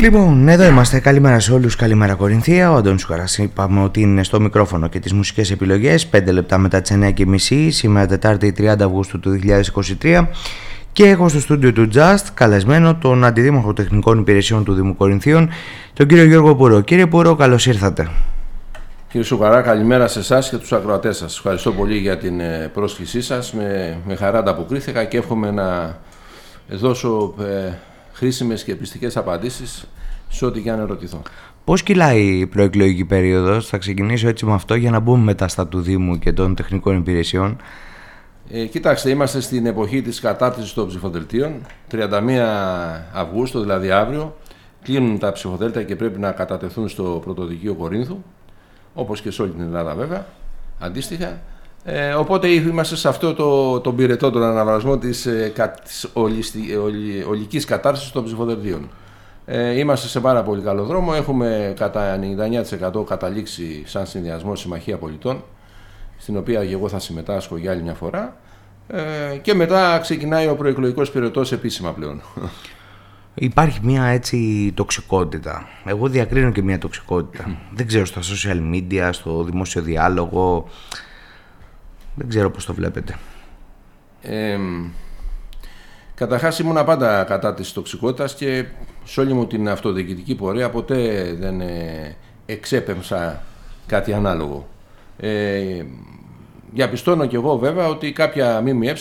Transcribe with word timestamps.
Λοιπόν, 0.00 0.48
εδώ 0.48 0.64
είμαστε. 0.64 1.00
Καλημέρα 1.00 1.40
σε 1.40 1.52
όλους, 1.52 1.76
καλημέρα 1.76 2.14
Κορινθία. 2.14 2.72
Ο 2.72 2.74
Αντώνης 2.74 3.00
Σουκαράς 3.00 3.38
είπαμε 3.38 3.82
ότι 3.82 4.00
είναι 4.00 4.24
στο 4.24 4.40
μικρόφωνο 4.40 4.88
και 4.88 4.98
τις 4.98 5.12
μουσικές 5.12 5.50
επιλογές. 5.50 6.06
5 6.06 6.32
λεπτά 6.32 6.58
μετά 6.58 6.80
τις 6.80 6.90
9.30, 6.90 7.68
σήμερα 7.70 8.06
Τετάρτη 8.06 8.54
30 8.58 8.64
Αυγούστου 8.80 9.20
του 9.20 9.38
2023. 10.00 10.28
Και 10.92 11.08
έχω 11.08 11.28
στο 11.28 11.40
στούντιο 11.40 11.72
του 11.72 11.88
Just 11.94 12.24
καλεσμένο 12.34 12.94
τον 12.96 13.24
Αντιδήμαρχο 13.24 13.72
Τεχνικών 13.72 14.18
Υπηρεσιών 14.18 14.64
του 14.64 14.74
Δήμου 14.74 14.96
Κορινθίων, 14.96 15.50
τον 15.92 16.06
κύριο 16.06 16.24
Γιώργο 16.24 16.56
Πουρό. 16.56 16.80
Κύριε 16.80 17.06
Πουρό, 17.06 17.34
καλώς 17.34 17.66
ήρθατε. 17.66 18.10
Κύριε 19.08 19.26
Σουκαρά, 19.26 19.60
καλημέρα 19.60 20.08
σε 20.08 20.18
εσάς 20.18 20.50
και 20.50 20.56
τους 20.56 20.72
ακροατές 20.72 21.16
σας. 21.16 21.36
Ευχαριστώ 21.36 21.72
πολύ 21.72 21.96
για 21.96 22.18
την 22.18 22.40
ε, 22.40 22.70
πρόσκλησή 22.74 23.22
σας. 23.22 23.52
Με, 23.52 23.98
με 24.06 24.14
χαρά 24.14 24.38
ανταποκρίθηκα 24.38 25.04
και 25.04 25.16
εύχομαι 25.16 25.50
να 25.50 25.98
δώσω 26.68 27.34
ε, 27.40 27.72
χρήσιμες 28.18 28.64
και 28.64 28.74
πιστικές 28.74 29.16
απαντήσεις 29.16 29.86
σε 30.28 30.44
ό,τι 30.44 30.60
και 30.60 30.70
αν 30.70 30.80
ερωτηθώ. 30.80 31.22
Πώς 31.64 31.82
κυλάει 31.82 32.38
η 32.38 32.46
προεκλογική 32.46 33.04
περίοδος, 33.04 33.66
θα 33.66 33.78
ξεκινήσω 33.78 34.28
έτσι 34.28 34.44
με 34.44 34.52
αυτό 34.52 34.74
για 34.74 34.90
να 34.90 35.00
μπούμε 35.00 35.22
μετά 35.24 35.48
στα 35.48 35.66
του 35.66 35.80
Δήμου 35.80 36.18
και 36.18 36.32
των 36.32 36.54
τεχνικών 36.54 36.96
υπηρεσιών. 36.96 37.56
Ε, 38.50 38.64
κοιτάξτε, 38.64 39.10
είμαστε 39.10 39.40
στην 39.40 39.66
εποχή 39.66 40.02
της 40.02 40.20
κατάρτισης 40.20 40.72
των 40.72 40.88
ψηφοδελτίων. 40.88 41.52
31 41.90 42.00
Αυγούστου, 43.12 43.60
δηλαδή 43.60 43.90
αύριο, 43.90 44.36
κλείνουν 44.82 45.18
τα 45.18 45.32
ψηφοδέλτια 45.32 45.82
και 45.82 45.96
πρέπει 45.96 46.18
να 46.18 46.32
κατατεθούν 46.32 46.88
στο 46.88 47.20
Πρωτοδικείο 47.24 47.74
Κορίνθου, 47.74 48.22
όπως 48.94 49.20
και 49.20 49.30
σε 49.30 49.42
όλη 49.42 49.50
την 49.50 49.60
Ελλάδα 49.60 49.94
βέβαια, 49.94 50.26
αντίστοιχα. 50.78 51.40
Ε, 51.84 52.12
οπότε 52.12 52.48
είμαστε 52.48 52.96
σε 52.96 53.08
αυτό 53.08 53.34
το, 53.34 53.80
το 53.80 53.92
πυρετό, 53.92 54.30
τον 54.30 54.42
αναβασμό 54.42 54.98
της, 54.98 55.26
ε, 55.26 55.52
της 55.84 56.08
ολιστη, 56.12 56.76
ολι, 56.76 57.24
ολικής 57.28 57.64
κατάρτισης 57.64 58.10
των 58.10 58.24
ψηφοδελτίων. 58.24 58.88
Ε, 59.44 59.78
είμαστε 59.78 60.08
σε 60.08 60.20
πάρα 60.20 60.42
πολύ 60.42 60.62
καλό 60.62 60.84
δρόμο. 60.84 61.12
Έχουμε 61.14 61.72
κατά 61.76 62.18
99% 62.96 63.04
καταλήξει 63.06 63.82
σαν 63.86 64.06
συνδυασμό 64.06 64.56
Συμμαχία 64.56 64.96
Πολιτών, 64.96 65.44
στην 66.18 66.36
οποία 66.36 66.66
και 66.66 66.72
εγώ 66.72 66.88
θα 66.88 66.98
συμμετάσχω 66.98 67.56
για 67.56 67.70
άλλη 67.70 67.82
μια 67.82 67.94
φορά. 67.94 68.36
Ε, 68.88 69.36
και 69.36 69.54
μετά 69.54 69.98
ξεκινάει 69.98 70.48
ο 70.48 70.56
προεκλογικός 70.56 71.10
πυρετός 71.10 71.52
επίσημα 71.52 71.92
πλέον. 71.92 72.22
Υπάρχει 73.34 73.78
μια 73.82 74.04
έτσι 74.04 74.72
τοξικότητα. 74.74 75.66
Εγώ 75.84 76.08
διακρίνω 76.08 76.50
και 76.50 76.62
μια 76.62 76.78
τοξικότητα. 76.78 77.58
Δεν 77.74 77.86
ξέρω 77.86 78.04
στα 78.04 78.20
social 78.20 78.74
media, 78.74 79.08
στο 79.12 79.44
δημόσιο 79.44 79.82
διάλογο. 79.82 80.68
Δεν 82.18 82.28
ξέρω 82.28 82.50
πώς 82.50 82.64
το 82.64 82.74
βλέπετε. 82.74 83.18
Ε, 84.22 84.58
Καταρχάς 86.18 86.58
ήμουν 86.58 86.84
πάντα 86.84 87.24
κατά 87.24 87.54
της 87.54 87.72
τοξικότητας 87.72 88.34
και 88.34 88.64
σε 89.04 89.20
όλη 89.20 89.32
μου 89.32 89.46
την 89.46 89.68
αυτοδιοικητική 89.68 90.34
πορεία 90.34 90.70
ποτέ 90.70 91.32
δεν 91.38 91.60
ε, 91.60 92.16
εξέπεμψα 92.46 93.42
κάτι 93.86 94.12
ανάλογο. 94.12 94.68
Ε, 95.16 95.84
διαπιστώνω 96.72 97.26
κι 97.26 97.34
εγώ 97.34 97.58
βέβαια 97.58 97.86
ότι 97.88 98.12
κάποια 98.12 98.62
ΜΜΕ 98.66 98.94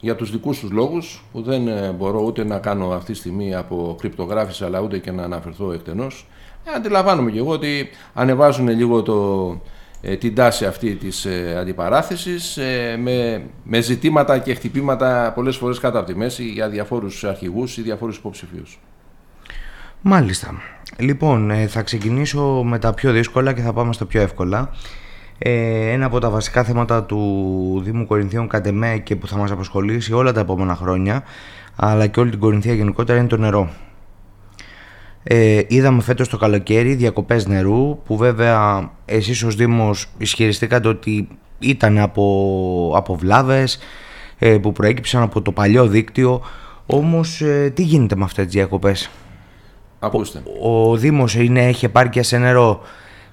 για 0.00 0.14
τους 0.16 0.30
δικούς 0.30 0.58
τους 0.58 0.70
λόγους 0.70 1.24
που 1.32 1.42
δεν 1.42 1.68
ε, 1.68 1.94
μπορώ 1.98 2.22
ούτε 2.22 2.44
να 2.44 2.58
κάνω 2.58 2.90
αυτή 2.90 3.12
τη 3.12 3.18
στιγμή 3.18 3.54
από 3.54 3.96
κρυπτογράφηση 3.98 4.64
αλλά 4.64 4.80
ούτε 4.80 4.98
και 4.98 5.10
να 5.10 5.22
αναφερθώ 5.22 5.72
εκτενώς 5.72 6.26
ε, 6.64 6.72
αντιλαμβάνομαι 6.76 7.30
κι 7.30 7.38
εγώ 7.38 7.52
ότι 7.52 7.90
ανεβάζουν 8.14 8.68
λίγο 8.68 9.02
το, 9.02 9.48
ε, 9.50 9.56
την 10.16 10.34
τάση 10.34 10.64
αυτή 10.64 10.94
της 10.94 11.24
ε, 11.24 11.56
αντιπαράθεσης 11.58 12.56
ε, 12.56 12.96
με, 13.02 13.42
με 13.64 13.80
ζητήματα 13.80 14.38
και 14.38 14.54
χτυπήματα 14.54 15.32
πολλές 15.34 15.56
φορές 15.56 15.78
κάτω 15.78 15.98
από 15.98 16.06
τη 16.06 16.16
μέση 16.16 16.44
για 16.44 16.68
διαφόρους 16.68 17.24
αρχηγούς 17.24 17.76
ή 17.76 17.82
διαφόρους 17.82 18.16
υποψηφίους. 18.16 18.78
Μάλιστα. 20.02 20.54
Λοιπόν, 20.98 21.50
ε, 21.50 21.66
θα 21.66 21.82
ξεκινήσω 21.82 22.62
με 22.64 22.78
τα 22.78 22.94
πιο 22.94 23.12
δύσκολα 23.12 23.52
και 23.52 23.60
θα 23.60 23.72
πάμε 23.72 23.92
στα 23.92 24.04
πιο 24.06 24.20
εύκολα. 24.20 24.70
Ε, 25.38 25.90
ένα 25.90 26.06
από 26.06 26.18
τα 26.18 26.30
βασικά 26.30 26.64
θέματα 26.64 27.04
του 27.04 27.80
Δήμου 27.84 28.06
Κορινθίων 28.06 28.48
κατ' 28.48 28.68
και 29.02 29.16
που 29.16 29.26
θα 29.26 29.36
μας 29.36 29.50
απασχολήσει 29.50 30.12
όλα 30.12 30.32
τα 30.32 30.40
επόμενα 30.40 30.74
χρόνια 30.74 31.22
αλλά 31.76 32.06
και 32.06 32.20
όλη 32.20 32.30
την 32.30 32.38
Κορινθία 32.38 32.74
γενικότερα 32.74 33.18
είναι 33.18 33.28
το 33.28 33.36
νερό. 33.36 33.70
Ε, 35.22 35.60
είδαμε 35.68 36.02
φέτος 36.02 36.28
το 36.28 36.36
καλοκαίρι 36.36 36.94
διακοπές 36.94 37.46
νερού 37.46 37.98
που 38.04 38.16
βέβαια 38.16 38.90
εσείς 39.04 39.42
ως 39.42 39.54
Δήμος 39.54 40.06
ισχυριστήκατε 40.18 40.88
ότι 40.88 41.28
ήταν 41.58 41.98
από, 41.98 42.92
από 42.96 43.16
βλάβες 43.16 43.78
ε, 44.38 44.58
που 44.58 44.72
προέκυψαν 44.72 45.22
από 45.22 45.42
το 45.42 45.52
παλιό 45.52 45.86
δίκτυο. 45.86 46.42
Όμως 46.86 47.40
ε, 47.40 47.72
τι 47.74 47.82
γίνεται 47.82 48.16
με 48.16 48.24
αυτές 48.24 48.44
τις 48.44 48.54
διακοπές; 48.54 49.10
Ακούστε. 49.98 50.42
Ο, 50.60 50.90
ο 50.90 50.96
Δήμος 50.96 51.34
είναι, 51.34 51.66
έχει 51.66 51.84
επάρκεια 51.84 52.22
σε 52.22 52.38
νερό. 52.38 52.80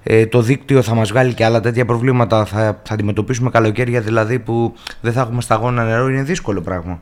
Ε, 0.02 0.26
το 0.26 0.40
δίκτυο 0.40 0.82
θα 0.82 0.94
μας 0.94 1.08
βγάλει 1.08 1.34
και 1.34 1.44
άλλα 1.44 1.60
τέτοια 1.60 1.84
προβλήματα. 1.84 2.44
Θα, 2.44 2.80
θα 2.82 2.94
αντιμετωπίσουμε 2.94 3.50
καλοκαίρια 3.50 4.00
δηλαδή 4.00 4.38
που 4.38 4.74
δεν 5.00 5.12
θα 5.12 5.20
έχουμε 5.20 5.40
σταγόνα 5.40 5.84
νερό 5.84 6.08
είναι 6.08 6.22
δύσκολο 6.22 6.60
πράγμα 6.60 7.00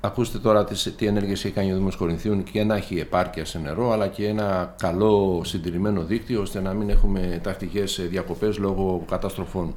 Ακούστε 0.00 0.38
τώρα 0.38 0.64
τι, 0.64 0.90
τι 0.90 1.06
ενέργειες 1.06 1.44
έχει 1.44 1.54
κάνει 1.54 1.72
ο 1.72 1.74
Δήμος 1.74 1.96
Κορινθίων 1.96 2.42
και 2.42 2.64
να 2.64 2.76
έχει 2.76 2.98
επάρκεια 2.98 3.44
σε 3.44 3.58
νερό 3.58 3.90
αλλά 3.90 4.08
και 4.08 4.26
ένα 4.26 4.74
καλό 4.78 5.42
συντηρημένο 5.44 6.04
δίκτυο 6.04 6.40
ώστε 6.40 6.60
να 6.60 6.72
μην 6.72 6.90
έχουμε 6.90 7.40
τακτικές 7.42 8.08
διακοπές 8.08 8.58
λόγω 8.58 9.04
καταστροφών 9.08 9.74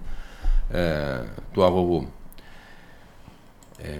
ε, 0.71 1.19
του 1.53 1.63
αγωγού. 1.63 2.07
Ε, 3.77 3.97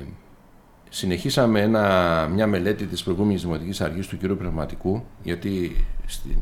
συνεχίσαμε 0.90 1.62
ένα, 1.62 2.28
μια 2.32 2.48
μελέτη 2.48 2.86
της 2.86 3.04
προηγούμενης 3.04 3.42
Δημοτικής 3.42 3.82
Αρχής 3.82 4.08
του 4.08 4.18
κ. 4.18 4.26
Πνευματικού 4.26 5.04
γιατί 5.24 5.86
στην, 6.06 6.38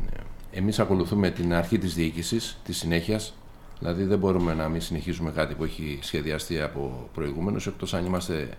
εμείς 0.51 0.79
ακολουθούμε 0.79 1.29
την 1.29 1.53
αρχή 1.53 1.77
της 1.77 1.93
διοίκησης, 1.93 2.59
της 2.63 2.77
συνέχειας 2.77 3.33
δηλαδή 3.79 4.03
δεν 4.03 4.19
μπορούμε 4.19 4.53
να 4.53 4.69
μην 4.69 4.81
συνεχίσουμε 4.81 5.31
κάτι 5.31 5.53
που 5.53 5.63
έχει 5.63 5.99
σχεδιαστεί 6.01 6.61
από 6.61 7.09
προηγούμενους 7.13 7.67
εκτός 7.67 7.93
αν 7.93 8.05
είμαστε 8.05 8.49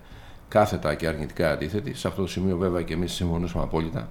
κάθετα 0.50 0.94
και 0.94 1.06
αρνητικά 1.06 1.50
αντίθετη. 1.50 1.94
Σε 1.94 2.08
αυτό 2.08 2.22
το 2.22 2.28
σημείο 2.28 2.56
βέβαια 2.56 2.82
και 2.82 2.94
εμείς 2.94 3.12
συμφωνούσαμε 3.12 3.64
απόλυτα. 3.64 4.08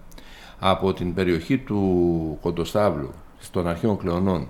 Από 0.60 0.94
την 0.94 1.14
περιοχή 1.14 1.58
του 1.58 2.38
Κοντοστάβλου 2.42 3.12
των 3.52 3.68
αρχαίων 3.68 3.98
κλεονών 3.98 4.48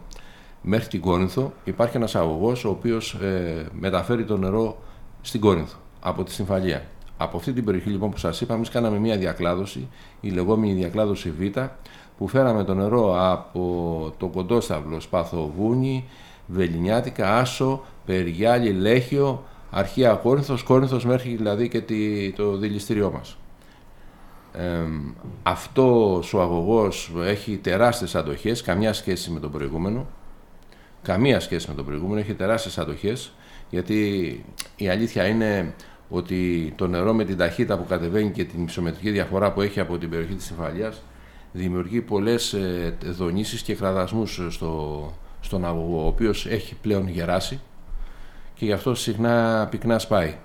μέχρι 0.61 0.87
την 0.87 1.01
Κόρινθο 1.01 1.53
υπάρχει 1.63 1.97
ένας 1.97 2.15
αγωγός 2.15 2.65
ο 2.65 2.69
οποίος 2.69 3.13
ε, 3.13 3.65
μεταφέρει 3.79 4.25
το 4.25 4.37
νερό 4.37 4.77
στην 5.21 5.39
Κόρινθο 5.39 5.77
από 5.99 6.23
τη 6.23 6.31
Συμφαλία. 6.31 6.83
Από 7.17 7.37
αυτή 7.37 7.53
την 7.53 7.65
περιοχή 7.65 7.89
λοιπόν 7.89 8.09
που 8.09 8.17
σας 8.17 8.41
είπα, 8.41 8.53
εμείς 8.53 8.69
κάναμε 8.69 8.97
μια 8.97 9.17
διακλάδωση, 9.17 9.87
η 10.21 10.29
λεγόμενη 10.29 10.73
διακλάδωση 10.73 11.31
Β, 11.31 11.59
που 12.17 12.27
φέραμε 12.27 12.63
το 12.63 12.73
νερό 12.73 13.31
από 13.31 14.13
το 14.17 14.27
Κοντόσταυλο, 14.27 14.99
Σπαθοβούνι, 14.99 16.05
Βελινιάτικα, 16.47 17.37
Άσο, 17.37 17.83
Περιγιάλη, 18.05 18.71
Λέχιο, 18.71 19.43
αρχαία 19.69 20.13
Κόρινθος, 20.13 20.63
Κόρινθος 20.63 21.05
μέχρι 21.05 21.35
δηλαδή 21.35 21.67
και 21.67 21.81
το 22.35 22.57
δηληστήριό 22.57 23.11
μας. 23.11 23.37
Ε, 24.53 24.83
αυτό 25.43 26.15
ο 26.33 26.41
αγωγός 26.41 27.11
έχει 27.23 27.57
τεράστιες 27.57 28.15
αντοχές, 28.15 28.61
καμιά 28.61 28.93
σχέση 28.93 29.31
με 29.31 29.39
τον 29.39 29.51
προηγούμενο. 29.51 30.07
Καμία 31.01 31.39
σχέση 31.39 31.69
με 31.69 31.75
τον 31.75 31.85
προηγούμενο, 31.85 32.19
έχει 32.19 32.33
τεράστιες 32.33 32.77
αντοχές, 32.77 33.31
γιατί 33.69 33.95
η 34.75 34.89
αλήθεια 34.89 35.27
είναι 35.27 35.73
ότι 36.09 36.73
το 36.77 36.87
νερό 36.87 37.13
με 37.13 37.25
την 37.25 37.37
ταχύτητα 37.37 37.77
που 37.77 37.85
κατεβαίνει 37.85 38.31
και 38.31 38.43
την 38.43 38.63
ισομετρική 38.63 39.11
διαφορά 39.11 39.51
που 39.51 39.61
έχει 39.61 39.79
από 39.79 39.97
την 39.97 40.09
περιοχή 40.09 40.33
της 40.33 40.45
Συμφαλίας 40.45 41.01
δημιουργεί 41.51 42.01
πολλές 42.01 42.53
ε, 42.53 42.97
δονήσεις 43.03 43.61
και 43.61 43.75
κραδασμούς 43.75 44.41
στο, 44.49 45.13
στον 45.39 45.65
αγωγό, 45.65 46.03
ο 46.03 46.07
οποίος 46.07 46.45
έχει 46.45 46.75
πλέον 46.81 47.07
γεράσει 47.07 47.59
και 48.59 48.65
γι' 48.65 48.71
αυτό 48.71 48.95
συχνά 48.95 49.67
πυκνά 49.71 49.99
σπάει. 49.99 50.35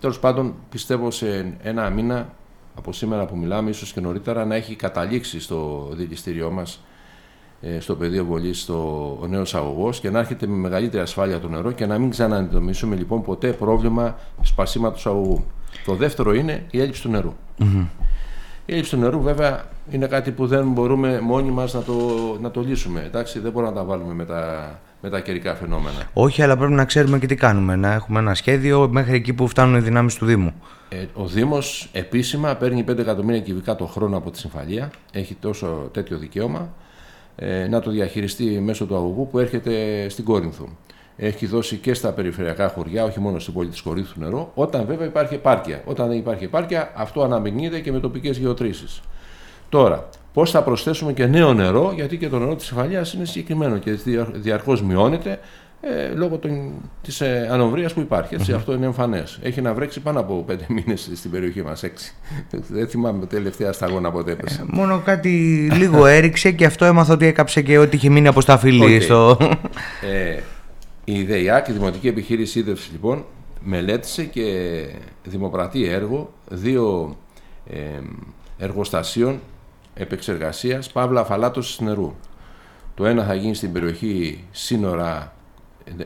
Τέλος 0.00 0.18
πάντων, 0.18 0.54
πιστεύω 0.70 1.10
σε 1.10 1.54
ένα 1.62 1.90
μήνα 1.90 2.28
από 2.74 2.92
σήμερα 2.92 3.26
που 3.26 3.36
μιλάμε, 3.36 3.70
ίσως 3.70 3.92
και 3.92 4.00
νωρίτερα, 4.00 4.44
να 4.44 4.54
έχει 4.54 4.74
καταλήξει 4.74 5.40
στο 5.40 5.88
δηληστήριό 5.92 6.50
μας, 6.50 6.84
ε, 7.60 7.80
στο 7.80 7.94
πεδίο 7.96 8.24
βολής, 8.24 8.68
ο 8.68 9.26
νέος 9.28 9.54
αγωγός 9.54 10.00
και 10.00 10.10
να 10.10 10.18
έρχεται 10.18 10.46
με 10.46 10.56
μεγαλύτερη 10.56 11.02
ασφάλεια 11.02 11.40
το 11.40 11.48
νερό 11.48 11.72
και 11.72 11.86
να 11.86 11.98
μην 11.98 12.10
ξανααντιμετωπίσουμε 12.10 12.96
λοιπόν 12.96 13.22
ποτέ 13.22 13.52
πρόβλημα 13.52 14.18
σπασίματος 14.42 15.06
αγωγού. 15.06 15.44
Το 15.84 15.94
δεύτερο 15.94 16.34
είναι 16.34 16.66
η 16.70 16.80
έλλειψη 16.80 17.02
του 17.02 17.08
νερού. 17.08 17.34
Η 18.66 18.72
έλλειψη 18.72 18.90
του 18.90 18.96
νερού, 18.96 19.20
βέβαια, 19.20 19.64
είναι 19.90 20.06
κάτι 20.06 20.30
που 20.30 20.46
δεν 20.46 20.68
μπορούμε 20.72 21.20
μόνοι 21.20 21.50
μας 21.50 21.74
να 21.74 21.82
το, 21.82 21.94
να 22.40 22.50
το 22.50 22.60
λύσουμε. 22.60 23.02
Εντάξει, 23.06 23.38
δεν 23.38 23.52
μπορούμε 23.52 23.72
να 23.72 23.78
τα 23.78 23.84
βάλουμε 23.84 24.14
με 24.14 24.24
τα 24.24 24.80
με 25.00 25.10
τα 25.10 25.20
καιρικά 25.20 25.54
φαινόμενα. 25.54 26.10
Όχι, 26.12 26.42
αλλά 26.42 26.56
πρέπει 26.56 26.72
να 26.72 26.84
ξέρουμε 26.84 27.18
και 27.18 27.26
τι 27.26 27.34
κάνουμε. 27.34 27.76
Να 27.76 27.92
έχουμε 27.92 28.18
ένα 28.18 28.34
σχέδιο 28.34 28.88
μέχρι 28.90 29.14
εκεί 29.14 29.32
που 29.32 29.48
φτάνουν 29.48 29.74
οι 29.76 29.80
δυνάμεις 29.80 30.14
του 30.14 30.24
Δήμου. 30.26 30.52
Ε, 30.88 31.04
ο 31.14 31.26
Δήμος 31.26 31.88
επίσημα 31.92 32.54
παίρνει 32.54 32.84
5 32.90 32.98
εκατομμύρια 32.98 33.40
κυβικά 33.40 33.76
το 33.76 33.86
χρόνο 33.86 34.16
από 34.16 34.30
τη 34.30 34.38
συμφαλία. 34.38 34.90
Έχει 35.12 35.34
τόσο 35.40 35.88
τέτοιο 35.92 36.18
δικαίωμα. 36.18 36.68
ε, 37.36 37.66
να 37.68 37.80
το 37.80 37.90
διαχειριστεί 37.90 38.44
μέσω 38.44 38.86
του 38.86 38.96
αγωγού 38.96 39.28
που 39.28 39.38
έρχεται 39.38 40.06
στην 40.08 40.24
Κόρινθο. 40.24 40.68
Έχει 41.16 41.46
δώσει 41.46 41.76
και 41.76 41.94
στα 41.94 42.12
περιφερειακά 42.12 42.68
χωριά, 42.68 43.04
όχι 43.04 43.20
μόνο 43.20 43.38
στην 43.38 43.52
πόλη 43.52 43.68
της 43.68 43.80
Κορίνθου 43.80 44.20
νερό, 44.20 44.50
όταν 44.54 44.86
βέβαια 44.86 45.06
υπάρχει 45.06 45.34
επάρκεια. 45.34 45.82
Όταν 45.84 46.08
δεν 46.08 46.16
υπάρχει 46.16 46.44
επάρκεια, 46.44 46.92
αυτό 46.96 47.22
αναμειγνύεται 47.22 47.80
και 47.80 47.92
με 47.92 48.00
τοπικές 48.00 48.38
γεωτρήσεις. 48.38 49.00
Τώρα, 49.68 50.08
πώς 50.32 50.50
θα 50.50 50.62
προσθέσουμε 50.62 51.12
και 51.12 51.26
νέο 51.26 51.54
νερό, 51.54 51.92
γιατί 51.94 52.16
και 52.16 52.28
το 52.28 52.38
νερό 52.38 52.56
της 52.56 52.70
Εφαλία 52.70 53.06
είναι 53.14 53.24
συγκεκριμένο 53.24 53.78
και 53.78 53.98
διαρκώς 54.32 54.82
μειώνεται 54.82 55.38
ε, 55.82 56.14
λόγω 56.14 56.40
της 57.02 57.20
ε, 57.20 57.48
ανοβρίας 57.50 57.92
που 57.92 58.00
υπάρχει. 58.00 58.34
Έτσι, 58.34 58.52
Αυτό 58.52 58.72
είναι 58.72 58.86
εμφανές. 58.86 59.38
Έχει 59.42 59.60
να 59.60 59.74
βρέξει 59.74 60.00
πάνω 60.00 60.20
από 60.20 60.44
πέντε 60.46 60.66
μήνες 60.74 61.10
στην 61.14 61.30
περιοχή 61.30 61.62
μας. 61.62 61.82
Έξι. 61.82 62.14
Δεν 62.50 62.88
θυμάμαι 62.88 63.26
τελευταία 63.26 63.72
σταγόνα 63.72 64.10
πότε 64.10 64.32
έπεσε. 64.32 64.60
Ε, 64.60 64.64
μόνο 64.68 65.00
κάτι 65.04 65.30
λίγο 65.72 66.06
έριξε 66.06 66.50
και 66.50 66.64
αυτό 66.64 66.84
έμαθα 66.84 67.12
ότι 67.12 67.26
έκαψε 67.26 67.62
και 67.62 67.78
ό,τι 67.78 67.96
είχε 67.96 68.08
μείνει 68.08 68.28
από 68.28 68.40
στα 68.40 68.58
φιλή. 68.58 68.98
Okay. 68.98 69.02
Στο... 69.02 69.38
Ε, 70.10 70.40
η 71.04 71.22
ΔΕΙΑΚ, 71.22 71.68
η 71.68 71.72
Δημοτική 71.72 72.08
Επιχείρηση 72.08 72.58
Ίδρυυση, 72.58 72.90
λοιπόν, 72.92 73.24
μελέτησε 73.60 74.24
και 74.24 74.44
δημοπρατεί 75.24 75.84
έργο 75.84 76.32
δύο 76.48 77.16
ε, 77.70 77.76
εργοστασίων 78.58 79.40
επεξεργασίας 80.00 80.90
παύλα 80.90 81.20
αφαλάτωσης 81.20 81.80
νερού. 81.80 82.14
Το 82.94 83.06
ένα 83.06 83.24
θα 83.24 83.34
γίνει 83.34 83.54
στην 83.54 83.72
περιοχή 83.72 84.44
σύνορα 84.50 85.32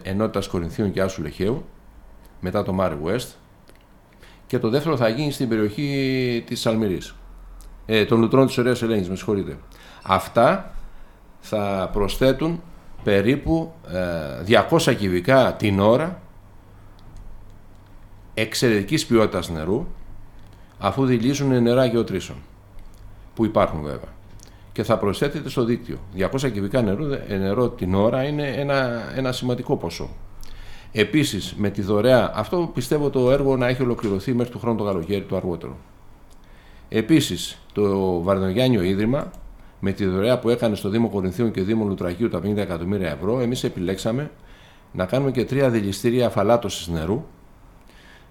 ενότητας 0.02 0.48
Κορινθίων 0.48 0.92
και 0.92 1.00
Άσου 1.00 1.22
Λεχαίου, 1.22 1.64
μετά 2.40 2.62
το 2.62 2.76
Mare 2.80 2.96
West, 3.04 3.26
και 4.46 4.58
το 4.58 4.68
δεύτερο 4.68 4.96
θα 4.96 5.08
γίνει 5.08 5.32
στην 5.32 5.48
περιοχή 5.48 6.44
της 6.46 6.66
Αλμυρής, 6.66 7.14
ε, 7.86 8.04
των 8.04 8.20
Λουτρών 8.20 8.46
της 8.46 8.58
Ωραίας 8.58 8.82
Ελένης, 8.82 9.08
με 9.08 9.16
συγχωρείτε. 9.16 9.58
Αυτά 10.02 10.74
θα 11.40 11.90
προσθέτουν 11.92 12.62
περίπου 13.04 13.72
200 14.70 14.90
ε, 14.90 14.94
κυβικά 14.94 15.54
την 15.54 15.80
ώρα 15.80 16.20
εξαιρετικής 18.34 19.06
ποιότητας 19.06 19.48
νερού 19.48 19.86
αφού 20.78 21.06
δηλίζουν 21.06 21.62
νερά 21.62 21.84
γεωτρήσεων 21.84 22.38
που 23.34 23.44
υπάρχουν 23.44 23.82
βέβαια 23.82 24.12
και 24.74 24.82
θα 24.82 24.98
προσθέτεται 24.98 25.48
στο 25.48 25.64
δίκτυο. 25.64 25.98
200 26.16 26.50
κυβικά 26.52 26.82
νερό, 26.82 27.18
ε, 27.28 27.36
νερό 27.36 27.68
την 27.68 27.94
ώρα 27.94 28.22
είναι 28.22 28.48
ένα, 28.48 29.02
ένα 29.16 29.32
σημαντικό 29.32 29.76
ποσό. 29.76 30.08
Επίσης, 30.92 31.54
με 31.56 31.70
τη 31.70 31.82
δωρεά, 31.82 32.32
αυτό 32.34 32.70
πιστεύω 32.74 33.10
το 33.10 33.30
έργο 33.30 33.56
να 33.56 33.66
έχει 33.66 33.82
ολοκληρωθεί 33.82 34.34
μέχρι 34.34 34.52
του 34.52 34.58
χρόνου 34.58 34.76
το 34.76 34.84
καλοκαίρι 34.84 35.22
το 35.22 35.36
αργότερο. 35.36 35.76
Επίσης, 36.88 37.58
το 37.72 38.20
Βαρδογιάννιο 38.22 38.82
Ίδρυμα, 38.82 39.30
με 39.80 39.92
τη 39.92 40.04
δωρεά 40.06 40.38
που 40.38 40.48
έκανε 40.48 40.74
στο 40.74 40.88
Δήμο 40.88 41.08
Κορινθίων 41.08 41.50
και 41.50 41.62
Δήμο 41.62 41.84
Λουτραγίου 41.84 42.28
τα 42.28 42.38
50 42.38 42.56
εκατομμύρια 42.56 43.10
ευρώ, 43.10 43.40
εμείς 43.40 43.64
επιλέξαμε 43.64 44.30
να 44.92 45.06
κάνουμε 45.06 45.30
και 45.30 45.44
τρία 45.44 45.70
δηληστήρια 45.70 46.26
αφαλάτωσης 46.26 46.88
νερού 46.88 47.24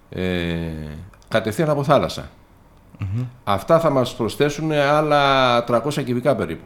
ε, 0.08 0.56
κατευθείαν 1.28 1.70
από 1.70 1.84
θάλασσα. 1.84 2.30
Αυτά 3.44 3.80
θα 3.80 3.90
μας 3.90 4.16
προσθέσουν 4.16 4.72
άλλα 4.72 5.64
300 5.68 6.04
κυβικά 6.04 6.36
περίπου 6.36 6.64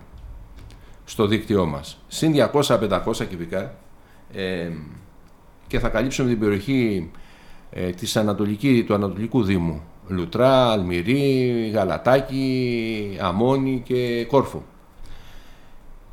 στο 1.04 1.26
δίκτυό 1.26 1.66
μας. 1.66 1.98
Συν 2.08 2.32
200-500 2.52 3.00
κυβικά 3.28 3.74
ε, 4.32 4.70
και 5.66 5.78
θα 5.78 5.88
καλύψουμε 5.88 6.28
την 6.28 6.38
περιοχή 6.38 7.10
ε, 7.70 7.90
της 7.90 8.16
Ανατολική, 8.16 8.84
του 8.86 8.94
Ανατολικού 8.94 9.42
Δήμου. 9.42 9.82
Λουτρά, 10.08 10.70
Αλμυρί, 10.70 11.70
Γαλατάκι, 11.74 13.16
Αμόνι 13.20 13.82
και 13.84 14.24
Κόρφο. 14.28 14.62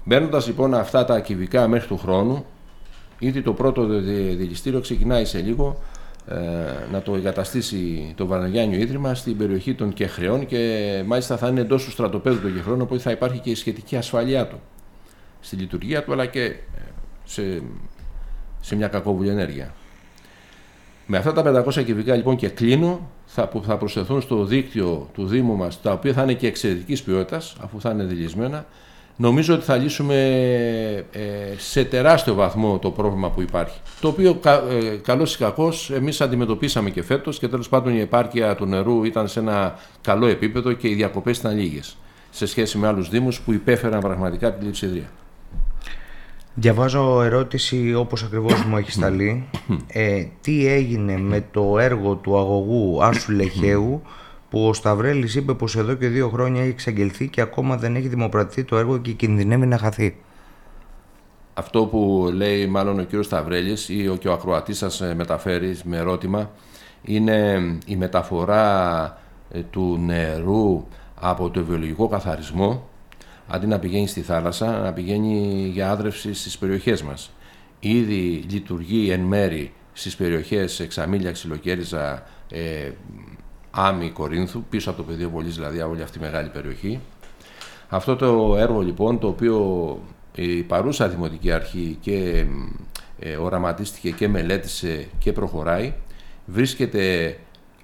Μπαίνοντας 0.03 0.47
λοιπόν 0.47 0.73
αυτά 0.73 1.06
τα 1.06 1.19
κυβικά 1.19 1.68
μέχρι 1.68 1.88
του 1.88 1.97
χρόνου, 1.97 2.45
ήδη 3.19 3.41
το 3.41 3.53
πρώτο 3.53 3.85
δηληστήριο 4.35 4.79
ξεκινάει 4.79 5.25
σε 5.25 5.39
λίγο 5.39 5.77
ε, 5.77 5.94
να 6.92 7.01
το 7.01 7.16
εγκαταστήσει 7.16 8.13
το 8.16 8.25
Βαρναγιάννιο 8.25 8.80
Ίδρυμα 8.80 9.16
στην 9.16 9.38
περιοχή 9.38 9.74
των 9.74 9.94
Κεχρεών 9.94 10.45
και 10.45 11.04
μάλιστα 11.06 11.38
θα 11.38 11.48
είναι 11.48 11.62
εντός 11.62 11.83
του 11.83 11.92
στρατοπέδου 11.92 12.42
των 12.42 12.54
Κεχρεών 12.54 12.81
οπότε 12.81 13.01
θα 13.01 13.12
υπάρχει 13.12 13.39
και 13.39 13.50
η 13.50 13.56
σχετική 13.56 13.95
ασφαλειά 13.95 14.48
του 14.48 14.60
στη 15.39 15.56
λειτουργία 15.56 16.04
του 16.04 16.12
αλλά 16.12 16.25
και 16.25 16.44
ε, 16.44 16.56
σε, 17.24 17.62
σε 18.62 18.75
μια 18.75 18.88
κακόβουλη 18.88 19.30
ενέργεια. 19.30 19.74
Με 21.06 21.18
αυτά 21.18 21.33
τα 21.33 21.63
500 21.66 21.83
κυβικά 21.86 22.16
λοιπόν 22.16 22.36
και 22.36 22.50
κλείνω 22.50 23.10
θα, 23.25 23.48
που 23.48 23.63
θα 23.63 23.78
προσθεθούν 23.78 24.21
στο 24.21 24.45
δίκτυο 24.45 25.10
του 25.13 25.25
Δήμου 25.25 25.56
μας 25.56 25.81
τα 25.81 25.92
οποία 25.92 26.13
θα 26.13 26.24
είναι 26.24 26.33
και 26.33 26.48
εξαιρετικής 26.48 27.04
ποιότητας 27.04 27.56
αφού 27.62 27.81
θα 27.81 27.89
είναι 27.89 28.04
δηλισμένα 28.04 28.66
νομίζω 29.15 29.53
ότι 29.53 29.63
θα 29.63 29.75
λύσουμε 29.75 30.15
ε, 31.12 31.19
σε 31.57 31.83
τεράστιο 31.83 32.33
βαθμό 32.33 32.79
το 32.79 32.91
πρόβλημα 32.91 33.29
που 33.29 33.41
υπάρχει. 33.41 33.79
Το 34.01 34.07
οποίο 34.07 34.33
κα, 34.35 34.53
ε, 34.53 34.95
καλώς 35.03 35.35
ή 35.35 35.38
κακώς 35.38 35.91
εμείς 35.91 36.21
αντιμετωπίσαμε 36.21 36.89
και 36.89 37.03
φέτος 37.03 37.39
και 37.39 37.47
τέλος 37.47 37.69
πάντων 37.69 37.95
η 37.95 38.00
επάρκεια 38.00 38.56
του 38.56 38.65
νερού 38.65 39.03
ήταν 39.03 39.27
σε 39.27 39.39
ένα 39.39 39.79
καλό 40.01 40.27
επίπεδο 40.27 40.73
και 40.73 40.88
οι 40.88 40.94
διακοπές 40.94 41.38
ήταν 41.38 41.57
λίγες 41.57 41.97
σε 42.29 42.45
σχέση 42.45 42.77
με 42.77 42.88
άλλους 42.88 43.09
δήμους 43.09 43.41
που 43.41 43.53
υπέφεραν 43.53 44.00
πραγματικά 44.00 44.53
την 44.53 44.65
λειψιδρία. 44.65 45.09
Διαβάζω 46.53 47.21
ερώτηση 47.21 47.94
όπως 47.94 48.23
ακριβώς 48.23 48.63
μου 48.63 48.78
έχει 48.78 48.92
σταλεί. 48.92 49.44
Ε, 49.87 50.25
τι 50.42 50.68
έγινε 50.68 51.18
με 51.18 51.45
το 51.51 51.80
έργο 51.80 52.16
του 52.16 52.37
αγωγού 52.37 53.04
Άσου 53.04 53.31
Λεχαίου 53.31 54.01
που 54.56 54.68
ο 54.68 54.74
Σταυρέλης 54.74 55.35
είπε 55.35 55.54
πως 55.54 55.76
εδώ 55.76 55.94
και 55.94 56.07
δύο 56.07 56.30
χρόνια 56.30 56.62
έχει 56.62 56.69
εξαγγελθεί 56.69 57.28
και 57.28 57.42
ακόμα 57.42 57.78
δεν 57.78 57.95
έχει 57.95 58.07
δημοπρατηθεί 58.07 58.64
το 58.64 58.78
έργο 58.78 58.97
και 58.97 59.12
κινδυνεύει 59.12 59.66
να 59.66 59.78
χαθεί. 59.78 60.18
Αυτό 61.54 61.85
που 61.85 62.30
λέει 62.33 62.68
μάλλον 62.68 63.00
ο 63.00 63.04
κύριος 63.04 63.26
Σταυρέλης 63.26 63.90
ή 63.90 64.07
ο, 64.07 64.16
και 64.16 64.28
ο 64.28 64.33
ακροατής 64.33 64.78
σας 64.78 65.02
ε, 65.02 65.16
μεταφέρει 65.16 65.80
με 65.83 65.97
ερώτημα 65.97 66.52
είναι 67.04 67.62
η 67.85 67.95
μεταφορά 67.95 69.18
ε, 69.52 69.59
του 69.59 70.00
νερού 70.06 70.88
από 71.16 71.50
το 71.50 71.64
βιολογικό 71.64 72.07
καθαρισμό 72.07 72.90
αντί 73.47 73.68
να 73.68 73.80
πηγαίνει 73.80 74.07
στη 74.07 74.21
θάλασσα, 74.21 74.80
να 74.80 74.94
πηγαίνει 74.94 75.69
για 75.74 75.92
άδρευση 75.92 76.33
στις 76.33 76.57
περιοχές 76.57 77.04
μας. 77.04 77.31
Ήδη 77.80 78.45
λειτουργεί 78.50 79.12
εν 79.12 79.19
μέρη 79.21 79.74
στις 79.94 80.16
περιοχές 80.16 80.80
Εξαμίλια, 80.80 81.31
Ξυλοκέριζα, 81.31 82.24
ε, 82.50 82.92
Άμι 83.77 84.09
Κορίνθου, 84.09 84.63
πίσω 84.69 84.89
από 84.89 84.97
το 84.97 85.03
πεδίο 85.03 85.29
Βολής, 85.29 85.55
δηλαδή 85.55 85.81
όλη 85.81 86.01
αυτή 86.01 86.17
η 86.17 86.21
μεγάλη 86.21 86.49
περιοχή. 86.49 86.99
Αυτό 87.89 88.15
το 88.15 88.55
έργο 88.57 88.81
λοιπόν, 88.81 89.19
το 89.19 89.27
οποίο 89.27 89.99
η 90.35 90.63
παρούσα 90.63 91.07
Δημοτική 91.07 91.51
Αρχή 91.51 91.97
και 92.01 92.45
ε, 93.19 93.35
οραματίστηκε 93.35 94.11
και 94.11 94.27
μελέτησε 94.27 95.07
και 95.19 95.31
προχωράει, 95.31 95.94
βρίσκεται 96.45 97.37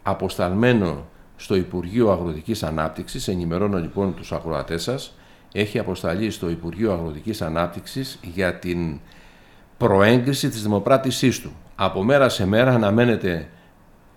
αποσταλμένο 0.04 1.06
στο 1.36 1.56
Υπουργείο 1.56 2.12
Αγροτικής 2.12 2.64
Ανάπτυξης, 2.64 3.28
ενημερώνω 3.28 3.78
λοιπόν 3.78 4.16
τους 4.16 4.32
ακροατές 4.32 4.84
σας, 4.84 5.14
έχει 5.52 5.80
αποσταλεί 5.80 6.32
στο 6.32 6.50
Υπουργείο 6.50 6.94
Αγροτικής 6.94 7.42
Ανάπτυξης 7.42 8.20
για 8.34 8.56
την 8.56 9.00
προέγκριση 9.78 10.50
της 10.50 10.62
δημοπράτησής 10.62 11.40
του. 11.40 11.52
Από 11.76 12.04
μέρα 12.04 12.30
σε 12.30 12.46
μέρα 12.46 12.74
αναμένεται 12.74 13.48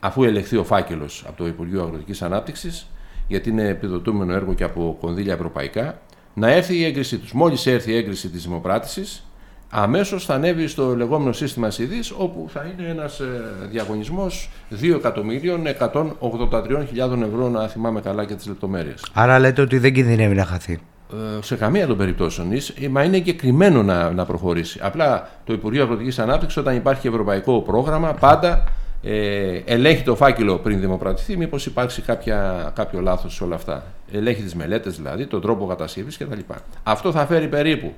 αφού 0.04 0.25
ελεχθεί 0.25 0.56
ο 0.56 0.64
φάκελος 0.64 1.25
από 1.26 1.37
το 1.37 1.46
Υπουργείο 1.46 1.82
Αγροτικής 1.82 2.23
Ανάπτυξης, 2.23 2.87
γιατί 3.28 3.50
είναι 3.50 3.68
επιδοτούμενο 3.68 4.32
έργο 4.32 4.54
και 4.54 4.64
από 4.64 4.96
κονδύλια 5.00 5.32
ευρωπαϊκά, 5.32 5.99
να 6.34 6.50
έρθει 6.50 6.76
η 6.76 6.84
έγκρισή 6.84 7.18
τους. 7.18 7.32
Μόλις 7.32 7.66
έρθει 7.66 7.92
η 7.92 7.96
έγκριση 7.96 8.28
της 8.28 8.42
δημοπράτησης, 8.42 9.26
αμέσως 9.70 10.25
θα 10.25 10.34
ανέβει 10.34 10.66
στο 10.66 10.96
λεγόμενο 10.96 11.32
σύστημα 11.32 11.70
ΣΥΔΙ, 11.70 12.00
όπου 12.16 12.46
θα 12.52 12.73
είναι 12.73 12.88
ένας 12.88 13.20
ε, 13.20 13.26
διαγωνισμός 13.70 14.50
2.183.000 14.82 17.23
ευρώ, 17.23 17.49
να 17.49 17.68
θυμάμαι 17.68 18.00
καλά 18.00 18.25
και 18.25 18.34
τις 18.34 18.46
λεπτομέρειες. 18.46 19.04
Άρα 19.12 19.38
λέτε 19.38 19.62
ότι 19.62 19.78
δεν 19.78 19.92
κινδυνεύει 19.92 20.34
να 20.34 20.44
χαθεί. 20.44 20.80
Ε, 21.12 21.42
σε 21.42 21.56
καμία 21.56 21.87
των 21.87 21.96
περιπτώσεων, 21.96 22.52
ε, 22.52 22.58
μα 22.88 23.02
είναι 23.02 23.16
εγκεκριμένο 23.16 23.82
να, 23.82 24.11
να 24.11 24.25
προχωρήσει. 24.25 24.78
Απλά 24.82 25.28
το 25.44 25.52
Υπουργείο 25.52 25.82
Αγροτικής 25.82 26.18
Ανάπτυξης, 26.18 26.58
όταν 26.58 26.76
υπάρχει 26.76 27.08
ευρωπαϊκό 27.08 27.61
πρόγραμμα, 27.61 28.12
πάντα 28.12 28.64
ε, 29.04 29.62
ελέγχει 29.64 30.02
το 30.02 30.16
φάκελο 30.16 30.58
πριν 30.58 30.80
δημοπρατηθεί, 30.80 31.37
μήπως 31.37 31.66
υπάρξει 31.66 32.02
κάποια, 32.02 32.70
κάποιο 32.75 33.00
λάθος 33.00 33.34
σε 33.34 33.44
όλα 33.44 33.54
αυτά. 33.54 33.84
Ελέγχει 34.12 34.42
τις 34.42 34.54
μελέτες 34.54 34.96
δηλαδή, 34.96 35.26
τον 35.26 35.40
τρόπο 35.40 35.66
κατασκευής 35.66 36.16
κτλ. 36.16 36.40
Αυτό 36.82 37.12
θα 37.12 37.26
φέρει 37.26 37.49
περίπου 37.49 37.92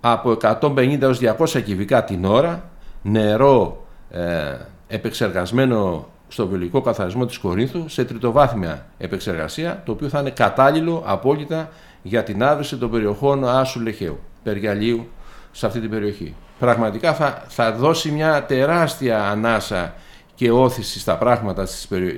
από 0.00 0.36
150 0.60 1.00
έως 1.00 1.20
200 1.20 1.62
κυβικά 1.64 2.04
την 2.04 2.24
ώρα 2.24 2.70
νερό 3.02 3.86
ε, 4.10 4.54
επεξεργασμένο 4.88 6.08
στο 6.28 6.46
βιολογικό 6.46 6.80
καθαρισμό 6.80 7.26
της 7.26 7.38
Κορίνθου 7.38 7.88
σε 7.88 8.04
τριτοβάθμια 8.04 8.86
επεξεργασία, 8.98 9.82
το 9.84 9.92
οποίο 9.92 10.08
θα 10.08 10.20
είναι 10.20 10.30
κατάλληλο 10.30 11.02
απόλυτα 11.06 11.70
για 12.02 12.22
την 12.22 12.42
άδρυση 12.42 12.76
των 12.76 12.90
περιοχών 12.90 13.48
Άσου 13.48 13.80
Λεχαίου, 13.80 14.18
Περγιαλίου, 14.42 15.08
σε 15.52 15.66
αυτή 15.66 15.80
την 15.80 15.90
περιοχή 15.90 16.34
πραγματικά 16.58 17.14
θα, 17.14 17.44
θα 17.48 17.72
δώσει 17.72 18.10
μια 18.10 18.44
τεράστια 18.44 19.28
ανάσα 19.28 19.94
και 20.34 20.50
όθηση 20.50 21.00
στα 21.00 21.16
πράγματα 21.16 21.66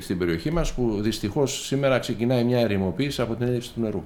στην 0.01 0.19
περιοχή 0.19 0.53
μας 0.53 0.73
που 0.73 0.99
δυστυχώς 1.01 1.67
σήμερα 1.67 1.99
ξεκινάει 1.99 2.45
μια 2.45 2.59
ερημοποίηση 2.59 3.21
από 3.23 3.35
την 3.35 3.47
έλλειψη 3.47 3.73
του 3.73 3.81
νερού. 3.81 4.05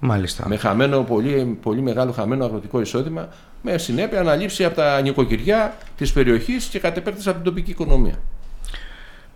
Μάλιστα. 0.00 0.48
Με 0.48 0.56
χαμένο, 0.56 1.02
πολύ, 1.02 1.58
πολύ 1.62 1.80
μεγάλο 1.80 2.12
χαμένο 2.12 2.44
αγροτικό 2.44 2.80
εισόδημα, 2.80 3.28
με 3.62 3.78
συνέπεια 3.78 4.20
αναλήψη 4.20 4.64
από 4.64 4.76
τα 4.76 5.00
νοικοκυριά 5.00 5.76
της 5.96 6.12
περιοχής 6.12 6.64
και 6.66 6.78
κατ' 6.78 6.96
επέκταση 6.96 7.28
από 7.28 7.36
την 7.36 7.46
τοπική 7.46 7.70
οικονομία. 7.70 8.14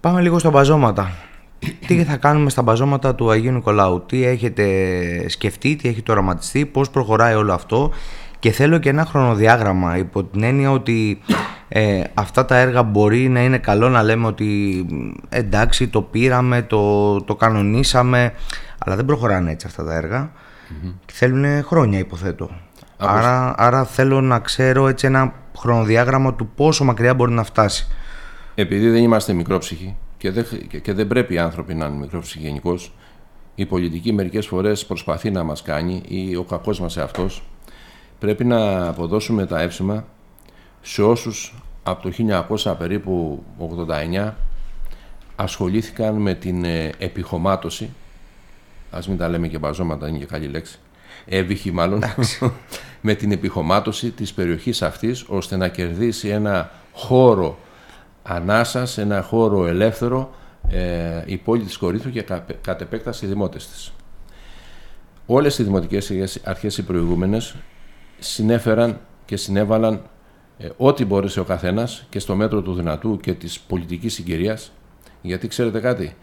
Πάμε 0.01 0.21
λίγο 0.21 0.39
στα 0.39 0.51
μπαζώματα. 0.51 1.11
τι 1.87 2.05
θα 2.05 2.17
κάνουμε 2.17 2.51
στα 2.51 2.63
μπαζώματα 2.63 3.15
του 3.15 3.31
Αγίου 3.31 3.53
Νικολάου, 3.53 4.03
τι 4.07 4.25
έχετε 4.25 4.65
σκεφτεί, 5.29 5.77
τι 5.77 5.89
έχετε 5.89 6.13
οραματιστεί, 6.13 6.67
πώς 6.67 6.91
προχωράει 6.91 7.35
όλο 7.35 7.53
αυτό; 7.53 7.93
Και 8.41 8.51
θέλω 8.51 8.79
και 8.79 8.89
ένα 8.89 9.05
χρονοδιάγραμμα 9.05 9.97
υπό 9.97 10.25
την 10.25 10.43
έννοια 10.43 10.71
ότι 10.71 11.21
ε, 11.69 12.03
αυτά 12.15 12.45
τα 12.45 12.57
έργα 12.57 12.83
μπορεί 12.83 13.29
να 13.29 13.43
είναι 13.43 13.59
καλό 13.59 13.89
να 13.89 14.03
λέμε 14.03 14.27
ότι 14.27 14.87
εντάξει 15.29 15.89
το 15.89 16.03
πήραμε, 16.03 16.63
το, 16.63 17.23
το 17.23 17.35
κανονίσαμε 17.35 18.33
αλλά 18.79 18.97
δεν 18.97 19.05
προχωράνε 19.05 19.51
έτσι 19.51 19.67
αυτά 19.67 19.85
τα 19.85 19.95
έργα 19.95 20.31
και 21.07 21.13
θέλουν 21.13 21.65
χρόνια 21.65 21.99
υποθέτω. 21.99 22.51
Άρα, 22.97 23.55
άρα 23.57 23.85
θέλω 23.85 24.21
να 24.21 24.39
ξέρω 24.39 24.89
έτσι 24.89 25.07
ένα 25.07 25.33
χρονοδιάγραμμα 25.59 26.35
του 26.35 26.51
πόσο 26.55 26.85
μακριά 26.85 27.15
μπορεί 27.15 27.33
να 27.33 27.43
φτάσει. 27.43 27.87
Επειδή 28.55 28.91
δεν 28.91 29.03
είμαστε 29.03 29.33
μικρόψυχοι 29.33 29.97
και 30.17 30.31
δεν, 30.31 30.47
και 30.83 30.93
δεν 30.93 31.07
πρέπει 31.07 31.35
οι 31.35 31.39
άνθρωποι 31.39 31.75
να 31.75 31.87
είναι 31.87 31.97
μικρόψυχοι 31.97 32.47
γενικώς, 32.47 32.95
η 33.55 33.67
πολιτική 33.67 34.13
μερικές 34.13 34.47
φορές 34.47 34.87
προσπαθεί 34.87 35.31
να 35.31 35.43
μας 35.43 35.63
κάνει 35.63 36.03
ή 36.09 36.37
ο 36.37 36.43
κακός 36.43 36.81
μας 36.81 36.97
εαυτός 36.97 37.43
πρέπει 38.21 38.45
να 38.45 38.89
αποδώσουμε 38.89 39.47
τα 39.47 39.61
εύσημα 39.61 40.05
σε 40.81 41.03
όσους 41.03 41.55
από 41.83 42.03
το 42.03 42.11
1900 42.63 42.75
περίπου 42.79 43.45
89 43.89 44.33
ασχολήθηκαν 45.37 46.15
με 46.15 46.35
την 46.35 46.65
ε, 46.65 46.93
επιχωμάτωση. 46.99 47.91
Ας 48.91 49.09
μην 49.09 49.17
τα 49.17 49.29
λέμε 49.29 49.49
και 49.49 49.59
μπαζώματα, 49.59 50.09
είναι 50.09 50.19
και 50.19 50.25
καλή 50.25 50.47
λέξη. 50.47 50.79
Έβυχη 51.27 51.71
μάλλον. 51.73 52.03
Με 53.03 53.15
την 53.15 53.33
επιχωμάτωση 53.33 54.11
της 54.11 54.33
περιοχής 54.33 54.83
αυτής 54.83 55.25
ώστε 55.29 55.57
να 55.57 55.69
κερδίσει 55.69 56.29
ένα 56.29 56.71
χώρο 56.93 57.59
ανάσας, 58.23 58.99
ένα 58.99 59.23
χώρο 59.23 59.67
ελεύθερο 59.67 60.35
ε, 60.69 61.23
η 61.27 61.37
πόλη 61.37 61.63
της 61.63 61.77
Κορίνθου 61.77 62.11
και 62.11 62.25
κατ' 62.61 62.81
επέκταση 62.81 63.25
οι 63.25 63.29
δημότες 63.29 63.69
της. 63.69 63.93
Όλες 65.27 65.59
οι 65.59 65.63
δημοτικές 65.63 66.41
αρχές 66.45 66.79
οι 66.79 66.83
προηγούμενες 66.83 67.55
συνέφεραν 68.21 69.01
και 69.25 69.37
συνέβαλαν 69.37 70.03
ε, 70.59 70.69
ό,τι 70.77 71.05
μπόρεσε 71.05 71.41
ο 71.41 71.45
καθένας 71.45 72.07
και 72.09 72.19
στο 72.19 72.35
μέτρο 72.35 72.63
του 72.63 72.75
δυνατού 72.75 73.19
και 73.21 73.33
της 73.33 73.61
πολιτικής 73.61 74.15
συγκυρίας 74.15 74.73
γιατί 75.23 75.49
ξέρετε 75.49 75.81
κάτι, 75.81 76.17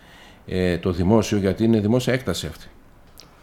ε, 0.46 0.78
το 0.78 0.92
δημόσιο 0.92 1.38
γιατί 1.38 1.64
είναι 1.64 1.80
δημόσια 1.80 2.14
έκταση 2.14 2.48
αυτή. 2.48 2.68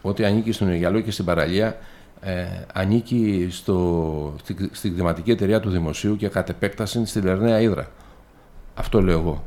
Ό,τι 0.02 0.24
ανήκει 0.24 0.52
στον 0.52 0.68
Αιγιαλό 0.68 1.00
και 1.00 1.10
στην 1.10 1.24
παραλία 1.24 1.76
ε, 2.20 2.46
ανήκει 2.72 3.48
στο, 3.50 4.34
στη, 4.42 4.70
στη 4.72 4.90
κτηματική 4.90 5.30
εταιρεία 5.30 5.60
του 5.60 5.70
δημοσίου 5.70 6.16
και 6.16 6.28
κατ' 6.28 6.48
επέκταση 6.48 7.06
στη 7.06 7.20
Λερναία 7.20 7.60
Ήδρα. 7.60 7.88
Αυτό 8.74 9.02
λέω 9.02 9.18
εγώ. 9.18 9.44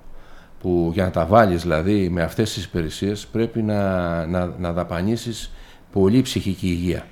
Που 0.60 0.92
για 0.94 1.04
να 1.04 1.12
τα 1.12 1.26
βάλεις 1.26 1.62
δηλαδή 1.62 2.10
με 2.10 2.22
αυτές 2.22 2.54
τις 2.54 2.64
υπηρεσίες 2.64 3.28
πρέπει 3.28 3.62
να, 3.62 4.26
να, 4.26 4.46
να 4.46 4.74
δαπανίσεις 4.74 5.52
πολύ 5.92 6.22
ψυχική 6.22 6.68
υγεία 6.68 7.08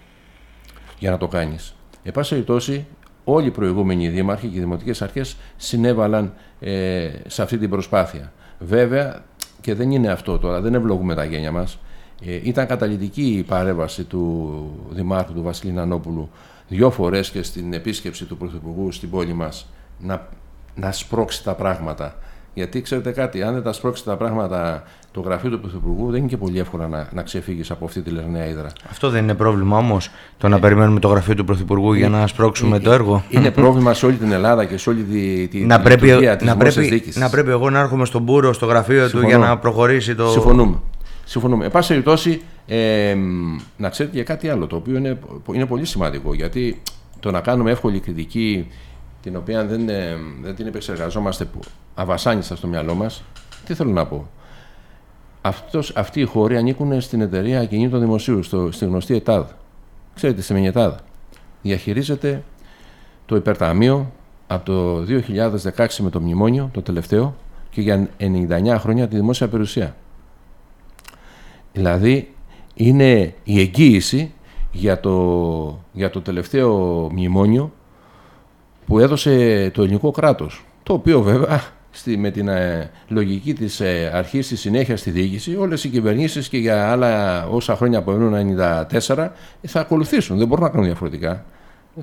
για 1.00 1.12
να 1.12 1.18
το 1.18 1.28
κάνεις. 1.28 1.76
Εν 2.08 2.12
πάση 2.12 2.30
περιπτώσει, 2.30 2.86
όλοι 3.24 3.48
οι 3.48 3.52
προηγούμενοι 3.52 4.10
δήμαρχοι 4.10 4.48
και 4.48 4.58
οι 4.58 4.60
δημοτικές 4.60 5.02
αρχές 5.02 5.38
συνέβαλαν 5.58 6.34
ε, 6.60 7.10
σε 7.28 7.42
αυτή 7.42 7.58
την 7.58 7.70
προσπάθεια. 7.70 8.32
Βέβαια, 8.60 9.24
και 9.62 9.74
δεν 9.74 9.92
είναι 9.92 10.08
αυτό 10.12 10.40
τώρα, 10.40 10.62
δεν 10.62 10.74
ευλογούμε 10.74 11.16
τα 11.16 11.24
γένια 11.24 11.52
μας, 11.52 11.80
ε, 12.26 12.40
ήταν 12.44 12.68
καταλητική 12.68 13.38
η 13.38 13.44
παρέμβαση 13.44 14.04
του 14.04 14.88
Δημάρχου 14.90 15.34
του 15.34 15.42
Βασιλή 15.42 15.72
Νανόπουλου 15.72 16.30
δυο 16.68 16.92
φορές 16.92 17.30
και 17.30 17.44
στην 17.44 17.74
επίσκεψη 17.74 18.26
του 18.26 18.38
Πρωθυπουργού 18.38 18.92
στην 18.92 19.10
πόλη 19.10 19.34
μας 19.34 19.68
να, 20.00 20.28
να 20.76 20.92
σπρώξει 20.92 21.44
τα 21.44 21.54
πράγματα. 21.54 22.16
Γιατί 22.56 22.82
ξέρετε 22.82 23.12
κάτι, 23.12 23.42
αν 23.42 23.54
δεν 23.54 23.64
τα 23.64 23.74
σπρώξει 23.74 24.04
τα 24.04 24.16
πράγματα 24.16 24.84
το 25.12 25.22
γραφείο 25.22 25.50
του 25.50 25.60
Πρωθυπουργού, 25.60 26.12
δεν 26.12 26.20
είναι 26.20 26.28
και 26.28 26.38
πολύ 26.38 26.60
εύκολο 26.60 26.88
να, 26.88 27.10
να 27.14 27.22
ξεφύγεις 27.22 27.72
από 27.72 27.86
αυτή 27.86 28.02
τη 28.02 28.10
Λερναία 28.10 28.48
Ήδρα. 28.48 28.72
Αυτό 28.90 29.10
δεν 29.10 29.24
είναι 29.24 29.34
πρόβλημα 29.34 29.78
όμως, 29.78 30.10
το 30.38 30.48
να 30.48 30.56
ε, 30.56 30.60
περιμένουμε 30.60 31.00
το 31.00 31.08
γραφείο 31.08 31.36
του 31.36 31.46
Πρωθυπουργού 31.46 31.94
για 31.94 32.10
να 32.10 32.28
σπρώξουμε 32.28 32.78
ε, 32.78 32.80
το 32.80 32.92
έργο. 32.92 33.24
Είναι 33.30 33.52
πρόβλημα 33.52 33.94
σε 33.94 34.06
όλη 34.06 34.16
την 34.16 34.32
Ελλάδα 34.32 34.66
και 34.66 34.78
σε 34.78 34.90
όλη 34.90 35.04
τη, 35.04 35.48
τη, 35.48 35.60
να, 35.60 35.78
τη 35.78 35.84
πρέπει, 35.84 36.08
να, 36.42 36.58
πρέπει, 36.58 37.04
να 37.14 37.30
πρέπει 37.30 37.50
εγώ 37.50 37.70
να 37.70 37.80
έρχομαι 37.80 38.06
στον 38.06 38.26
Πούρο, 38.26 38.54
στο 38.54 38.66
γραφείο 38.66 39.10
του 39.10 39.22
για 39.22 39.38
να 39.38 39.58
προχωρήσει 39.58 40.16
το. 40.16 40.28
Συμφωνούμε. 40.28 40.78
Συμφωνούμε. 41.26 41.66
Εν 41.66 41.72
πάση 41.72 41.88
περιπτώσει, 41.88 42.42
ε, 42.68 43.16
να 43.78 43.90
ξέρετε 43.90 44.16
για 44.16 44.24
κάτι 44.24 44.50
άλλο, 44.50 44.68
το 44.68 44.76
οποίο 44.76 44.98
είναι, 44.98 45.20
είναι 45.54 45.66
πολύ 45.66 45.86
σημαντικό. 45.86 46.34
Γιατί 46.34 46.82
το 47.20 47.32
να 47.32 47.40
κάνουμε 47.42 47.72
εύκολη 47.72 48.00
κριτική, 48.00 48.68
την 49.26 49.36
οποία 49.36 49.66
δεν, 49.66 49.90
ε, 49.90 50.18
δεν 50.42 50.56
την 50.56 50.68
επεξεργαζόμαστε 50.68 51.48
αβασάνιστα 51.96 52.56
στο 52.56 52.68
μυαλό 52.68 52.94
μας, 52.94 53.24
τι 53.66 53.74
θέλω 53.74 53.92
να 53.92 54.06
πω; 54.06 54.28
Αυτός, 55.42 55.96
αυτοί 55.96 56.20
οι 56.20 56.24
χώροι 56.24 56.58
ανήκουν 56.58 57.02
στην 57.02 57.22
εταιρεία 57.22 57.60
ακινήτων 57.60 58.00
δημοσίου, 58.00 58.44
στο, 58.44 58.72
στη 58.72 58.86
γνωστή 58.86 59.16
ΕΤΑΔ. 59.16 59.46
Ξέρετε, 60.16 60.42
στη 60.42 60.66
ΕΤΑΔ. 60.66 60.94
Διαχειρίζεται 61.62 62.44
το 63.26 63.36
υπερταμείο 63.36 64.12
από 64.48 64.66
το 64.66 65.06
2016 65.76 65.88
με 66.00 66.10
το 66.10 66.22
μνημόνιο, 66.22 66.70
το 66.74 66.82
τελευταίο, 66.82 67.36
και 67.70 67.82
για 67.82 68.10
99 68.20 68.76
χρόνια 68.80 69.08
τη 69.08 69.16
δημόσια 69.16 69.48
περιουσία. 69.48 69.96
Δηλαδή 71.74 72.34
είναι 72.74 73.34
η 73.44 73.60
εγγύηση 73.60 74.34
για 74.72 75.00
το, 75.00 75.80
για 75.92 76.10
το 76.10 76.22
τελευταίο 76.22 76.74
μνημόνιο 77.12 77.72
που 78.86 79.00
έδωσε 79.00 79.70
το 79.74 79.82
ελληνικό 79.82 80.12
κράτος. 80.12 80.66
Το 80.84 80.94
οποίο 80.94 81.22
βέβαια 81.22 81.62
στη, 81.92 82.18
με 82.18 82.32
την 82.32 82.48
ε, 82.48 82.92
λογική 83.08 83.54
της 83.54 83.80
ε, 83.80 84.12
αρχής 84.14 84.48
της 84.48 84.60
συνέχειας 84.60 85.00
στη 85.00 85.12
διοίκηση 85.12 85.56
όλες 85.56 85.84
οι 85.84 85.90
κυβερνήσεις 85.90 86.50
και 86.50 86.58
για 86.58 86.92
άλλα 86.92 87.46
όσα 87.48 87.76
χρόνια 87.76 87.98
από 87.98 88.18
1994 88.92 89.30
θα 89.62 89.80
ακολουθήσουν, 89.80 90.38
δεν 90.38 90.48
μπορούν 90.48 90.64
να 90.64 90.70
κάνουν 90.70 90.86
διαφορετικά. 90.86 91.46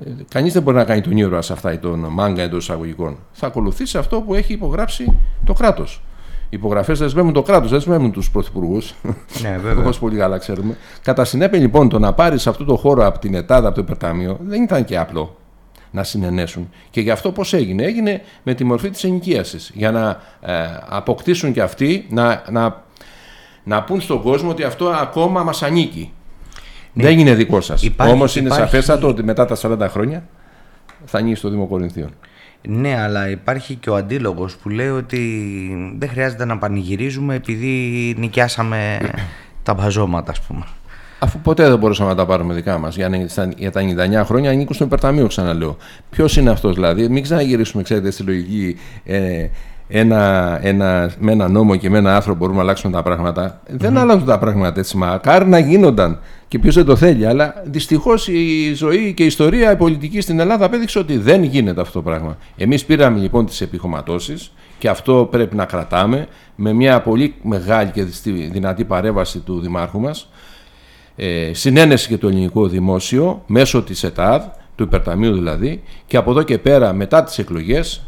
Ε, 0.05 0.09
Κανείς 0.29 0.53
δεν 0.53 0.61
μπορεί 0.61 0.77
να 0.77 0.83
κάνει 0.83 1.01
τον 1.01 1.17
ήρωα 1.17 1.41
σε 1.41 1.53
αυτά 1.53 1.73
ή 1.73 1.77
τον 1.77 1.99
μάγκα 1.99 2.41
εντός 2.41 2.63
εισαγωγικών. 2.63 3.17
Θα 3.31 3.47
ακολουθήσει 3.47 3.97
αυτό 3.97 4.21
που 4.21 4.33
έχει 4.33 4.53
υπογράψει 4.53 5.17
το 5.45 5.53
κράτος 5.53 6.03
υπογραφές 6.49 6.99
δεσμεύουν 6.99 7.33
το 7.33 7.41
κράτος, 7.41 7.69
δεν 7.69 7.79
δεσμεύουν 7.79 8.11
τους 8.11 8.31
πρωθυπουργούς. 8.31 8.93
Ναι, 9.41 9.57
βέβαια. 9.63 9.83
Όπως 9.83 9.99
πολύ 9.99 10.17
καλά 10.17 10.37
ξέρουμε. 10.37 10.77
Κατά 11.01 11.25
συνέπεια, 11.25 11.59
λοιπόν, 11.59 11.89
το 11.89 11.99
να 11.99 12.13
πάρεις 12.13 12.47
αυτό 12.47 12.65
το 12.65 12.75
χώρο 12.75 13.05
από 13.05 13.19
την 13.19 13.33
ΕΤΑΔΑ, 13.33 13.67
από 13.67 13.75
το 13.75 13.81
υπερτάμιο, 13.81 14.37
δεν 14.41 14.63
ήταν 14.63 14.85
και 14.85 14.97
απλό 14.97 15.37
να 15.93 16.03
συνενέσουν. 16.03 16.69
Και 16.89 17.01
γι' 17.01 17.11
αυτό 17.11 17.31
πώς 17.31 17.53
έγινε; 17.53 17.83
Έγινε 17.83 18.21
με 18.43 18.53
τη 18.53 18.63
μορφή 18.63 18.89
της 18.89 19.03
ενοικίασης. 19.03 19.71
Για 19.73 19.91
να 19.91 20.21
ε, 20.41 20.53
αποκτήσουν 20.87 21.53
και 21.53 21.61
αυτοί, 21.61 22.05
να, 22.09 22.43
να, 22.49 22.83
να 23.63 23.83
πούν 23.83 24.01
στον 24.01 24.21
κόσμο 24.21 24.49
ότι 24.49 24.63
αυτό 24.63 24.89
ακόμα 24.89 25.43
μας 25.43 25.63
ανήκει. 25.63 26.11
Ναι. 26.93 27.03
Δεν 27.03 27.19
είναι 27.19 27.33
δικό 27.33 27.61
σας. 27.61 27.89
Όμως 27.99 28.35
είναι 28.35 28.45
υπάρχει... 28.45 28.63
σαφέστατο 28.63 29.07
ότι 29.07 29.23
μετά 29.23 29.45
τα 29.45 29.57
40 29.61 29.87
χρόνια 29.89 30.23
θα 31.05 31.17
ανοίξει 31.17 31.41
το 31.41 31.49
Δήμο 31.49 31.67
Κορινθίων. 31.67 32.09
Ναι, 32.67 33.01
αλλά 33.01 33.29
υπάρχει 33.29 33.75
και 33.75 33.89
ο 33.89 33.95
αντίλογος 33.95 34.55
που 34.55 34.69
λέει 34.69 34.89
ότι 34.89 35.95
δεν 35.97 36.09
χρειάζεται 36.09 36.45
να 36.45 36.57
πανηγυρίζουμε 36.57 37.35
επειδή 37.35 37.69
νοικιάσαμε 38.17 38.99
τα 39.63 39.73
μπαζώματα, 39.73 40.31
ας 40.31 40.41
πούμε. 40.41 40.65
Αφού 41.23 41.39
ποτέ 41.39 41.69
δεν 41.69 41.77
μπορούσαμε 41.77 42.09
να 42.09 42.15
τα 42.15 42.25
πάρουμε 42.25 42.53
δικά 42.53 42.77
μας. 42.77 42.95
Για, 42.95 43.27
για 43.57 43.71
τα 43.71 43.81
99 44.21 44.25
χρόνια 44.25 44.49
ανήκουν 44.49 44.75
στο 44.75 44.83
υπερταμείο, 44.83 45.27
ξαναλέω. 45.27 45.77
Ποιος 46.09 46.37
είναι 46.37 46.49
αυτός 46.49 46.73
δηλαδή, 46.73 47.09
μην 47.09 47.23
ξαναγυρίσουμε, 47.23 47.83
ξέρετε, 47.83 48.11
στη 48.11 48.23
λογική 48.23 48.77
ε, 49.05 49.47
ένα, 49.87 50.59
ένα, 50.61 51.11
με 51.19 51.31
ένα 51.31 51.47
νόμο 51.47 51.75
και 51.75 51.89
με 51.89 51.97
ένα 51.97 52.15
άρθρο 52.15 52.35
μπορούμε 52.35 52.57
να 52.57 52.63
αλλάξουμε 52.63 52.93
τα 52.93 53.03
πράγματα. 53.03 53.61
Mm-hmm. 53.61 53.73
Δεν 53.73 53.97
αλλάζουν 53.97 54.25
τα 54.25 54.39
πράγματα 54.39 54.79
έτσι. 54.79 54.97
Μακάρι 54.97 55.47
να 55.47 55.59
γίνονταν 55.59 56.19
και 56.47 56.59
ποιος 56.59 56.75
δεν 56.75 56.85
το 56.85 56.95
θέλει. 56.95 57.25
Αλλά 57.25 57.63
δυστυχώς 57.65 58.27
η 58.27 58.73
ζωή 58.73 59.13
και 59.13 59.23
η 59.23 59.25
ιστορία 59.25 59.71
η 59.71 59.75
πολιτική 59.75 60.21
στην 60.21 60.39
Ελλάδα 60.39 60.65
απέδειξε 60.65 60.99
ότι 60.99 61.17
δεν 61.17 61.43
γίνεται 61.43 61.81
αυτό 61.81 61.93
το 61.93 62.01
πράγμα. 62.01 62.37
Εμείς 62.57 62.85
πήραμε 62.85 63.19
λοιπόν 63.19 63.45
τις 63.45 63.61
επιχωματώσεις 63.61 64.53
και 64.77 64.89
αυτό 64.89 65.27
πρέπει 65.31 65.55
να 65.55 65.65
κρατάμε 65.65 66.27
με 66.55 66.73
μια 66.73 67.01
πολύ 67.01 67.33
μεγάλη 67.41 67.91
και 67.91 68.03
δυνατή 68.51 68.83
παρέμβαση 68.83 69.39
του 69.39 69.59
Δημάρχου 69.59 69.99
μας. 69.99 70.29
Ε, 71.15 71.53
συνένεση 71.53 72.07
και 72.07 72.17
το 72.17 72.27
ελληνικό 72.27 72.67
δημόσιο 72.67 73.43
μέσω 73.47 73.83
της 73.83 74.03
ΕΤΑΔ, 74.03 74.43
του 74.75 74.83
υπερταμείου 74.83 75.33
δηλαδή, 75.33 75.83
και 76.07 76.17
από 76.17 76.31
εδώ 76.31 76.43
και 76.43 76.57
πέρα 76.57 76.93
μετά 76.93 77.23
τις 77.23 77.37
εκλογές 77.37 78.01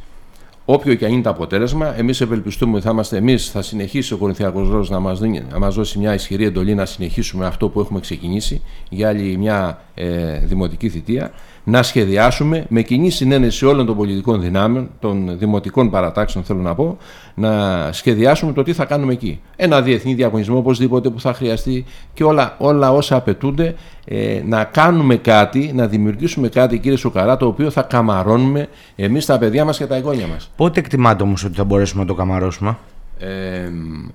Όποιο 0.68 0.96
και 0.96 1.06
αν 1.06 1.12
είναι 1.12 1.22
το 1.22 1.30
αποτέλεσμα, 1.30 1.98
εμείς 1.98 2.22
ευελπιστούμε 2.22 2.76
ότι 2.76 2.86
θα 2.86 2.92
είμαστε 2.92 3.18
εμείς, 3.18 3.50
θα 3.50 3.62
συνεχίσει 3.62 4.14
ο 4.14 4.18
Κορινθιακός 4.18 4.70
Ρόλο 4.70 4.88
να 4.90 5.00
μας 5.00 5.20
μας 5.60 5.76
δώσει 5.76 6.00
μια 6.00 6.14
ισχυρή 6.14 6.46
εντολή 6.46 6.76
να 6.76 6.86
συνεχίσουμε 6.86 7.46
αυτό 7.46 7.70
που 7.70 7.80
έχουμε 7.80 8.00
ξεκινήσει 8.00 8.62
για 8.90 9.08
άλλη 9.08 9.38
μια 9.38 9.82
ε, 9.94 10.38
δημοτική 10.38 10.90
θητεία. 10.90 11.32
Να 11.68 11.84
σχεδιάσουμε 11.84 12.66
με 12.70 12.82
κοινή 12.82 13.10
συνένεση 13.10 13.66
όλων 13.66 13.86
των 13.86 13.96
πολιτικών 13.96 14.42
δυνάμεων, 14.42 14.90
των 15.00 15.38
δημοτικών 15.38 15.90
παρατάξεων, 15.90 16.44
θέλω 16.44 16.62
να 16.62 16.76
πω, 16.76 16.98
να 17.36 17.90
σχεδιάσουμε 17.92 18.54
το 18.54 18.64
τι 18.64 18.74
θα 18.74 18.86
κάνουμε 18.86 19.14
εκεί. 19.14 19.40
Ένα 19.56 19.82
διεθνή 19.82 20.14
διαγωνισμό 20.14 20.58
οπωσδήποτε 20.58 21.10
που 21.10 21.20
θα 21.20 21.34
χρειαστεί 21.34 21.86
και 22.14 22.24
όλα, 22.24 22.56
όλα 22.58 22.92
όσα 22.92 23.16
απαιτούνται 23.16 23.76
ε, 24.06 24.42
να 24.46 24.64
κάνουμε 24.64 25.16
κάτι, 25.16 25.72
να 25.76 25.88
δημιουργήσουμε 25.88 26.48
κάτι 26.48 26.80
κύριε 26.80 26.98
Σουκαρά 26.98 27.38
το 27.38 27.46
οποίο 27.46 27.70
θα 27.70 27.82
καμαρώνουμε 27.82 28.68
εμείς 28.96 29.26
τα 29.26 29.38
παιδιά 29.38 29.66
μας 29.66 29.78
και 29.78 29.86
τα 29.86 29.96
εγγόνια 29.96 30.28
μας. 30.28 30.52
Πότε 30.56 30.80
εκτιμάτε 30.80 31.24
όμως 31.24 31.44
ότι 31.44 31.56
θα 31.56 31.64
μπορέσουμε 31.64 32.02
να 32.02 32.08
το 32.08 32.14
καμαρώσουμε; 32.14 32.78
Ε, 33.20 33.28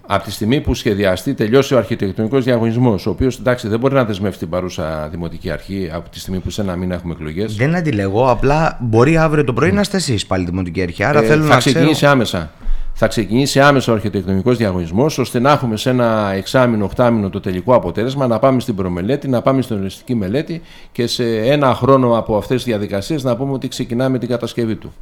από 0.07 0.25
τη 0.25 0.31
στιγμή 0.31 0.61
που 0.61 0.75
σχεδιαστεί, 0.75 1.35
τελειώσει 1.35 1.75
ο 1.75 1.79
αρχιτεκτονικός 1.79 2.45
διαγωνισμός, 2.45 3.07
ο 3.07 3.11
οποίος 3.11 3.39
εντάξει 3.39 3.69
δεν 3.69 3.79
μπορεί 3.79 3.95
να 3.95 4.05
δεσμεύσει 4.05 4.39
την 4.39 4.49
παρούσα 4.49 5.09
δημοτική 5.11 5.51
αρχή 5.51 5.91
από 5.93 6.09
τη 6.09 6.19
στιγμή 6.19 6.39
που 6.39 6.51
σε 6.51 6.61
ένα 6.61 6.77
μήνα 6.77 6.95
έχουμε 6.95 7.13
εκλογές. 7.13 7.55
Δεν 7.57 7.75
αντιλεγώ, 7.77 8.31
απλά 8.31 8.79
μπορεί 8.81 9.17
αύριο 9.17 9.45
το 9.45 9.53
πρωί 9.53 9.73
να 9.73 9.81
είστε 9.81 9.97
εσεί 9.97 10.27
πάλι 10.27 10.45
δημοτική 10.45 10.83
αρχή. 10.83 11.05
Άρα 11.05 11.23
Ε, 11.23 11.27
θέλω 11.27 11.43
θα 11.43 11.49
να 11.49 11.57
ξεκινήσει 11.57 11.93
ξέρω. 11.93 12.13
άμεσα. 12.13 12.51
Θα 12.93 13.07
ξεκινήσει 13.09 13.61
άμεσα 13.61 13.93
ο 13.93 13.95
αρχιτεκτονικός 13.95 14.57
διαγωνισμός 14.57 15.19
ώστε 15.19 15.39
να 15.39 15.51
έχουμε 15.51 15.77
σε 15.77 15.91
ένα 15.91 16.33
εξάμηνο, 16.37 16.85
οχτάμηνο 16.85 17.31
το 17.31 17.41
τελικό 17.41 17.75
αποτέλεσμα, 17.75 18.27
να 18.27 18.39
πάμε 18.39 18.61
στην 18.61 18.75
προμελέτη, 18.75 19.29
να 19.29 19.43
πάμε 19.43 19.63
στην 19.63 19.79
οριστική 19.79 20.15
μελέτη 20.15 20.61
και 20.93 21.07
σε 21.07 21.37
ένα 21.37 21.75
χρόνο 21.75 22.19
από 22.19 22.37
αυτές 22.37 22.57
τις 22.57 22.65
διαδικασίες 22.65 23.23
να 23.25 23.37
πούμε 23.37 23.53
ότι 23.53 23.69
ξεκινάμε 23.69 24.19
την 24.19 24.29
κατασκευή 24.29 24.75
του. 24.77 24.93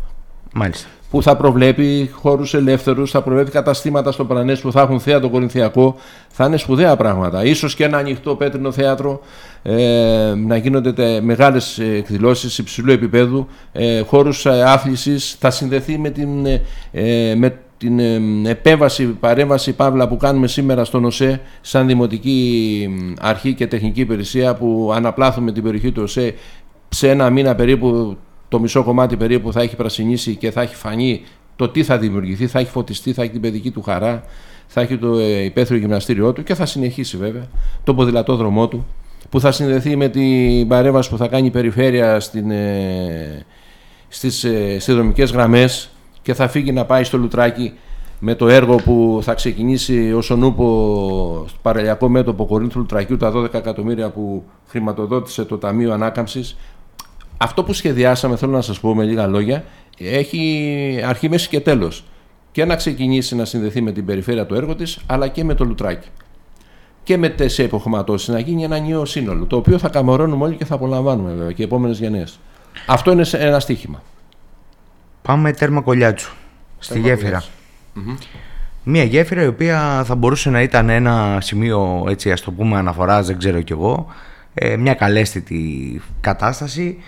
Μάλιστα. 0.55 0.89
Που 1.11 1.23
θα 1.23 1.37
προβλέπει 1.37 2.11
χώρους 2.13 2.55
ελεύθερους, 2.55 3.11
θα 3.11 3.23
προβλέπει 3.23 3.51
καταστήματα 3.51 4.13
στο 4.13 4.25
Παρανέσι 4.25 4.63
που 4.63 4.73
θα 4.73 4.81
έχουν 4.81 5.01
θέατρο 5.01 5.29
κορινθιακό. 5.29 5.95
Θα 6.29 6.47
είναι 6.47 6.57
σπουδαία 6.57 6.97
πράγματα. 6.97 7.45
Ίσως 7.45 7.75
και 7.75 7.85
ένα 7.85 7.99
ανοιχτό 7.99 8.35
πέτρινο 8.37 8.73
θέατρο, 8.73 9.21
ε, 9.63 10.33
να 10.47 10.57
γίνονται 10.57 10.93
τε- 10.93 11.23
μεγάλες 11.23 11.79
ε, 11.79 11.85
εκδηλώσεις 11.97 12.59
υψηλού 12.59 12.93
επίπεδου, 12.93 13.47
ε, 13.73 14.01
χώρους 14.01 14.47
ε, 14.47 14.63
άθλησης, 14.63 15.37
θα 15.41 15.51
συνδεθεί 15.51 15.99
με 15.99 16.11
την, 16.11 16.47
ε, 16.47 16.63
ε, 16.93 17.35
με 17.35 17.59
την 17.79 17.99
ε, 17.99 18.21
επέμβαση, 18.51 19.05
παρέμβαση 19.07 19.73
παύλα 19.73 20.09
που 20.09 20.17
κάνουμε 20.17 20.47
σήμερα 20.47 20.85
στον 20.85 21.05
ΟΣΕ 21.05 21.41
σαν 21.61 21.87
Δημοτική 21.87 22.89
ε, 22.89 23.13
Αρχή 23.29 23.55
και 23.55 23.67
Τεχνική 23.67 24.01
Υπηρεσία 24.01 24.55
που 24.55 24.91
αναπλάθουμε 24.95 25.53
την 25.53 25.63
περιοχή 25.63 25.93
του 25.93 26.03
ΟΣΕ 26.05 26.35
σε 26.89 27.11
ένα 27.11 27.31
μήνα 27.31 27.55
περίπου 27.55 28.17
το 28.49 28.61
μισό 28.61 28.83
κομμάτι 28.83 29.17
περίπου 29.17 29.53
θα 29.53 29.61
έχει 29.61 29.77
πρασινίσει 29.77 30.37
και 30.37 30.51
θα 30.51 30.63
έχει 30.63 30.75
φανεί 30.75 31.23
το 31.57 31.69
τι 31.69 31.83
θα 31.83 31.99
δημιουργηθεί, 31.99 32.47
θα 32.47 32.59
έχει 32.59 32.71
φωτιστεί, 32.71 33.13
θα 33.13 33.23
έχει 33.23 33.31
την 33.31 33.41
παιδική 33.41 33.71
του 33.71 33.83
χαρά, 33.83 34.25
θα 34.67 34.81
έχει 34.81 34.97
το 34.97 35.19
ε, 35.19 35.45
υπαίθριο 35.45 35.79
γυμναστήριό 35.79 36.33
του 36.33 36.43
και 36.43 36.55
θα 36.55 36.67
συνεχίσει 36.67 37.17
βέβαια 37.17 37.47
το 37.85 37.95
ποδηλατόδρομό 37.95 38.69
του 38.69 38.87
που 39.31 39.41
θα 39.41 39.53
συνδεθεί 39.53 39.97
με 39.97 40.09
την 40.09 40.69
παρέμβαση 40.69 41.11
που 41.11 41.17
θα 41.17 41.29
κάνει 41.29 41.47
η 41.47 41.51
περιφέρεια 41.51 42.21
στην, 42.21 42.51
ε, 42.51 43.47
στις 44.09 44.45
ε, 44.45 44.79
συνδρομικές 44.79 45.31
γραμμές 45.31 45.91
και 46.23 46.35
θα 46.35 46.49
φύγει 46.49 46.73
να 46.73 46.85
πάει 46.85 47.05
στο 47.05 47.19
Λουτράκι 47.19 47.73
με 48.19 48.35
το 48.35 48.49
έργο 48.49 48.77
που 48.77 49.19
θα 49.23 49.35
ξεκινήσει 49.35 50.13
όσον 50.13 50.43
ούπο 50.43 51.45
στο 51.49 51.59
παραλιακό 51.63 52.09
μέτωπο 52.09 52.47
Κορίνθου 52.47 52.79
Λουτρακίου 52.79 53.17
τα 53.17 53.33
12 53.35 53.55
εκατομμύρια 53.55 54.11
που 54.11 54.45
χρηματοδότησε 54.67 55.45
το 55.45 55.59
Ταμείο 55.59 55.93
Ανάκαμψης 55.93 56.57
αυτό 57.39 57.65
που 57.65 57.73
σχεδιάσαμε, 57.73 58.37
θέλω 58.37 58.53
να 58.53 58.61
σας 58.61 58.81
πω 58.81 58.95
με 58.95 59.05
λίγα 59.05 59.27
λόγια, 59.27 59.65
έχει 59.99 61.01
αρχή, 61.07 61.29
μέση 61.29 61.49
και 61.49 61.61
τέλος. 61.61 62.05
Και 62.53 62.65
να 62.65 62.77
ξεκινήσει 62.77 63.37
να 63.37 63.45
συνδεθεί 63.45 63.81
με 63.81 63.93
την 63.93 64.05
περιφέρεια 64.05 64.47
του 64.47 64.55
έργο 64.55 64.75
της, 64.75 64.99
αλλά 65.07 65.29
και 65.29 65.45
με 65.45 65.55
το 65.55 65.65
Λουτράκι. 65.65 66.09
Και 67.03 67.17
με 67.19 67.29
τέσσερα 67.29 67.69
υποχωματώσεις 67.69 68.29
να 68.29 68.39
γίνει 68.39 68.65
ένα 68.65 68.79
νέο 68.79 69.05
σύνολο, 69.05 69.45
το 69.45 69.57
οποίο 69.57 69.79
θα 69.79 69.89
καμερώνουμε 69.89 70.45
όλοι 70.45 70.55
και 70.57 70.65
θα 70.65 70.75
απολαμβάνουμε 70.75 71.31
βέβαια 71.33 71.53
και 71.53 71.63
οι 71.63 71.65
επόμενες 71.65 71.99
γενναίες. 71.99 72.39
Αυτό 72.87 73.13
είναι 73.13 73.25
σε- 73.25 73.39
ένα 73.39 73.61
στίχημα. 73.61 74.03
Πάμε 75.23 75.53
τέρμα 75.53 75.81
κολλιάτσου. 75.81 76.35
Στη 76.79 76.93
Τέρμα 76.93 77.09
γέφυρα. 77.09 77.45
Μία 78.83 79.05
γέφυρα 79.05 79.43
η 79.43 79.47
οποία 79.47 80.03
θα 80.05 80.15
μπορούσε 80.15 80.51
να 80.51 80.63
ήταν 80.63 80.89
ένα 80.89 81.39
σημείο, 81.41 82.05
έτσι 82.09 82.33
ας 82.33 82.41
το 82.41 82.51
πούμε, 82.53 82.77
αναφοράς, 82.79 83.27
δεν 83.27 83.39
ξέρω 83.39 83.61
κι 83.63 83.73
εγώ, 83.73 84.07
ε, 84.55 84.77
μια 84.77 84.95
καλέσθητη 84.95 86.01
κατάσταση 86.21 86.99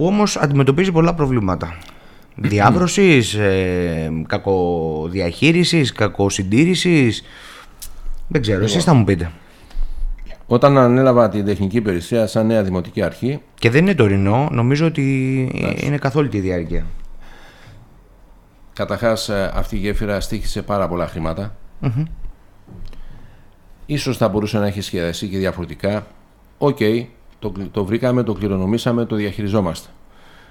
που 0.00 0.06
όμως 0.06 0.36
αντιμετωπίζει 0.36 0.92
πολλά 0.92 1.14
προβλήματα. 1.14 1.78
Διάβρωσης, 2.34 3.34
ε, 3.34 4.10
κακοδιαχείρισης, 4.26 5.92
κακοσυντήρησης, 5.92 7.22
δεν 8.28 8.40
ξέρω, 8.40 8.64
εσείς 8.64 8.84
θα 8.84 8.94
μου 8.94 9.04
πείτε. 9.04 9.30
Όταν 10.46 10.78
ανέλαβα 10.78 11.28
την 11.28 11.44
τεχνική 11.44 11.76
υπηρεσία 11.76 12.26
σαν 12.26 12.46
νέα 12.46 12.62
δημοτική 12.62 13.02
αρχή, 13.02 13.40
Και 13.58 13.70
δεν 13.70 13.82
είναι 13.82 13.94
τωρινό, 13.94 14.48
νομίζω 14.52 14.86
ότι 14.86 15.02
είναι 15.76 15.98
καθ' 15.98 16.16
όλη 16.16 16.28
τη 16.28 16.38
διάρκεια. 16.38 16.86
Καταρχάς 18.72 19.28
ε, 19.28 19.50
αυτή 19.54 19.76
η 19.76 19.78
γέφυρα 19.78 20.20
στοίχισε 20.20 20.62
πάρα 20.62 20.88
πολλά 20.88 21.06
χρήματα. 21.06 21.56
Ίσως 23.86 24.16
θα 24.16 24.28
μπορούσε 24.28 24.58
να 24.58 24.66
έχει 24.66 24.80
σχεδιαστεί 24.80 25.28
και 25.28 25.38
διαφορετικά. 25.38 26.06
Οκ, 26.58 26.78
το, 27.40 27.50
κλ- 27.50 27.72
το 27.72 27.84
βρήκαμε, 27.84 28.22
το 28.22 28.32
κληρονομήσαμε, 28.32 29.04
το 29.04 29.16
διαχειριζόμαστε. 29.16 29.88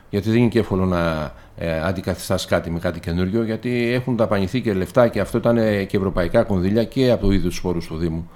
Γιατί 0.10 0.30
δεν 0.30 0.40
είναι 0.40 0.50
και 0.50 0.60
εύκολο 0.60 0.86
να 0.86 1.34
ε, 1.58 1.80
αντικαθιστάς 1.80 2.46
κάτι 2.46 2.70
με 2.70 2.80
κάτι 2.80 3.00
καινούριο, 3.00 3.44
γιατί 3.44 3.92
έχουν 3.94 4.16
δαπανηθεί 4.16 4.62
και 4.62 4.74
λεφτά 4.74 5.08
και 5.08 5.20
αυτό 5.20 5.38
ήταν 5.38 5.58
ε, 5.58 5.84
και 5.84 5.98
ευρωπαϊκά 5.98 6.44
κονδύλια 6.44 6.84
και 6.84 7.12
από 7.12 7.26
το 7.26 7.32
ίδιο 7.32 7.50
τους 7.50 7.62
πόρους 7.62 7.88
του 7.88 7.98
Δήμου. 7.98 8.30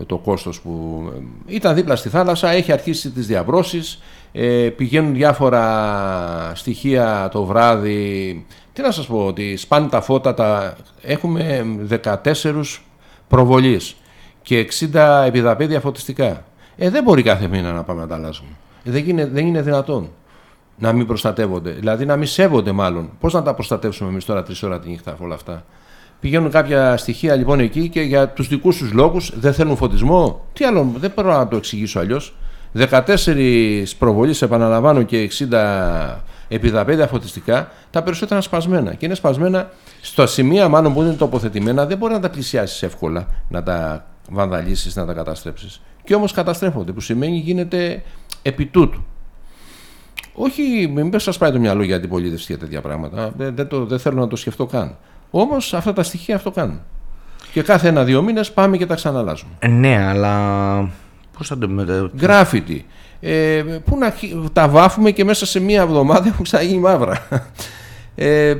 Ε, 0.00 0.04
το 0.04 0.16
κόστος 0.16 0.60
που 0.60 1.02
ε, 1.48 1.54
ήταν 1.54 1.74
δίπλα 1.74 1.96
στη 1.96 2.08
θάλασσα, 2.08 2.50
έχει 2.50 2.72
αρχίσει 2.72 3.10
τις 3.10 3.26
διαβρώσεις, 3.26 4.02
ε, 4.32 4.68
πηγαίνουν 4.76 5.14
διάφορα 5.14 6.52
στοιχεία 6.54 7.28
το 7.32 7.44
βράδυ. 7.44 8.46
Τι 8.72 8.82
να 8.82 8.90
σας 8.90 9.06
πω, 9.06 9.26
ότι 9.26 9.56
σπάνε 9.56 9.88
τα 9.88 10.00
φώτα, 10.00 10.34
τα... 10.34 10.76
έχουμε 11.02 11.66
14 12.04 12.62
προβολής 13.28 13.96
και 14.42 14.68
60 14.92 15.24
επιδαπέδια 15.26 15.80
φωτιστικά. 15.80 16.44
Ε, 16.76 16.90
δεν 16.90 17.02
μπορεί 17.02 17.22
κάθε 17.22 17.48
μήνα 17.48 17.72
να 17.72 17.82
πάμε 17.82 18.00
να 18.00 18.06
τα 18.06 18.14
αλλάζουμε. 18.14 18.50
Ε, 18.84 18.90
δεν, 18.90 19.08
είναι, 19.08 19.26
δεν 19.26 19.46
είναι 19.46 19.62
δυνατόν 19.62 20.10
να 20.78 20.92
μην 20.92 21.06
προστατεύονται. 21.06 21.70
Δηλαδή 21.70 22.06
να 22.06 22.16
μην 22.16 22.26
σέβονται 22.26 22.72
μάλλον. 22.72 23.10
Πώς 23.20 23.32
να 23.32 23.42
τα 23.42 23.54
προστατεύσουμε 23.54 24.10
εμείς 24.10 24.24
τώρα 24.24 24.42
τρεις 24.42 24.62
ώρα 24.62 24.80
τη 24.80 24.88
νύχτα 24.88 25.10
από 25.10 25.24
όλα 25.24 25.34
αυτά; 25.34 25.64
Πηγαίνουν 26.20 26.50
κάποια 26.50 26.96
στοιχεία 26.96 27.34
λοιπόν 27.34 27.60
εκεί 27.60 27.88
και 27.88 28.00
για 28.00 28.28
τους 28.28 28.48
δικούς 28.48 28.76
τους 28.76 28.92
λόγους 28.92 29.32
δεν 29.36 29.52
θέλουν 29.54 29.76
φωτισμό; 29.76 30.44
Τι 30.52 30.64
άλλο, 30.64 30.92
δεν 30.96 31.12
μπορώ 31.14 31.32
να 31.32 31.48
το 31.48 31.56
εξηγήσω 31.56 31.98
αλλιώς. 31.98 32.34
14 32.76 33.84
προβολή, 33.98 34.34
επαναλαμβάνω, 34.40 35.02
και 35.02 35.30
60 35.50 36.20
επιδαπέδια 36.48 37.06
φωτιστικά, 37.06 37.68
τα 37.90 38.02
περισσότερα 38.02 38.34
είναι 38.34 38.42
σπασμένα. 38.42 38.94
Και 38.94 39.06
είναι 39.06 39.14
σπασμένα 39.14 39.70
στα 40.00 40.26
σημεία 40.26 40.68
μάλλον 40.68 40.94
που 40.94 41.02
είναι 41.02 41.12
τοποθετημένα, 41.12 41.86
δεν 41.86 41.98
μπορεί 41.98 42.12
να 42.12 42.20
τα 42.20 42.30
πλησιάσεις 42.30 42.82
εύκολα, 42.82 43.26
να 43.48 43.62
τα 43.62 44.06
βανδαλίσεις, 44.30 44.96
να 44.96 45.06
τα 45.06 45.12
καταστρέψεις. 45.12 45.80
Και 46.04 46.14
όμως 46.14 46.32
καταστρέφονται, 46.32 46.92
που 46.92 47.00
σημαίνει 47.00 47.36
γίνεται 47.36 48.02
επί 48.42 48.66
τούτου. 48.66 49.04
Όχι, 50.34 50.90
μην 50.94 51.18
σας 51.20 51.38
πάει 51.38 51.52
το 51.52 51.58
μυαλό 51.58 51.82
για 51.82 51.96
αντιπολίτευση 51.96 52.44
για 52.48 52.58
τέτοια 52.58 52.80
πράγματα. 52.80 53.32
Δεν, 53.36 53.54
δεν, 53.54 53.68
το, 53.68 53.84
δεν 53.86 53.98
θέλω 53.98 54.20
να 54.20 54.28
το 54.28 54.36
σκεφτώ 54.36 54.66
καν. 54.66 54.96
Όμως 55.30 55.74
αυτά 55.74 55.92
τα 55.92 56.02
στοιχεία 56.02 56.36
αυτό 56.36 56.50
κάνουν. 56.50 56.80
Και 57.52 57.62
κάθε 57.62 57.88
ένα-δύο 57.88 58.22
μήνες 58.22 58.52
πάμε 58.52 58.76
και 58.76 58.86
τα 58.86 58.94
ξαναλάζουμε. 58.94 59.50
Ε, 59.58 59.68
Ναι, 59.68 59.96
αλλά 60.06 60.90
πώς 61.38 61.48
θα 61.48 61.58
το 61.58 61.68
μετα... 61.68 62.10
Γκράφιτι. 62.16 62.86
Ε, 63.20 63.62
πού 63.84 63.98
να 63.98 64.10
χει- 64.10 64.34
τα 64.52 64.68
βάφουμε 64.68 65.10
και 65.10 65.24
μέσα 65.24 65.46
σε 65.46 65.60
μία 65.60 65.80
εβδομάδα 65.82 66.28
έχουν 66.28 66.44
ξαναγίνει 66.44 66.78
μαύρα. 66.80 67.26
Ε, 68.14 68.54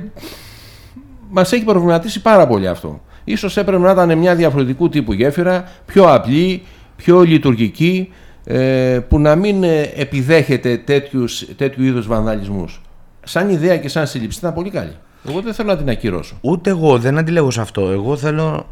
Μας 1.31 1.53
έχει 1.53 1.65
προβληματίσει 1.65 2.23
πάρα 2.23 2.47
πολύ 2.47 2.69
αυτό. 2.69 3.01
Ίσως 3.25 3.57
έπρεπε 3.57 3.83
να 3.83 3.91
ήταν 3.91 4.19
μια 4.19 4.35
διαφορετικού 4.35 4.89
τύπου 4.89 5.13
γέφυρα, 5.13 5.69
πιο 5.87 6.15
απλή, 6.15 6.63
πιο 6.97 7.23
λειτουργική, 7.23 8.13
ε, 8.45 8.99
που 9.09 9.19
να 9.19 9.37
μην 9.37 9.63
ε, 9.65 9.81
επιδέχεται 9.97 10.77
τέτοιους, 10.77 11.47
τέτοιου 11.57 11.85
είδους 11.85 12.07
βανδαλισμούς. 12.07 12.81
Σαν 13.25 13.49
ιδέα 13.49 13.77
και 13.77 13.89
σαν 13.89 14.07
σύλληψη 14.07 14.39
ήταν 14.39 14.55
πολύ 14.55 14.71
καλή. 14.71 14.97
Εγώ 15.29 15.41
δεν 15.41 15.55
θέλω 15.55 15.69
να 15.69 15.77
την 15.77 15.89
ακυρώσω. 15.89 16.37
Ούτε 16.41 16.71
εγώ 16.71 16.99
δεν 16.99 17.19
αντιλέγω 17.19 17.51
σε 17.51 17.61
αυτό. 17.61 17.91
Εγώ 17.91 18.17
θέλω 18.17 18.67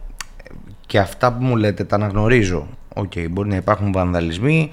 και 0.87 0.99
αυτά 0.99 1.33
που 1.33 1.45
μου 1.45 1.57
λέτε 1.57 1.85
τα 1.85 1.97
αναγνωρίζω. 1.97 2.67
Οκ, 2.95 3.13
μπορεί 3.31 3.49
να 3.49 3.57
υπάρχουν 3.57 3.93
βανδαλισμοί 3.93 4.71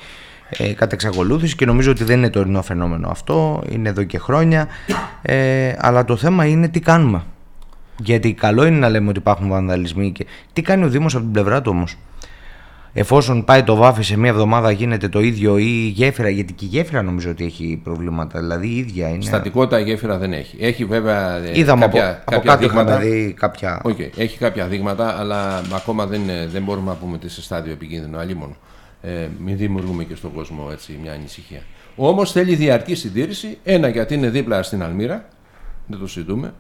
ε, 0.50 0.74
κατά 0.74 0.94
εξακολούθηση 0.94 1.56
και 1.56 1.66
νομίζω 1.66 1.92
ότι 1.92 2.04
δεν 2.04 2.18
είναι 2.18 2.30
τωρινό 2.30 2.62
φαινόμενο 2.62 3.10
αυτό. 3.10 3.64
Είναι 3.70 3.90
εδώ 3.90 4.04
και 4.04 4.18
χρόνια. 4.18 4.68
Ε, 5.22 5.74
αλλά 5.78 6.06
το 6.06 6.16
θέμα 6.16 6.46
είναι 6.46 6.68
τι 6.68 6.80
κάνουμε. 6.80 7.24
Γιατί 7.98 8.34
καλό 8.34 8.66
είναι 8.66 8.78
να 8.78 8.90
λέμε 8.90 9.10
ότι 9.10 9.20
υπάρχουν 9.20 9.50
βανδαλισμοί 9.50 10.12
και 10.12 10.26
τι 10.54 10.62
κάνει 10.62 10.84
ο 10.84 10.90
Δήμος 10.90 11.16
από 11.16 11.24
την 11.24 11.34
πλευρά 11.34 11.62
του 11.62 11.72
όμως. 11.76 11.98
Εφόσον 13.00 13.44
πάει 13.44 13.64
το 13.64 13.76
βάφει 13.76 14.04
σε 14.04 14.18
μία 14.18 14.30
εβδομάδα 14.30 14.72
γίνεται 14.72 15.08
το 15.10 15.20
ίδιο 15.20 15.58
ή 15.58 15.64
η 15.66 15.88
γέφυρα, 15.88 16.30
γιατί 16.30 16.54
και 16.54 16.66
η 16.66 16.68
γέφυρα 16.68 17.02
νομίζω 17.02 17.30
ότι 17.30 17.46
έχει 17.46 17.80
προβλήματα, 17.84 18.40
δηλαδή 18.40 18.68
η 18.68 18.78
ίδια 18.78 19.08
είναι. 19.10 19.22
Στατικότητα 19.22 19.80
η 19.80 19.84
γέφυρα 19.84 20.18
δεν 20.18 20.34
έχει. 20.34 20.58
Έχει 20.60 20.86
βέβαια 20.86 21.36
ε, 21.38 21.60
Είδαμε 21.60 21.86
κάποια, 21.86 22.10
από, 22.26 22.36
από 22.36 22.48
κάποια 22.48 22.68
κάτω 22.68 22.68
δείγματα. 22.68 22.92
είχαμε 23.04 23.10
δει 23.26 23.34
κάποια... 23.34 23.82
Οκ, 23.84 24.00
έχει 24.18 24.38
κάποια 24.38 24.68
δείγματα, 24.68 25.20
αλλά 25.20 25.62
ακόμα 25.76 26.06
δεν, 26.06 26.22
είναι- 26.22 26.48
δεν 26.52 26.64
μπορούμε 26.64 26.92
να 26.92 26.96
πούμε 26.98 27.16
ότι 27.16 27.30
σε 27.30 27.42
στάδιο 27.42 27.72
επικίνδυνο. 27.72 28.18
Αλίμονο. 28.18 28.56
Ε, 29.02 29.28
μην 29.40 29.58
δημιουργούμε 29.58 30.04
και 30.04 30.16
στον 30.16 30.34
κόσμο 30.34 30.68
έτσι, 30.72 30.98
μια 31.02 31.12
ανησυχία. 31.14 31.62
Όμως 31.96 32.32
θέλει 32.32 32.56
διαρκή 32.56 32.96
συντήρηση. 32.96 33.58
Ένα 33.64 33.88
γιατί 33.88 34.14
είναι 34.14 34.30
δίπλα 34.30 34.64
στην 34.64 34.84
Αλμύρα, 34.84 35.26
δεν 35.88 36.00
το 36.00 36.08
συζητούμε. 36.08 36.54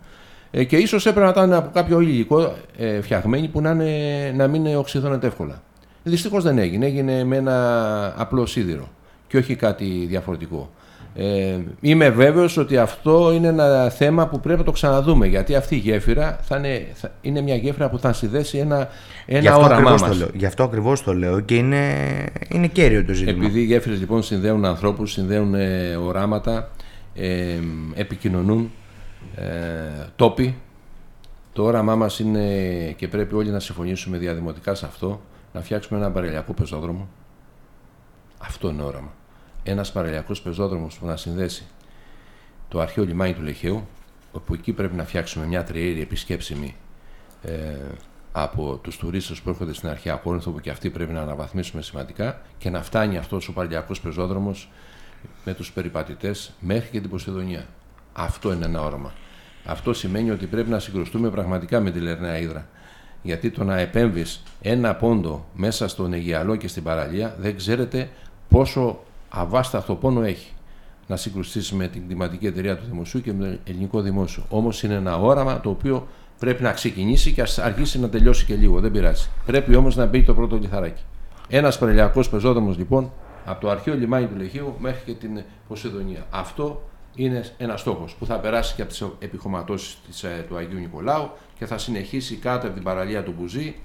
Ε, 0.52 0.64
και 0.64 0.78
ίσως 0.78 1.06
έπρεπε 1.06 1.26
να 1.26 1.32
ήταν 1.32 1.54
από 1.54 1.70
κάποιο 1.74 2.00
υλικό 2.00 2.54
ε, 2.78 3.02
φτιαγμένη 3.02 3.48
που 3.48 3.62
να, 3.62 3.70
είναι, 3.70 4.34
να 4.36 4.48
μην 4.48 4.76
οξειδώνεται 4.76 5.28
εύκολα. 5.28 5.62
Δυστυχώς 6.04 6.44
δεν 6.44 6.58
έγινε. 6.58 6.86
Έγινε 6.86 7.24
με 7.24 7.36
ένα 7.36 8.14
απλό 8.18 8.46
σίδηρο. 8.46 8.90
και 9.28 9.38
όχι 9.38 9.56
κάτι 9.56 10.06
διαφορετικό. 10.10 10.70
Ε, 11.16 11.58
είμαι 11.82 12.10
βέβαιος 12.10 12.58
ότι 12.58 12.78
αυτό 12.78 13.32
είναι 13.32 13.48
ένα 13.48 13.90
θέμα 13.90 14.28
που 14.28 14.40
πρέπει 14.40 14.60
να 14.60 14.66
το 14.66 14.72
ξαναδούμε 14.72 15.28
γιατί 15.28 15.56
αυτή 15.56 15.76
η 15.76 15.78
γέφυρα 15.78 16.40
θα 16.42 16.58
είναι, 16.58 16.88
θα 16.94 17.12
είναι 17.22 17.42
μια 17.42 17.56
γέφυρα 17.56 17.90
που 17.90 18.00
θα 18.00 18.14
συνδέσει 18.14 18.58
ένα, 18.58 18.90
ένα 19.26 19.58
όραμά 19.58 19.90
μας. 19.90 20.02
Το 20.02 20.14
λέω, 20.14 20.28
γι' 20.34 20.46
αυτό 20.46 20.64
ακριβώς 20.64 21.04
το 21.04 21.14
λέω 21.14 21.40
και 21.40 21.56
είναι, 21.56 22.06
είναι 22.50 22.68
κέριο 22.68 23.06
το 23.06 23.14
ζήτημα. 23.14 23.46
Επειδή 23.46 23.60
οι 23.60 23.64
γέφυρες 23.64 24.00
λοιπόν 24.00 24.24
συνδέουν 24.24 24.66
ανθρώπους, 24.66 25.12
συνδέουν 25.12 25.54
ε, 25.54 25.96
οράματα, 25.96 26.70
ε, 27.16 27.58
επικοινωνούν 27.94 28.72
ε, 29.36 29.44
τόποι. 30.16 30.56
Το 31.54 31.64
όραμά 31.64 31.96
μας 31.96 32.20
είναι 32.20 32.46
και 32.98 33.08
πρέπει 33.08 33.36
όλοι 33.36 33.50
να 33.50 33.60
συμφωνήσουμε 33.60 34.18
διαδημοτικά 34.18 34.76
σε 34.76 34.86
αυτό, 34.86 35.22
να 35.60 35.66
φτιάξουμε 35.66 36.00
ένα 36.00 36.12
παρελιακό 36.12 36.54
πεζόδρομο. 36.54 37.08
Αυτό 38.38 38.70
είναι 38.70 38.82
όραμα 38.82 39.12
ένας 39.64 39.92
παραλιακό 39.92 40.34
πεζόδρομος 40.44 40.98
που 40.98 41.06
να 41.06 41.18
συνδέσει 41.18 41.66
το 42.68 42.80
αρχαίο 42.80 43.06
λιμάνι 43.06 43.34
του 43.34 43.42
Λεχαίου, 43.42 43.88
όπου 44.32 44.54
εκεί 44.54 44.74
πρέπει 44.74 44.96
να 44.96 45.06
φτιάξουμε 45.06 45.46
μια 45.46 45.64
τριέρη 45.64 46.02
επισκέψιμη 46.02 46.76
ε, 47.44 47.76
από 48.32 48.80
τους 48.84 48.98
τουρίστες 48.98 49.42
που 49.42 49.50
έρχονται 49.50 49.74
στην 49.74 49.90
αρχαία 49.90 50.16
Κόρινθο, 50.16 50.52
που 50.52 50.60
και 50.60 50.70
αυτοί 50.70 50.90
πρέπει 50.90 51.14
να 51.14 51.22
αναβαθμίσουμε 51.22 51.82
σημαντικά, 51.82 52.42
και 52.58 52.70
να 52.70 52.84
φτάνει 52.84 53.18
αυτός 53.18 53.48
ο 53.48 53.54
παραλιακό 53.54 53.94
πεζόδρομος 54.02 54.72
με 55.46 55.54
τους 55.54 55.72
περιπατητές 55.72 56.54
μέχρι 56.60 56.90
και 56.90 57.02
την 57.02 57.10
Ποσειδονία. 57.10 57.66
Αυτό 58.14 58.54
είναι 58.54 58.66
ένα 58.66 58.82
όραμα. 58.82 59.14
Αυτό 59.66 59.94
σημαίνει 59.94 60.32
ότι 60.32 60.46
πρέπει 60.46 60.70
να 60.70 60.80
συγκρουστούμε 60.80 61.30
πραγματικά 61.30 61.80
με 61.80 61.92
τη 61.92 62.00
Λερναία 62.00 62.38
Ήδρα. 62.38 62.68
Γιατί 63.22 63.50
το 63.50 63.64
να 63.64 63.78
επέμβεις 63.78 64.44
ένα 64.62 64.96
πόντο 64.96 65.46
μέσα 65.54 65.88
στον 65.88 66.14
Αιγιαλό 66.14 66.56
και 66.56 66.68
στην 66.68 66.84
παραλία 66.84 67.36
δεν 67.40 67.56
ξέρετε 67.56 68.10
πόσο 68.50 69.00
αβάσταχτο 69.30 69.96
πόνο 69.96 70.24
έχει 70.24 70.54
να 71.08 71.16
συγκρουστήσει 71.16 71.76
με 71.76 71.88
την 71.88 72.08
κλιματική 72.08 72.46
εταιρεία 72.46 72.78
του 72.78 72.86
δημοσίου 72.90 73.22
και 73.22 73.34
με 73.34 73.46
το 73.46 73.58
ελληνικό 73.64 74.02
δημόσιο. 74.02 74.44
Όμως 74.50 74.84
είναι 74.84 74.94
ένα 74.94 75.18
όραμα 75.18 75.62
το 75.62 75.70
οποίο 75.70 76.08
πρέπει 76.40 76.64
να 76.64 76.72
ξεκινήσει 76.72 77.34
και 77.34 77.42
ας 77.42 77.60
αργήσει 77.60 78.00
να 78.00 78.10
τελειώσει 78.10 78.46
και 78.46 78.56
λίγο. 78.56 78.80
Δεν 78.80 78.92
πειράζει. 78.92 79.30
Πρέπει 79.46 79.76
όμως 79.76 79.96
να 79.96 80.06
μπει 80.06 80.24
το 80.24 80.34
πρώτο 80.34 80.58
λιθαράκι. 80.58 81.02
Ένας 81.48 81.78
παρελιακό 81.78 82.24
πεζόδρομος 82.32 82.78
λοιπόν 82.78 83.12
από 83.46 83.62
το 83.62 83.70
αρχαίο 83.70 83.96
λιμάνι 83.96 84.26
του 84.26 84.36
Λεχείου 84.38 84.76
μέχρι 84.80 85.02
και 85.06 85.14
την 85.14 85.42
Ποσειδονία. 85.68 86.26
Αυτό 86.30 86.89
είναι 87.24 87.44
ένας 87.58 87.80
στόχος 87.80 88.16
που 88.16 88.26
θα 88.26 88.40
περάσει 88.40 88.76
και 88.76 88.82
από 88.82 88.92
τις 88.92 89.04
επιχωματώσεις 89.20 90.24
ε, 90.24 90.46
του 90.48 90.58
Αγίου 90.58 90.80
Νικολάου 90.80 91.30
και 91.58 91.66
θα 91.66 91.78
συνεχίσει 91.78 92.36
κάτω 92.36 92.66
από 92.66 92.76
την 92.76 92.84
παραλία 92.84 93.24
του 93.24 93.34
Μπουζή, 93.38 93.76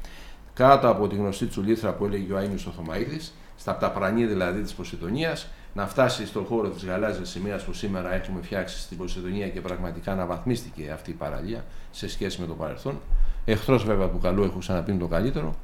κάτω 0.54 0.88
από 0.88 1.06
τη 1.06 1.16
γνωστή 1.16 1.46
τσουλήθρα 1.46 1.92
που 1.92 2.04
έλεγε 2.04 2.32
ο 2.32 2.38
Αίμιο 2.38 2.58
Θωμαίδη 2.58 3.20
στα 3.56 3.74
πταπρανή 3.74 4.24
δηλαδή 4.26 4.62
της 4.62 4.74
Ποσειδονίας, 4.74 5.48
να 5.74 5.86
φτάσει 5.86 6.26
στον 6.26 6.44
χώρο 6.44 6.68
της 6.68 6.84
γαλάζιας 6.84 7.28
σημαίας 7.28 7.64
που 7.64 7.72
σήμερα 7.72 8.14
έχουμε 8.14 8.42
φτιάξει 8.42 8.80
στην 8.80 8.96
Ποσειδονία 8.96 9.48
και 9.48 9.60
πραγματικά 9.60 10.12
αναβαθμίστηκε 10.12 10.90
αυτή 10.90 11.10
η 11.10 11.14
παραλία 11.14 11.64
σε 11.90 12.08
σχέση 12.08 12.40
με 12.40 12.46
το 12.46 12.54
παρελθόν. 12.54 13.00
Εχθρός 13.44 13.84
βέβαια 13.84 14.08
του 14.08 14.18
καλού, 14.18 14.42
έχω 14.42 14.58
ξαναπεί 14.58 14.92
το 14.92 15.06
καλύτερο. 15.06 15.54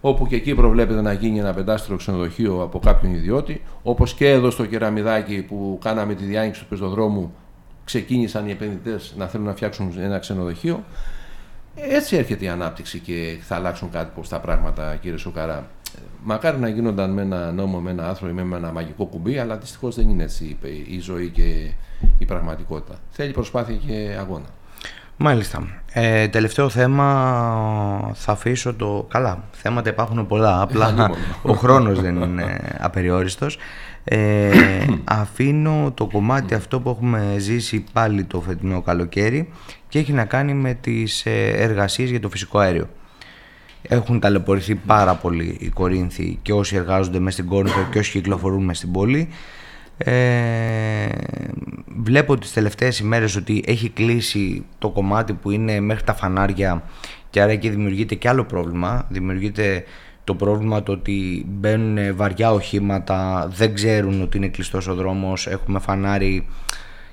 Όπου 0.00 0.26
και 0.26 0.36
εκεί 0.36 0.54
προβλέπεται 0.54 1.00
να 1.00 1.12
γίνει 1.12 1.38
ένα 1.38 1.54
πεντάστρο 1.54 1.96
ξενοδοχείο 1.96 2.62
από 2.62 2.78
κάποιον 2.78 3.14
ιδιώτη. 3.14 3.62
Όπως 3.88 4.14
και 4.14 4.30
εδώ 4.30 4.50
στο 4.50 4.66
κεραμιδάκι 4.66 5.42
που 5.42 5.78
κάναμε 5.82 6.14
τη 6.14 6.24
διάνοιξη 6.24 6.60
του 6.60 6.66
πεζοδρόμου, 6.68 7.34
ξεκίνησαν 7.84 8.48
οι 8.48 8.50
επενδυτές 8.50 9.14
να 9.16 9.26
θέλουν 9.26 9.46
να 9.46 9.54
φτιάξουν 9.54 9.94
ένα 9.98 10.18
ξενοδοχείο. 10.18 10.84
Έτσι 11.74 12.16
έρχεται 12.16 12.44
η 12.44 12.48
ανάπτυξη 12.48 12.98
και 12.98 13.38
θα 13.42 13.54
αλλάξουν 13.54 13.90
κάτι 13.90 14.10
πώ 14.14 14.28
τα 14.28 14.40
πράγματα, 14.40 14.96
κύριε 14.96 15.18
Σουκαρά. 15.18 15.66
Μακάρι 16.22 16.58
να 16.58 16.68
γίνονταν 16.68 17.10
με 17.10 17.22
ένα 17.22 17.52
νόμο, 17.52 17.80
με 17.80 17.90
ένα 17.90 18.08
άθρο 18.08 18.28
ή 18.28 18.32
με 18.32 18.56
ένα 18.56 18.72
μαγικό 18.72 19.04
κουμπί, 19.04 19.38
αλλά 19.38 19.56
δυστυχώς 19.56 19.94
δεν 19.94 20.08
είναι 20.08 20.22
έτσι 20.22 20.56
η 20.86 21.00
ζωή 21.00 21.28
και 21.28 21.72
η 22.18 22.24
πραγματικότητα. 22.24 22.94
Θέλει 23.10 23.32
προσπάθεια 23.32 23.76
και 23.86 24.16
αγώνα. 24.18 24.48
Μάλιστα. 25.20 25.66
Ε, 25.92 26.28
τελευταίο 26.28 26.68
θέμα 26.68 27.04
θα 28.14 28.32
αφήσω 28.32 28.74
το... 28.74 29.06
Καλά, 29.10 29.44
θέματα 29.50 29.90
υπάρχουν 29.90 30.26
πολλά, 30.26 30.60
απλά 30.62 31.10
ο 31.42 31.52
χρόνος 31.52 32.00
δεν 32.00 32.16
είναι 32.16 32.60
απεριόριστος. 32.78 33.58
Ε, 34.04 34.50
αφήνω 35.04 35.92
το 35.94 36.06
κομμάτι 36.06 36.54
αυτό 36.54 36.80
που 36.80 36.90
έχουμε 36.90 37.34
ζήσει 37.38 37.84
πάλι 37.92 38.24
το 38.24 38.40
φετινό 38.40 38.82
καλοκαίρι 38.82 39.48
και 39.88 39.98
έχει 39.98 40.12
να 40.12 40.24
κάνει 40.24 40.54
με 40.54 40.74
τις 40.74 41.26
ε, 41.26 41.46
εργασίες 41.56 42.10
για 42.10 42.20
το 42.20 42.28
φυσικό 42.28 42.58
αέριο. 42.58 42.88
Έχουν 43.82 44.20
ταλαιπωρηθεί 44.20 44.74
πάρα 44.74 45.14
πολύ 45.14 45.56
οι 45.60 45.68
Κορίνθοι 45.68 46.38
και 46.42 46.52
όσοι 46.52 46.76
εργάζονται 46.76 47.18
μέσα 47.18 47.36
στην 47.36 47.48
Κόρινθο 47.48 47.86
και 47.90 47.98
όσοι 47.98 48.10
κυκλοφορούν 48.10 48.64
μέσα 48.64 48.78
στην 48.78 48.92
πόλη. 48.92 49.28
Ε, 49.98 51.08
βλέπω 51.96 52.38
τις 52.38 52.52
τελευταίες 52.52 52.98
ημέρες 52.98 53.36
ότι 53.36 53.62
έχει 53.66 53.88
κλείσει 53.88 54.64
το 54.78 54.90
κομμάτι 54.90 55.32
που 55.32 55.50
είναι 55.50 55.80
μέχρι 55.80 56.04
τα 56.04 56.14
φανάρια 56.14 56.82
και 57.30 57.40
άρα 57.40 57.52
εκεί 57.52 57.68
δημιουργείται 57.68 58.14
και 58.14 58.28
άλλο 58.28 58.44
πρόβλημα. 58.44 59.06
Δημιουργείται 59.08 59.84
το 60.24 60.34
πρόβλημα 60.34 60.82
το 60.82 60.92
ότι 60.92 61.44
μπαίνουν 61.48 62.16
βαριά 62.16 62.52
οχήματα, 62.52 63.48
δεν 63.52 63.74
ξέρουν 63.74 64.22
ότι 64.22 64.36
είναι 64.36 64.48
κλειστός 64.48 64.88
ο 64.88 64.94
δρόμος, 64.94 65.46
έχουμε 65.46 65.78
φανάρι 65.78 66.46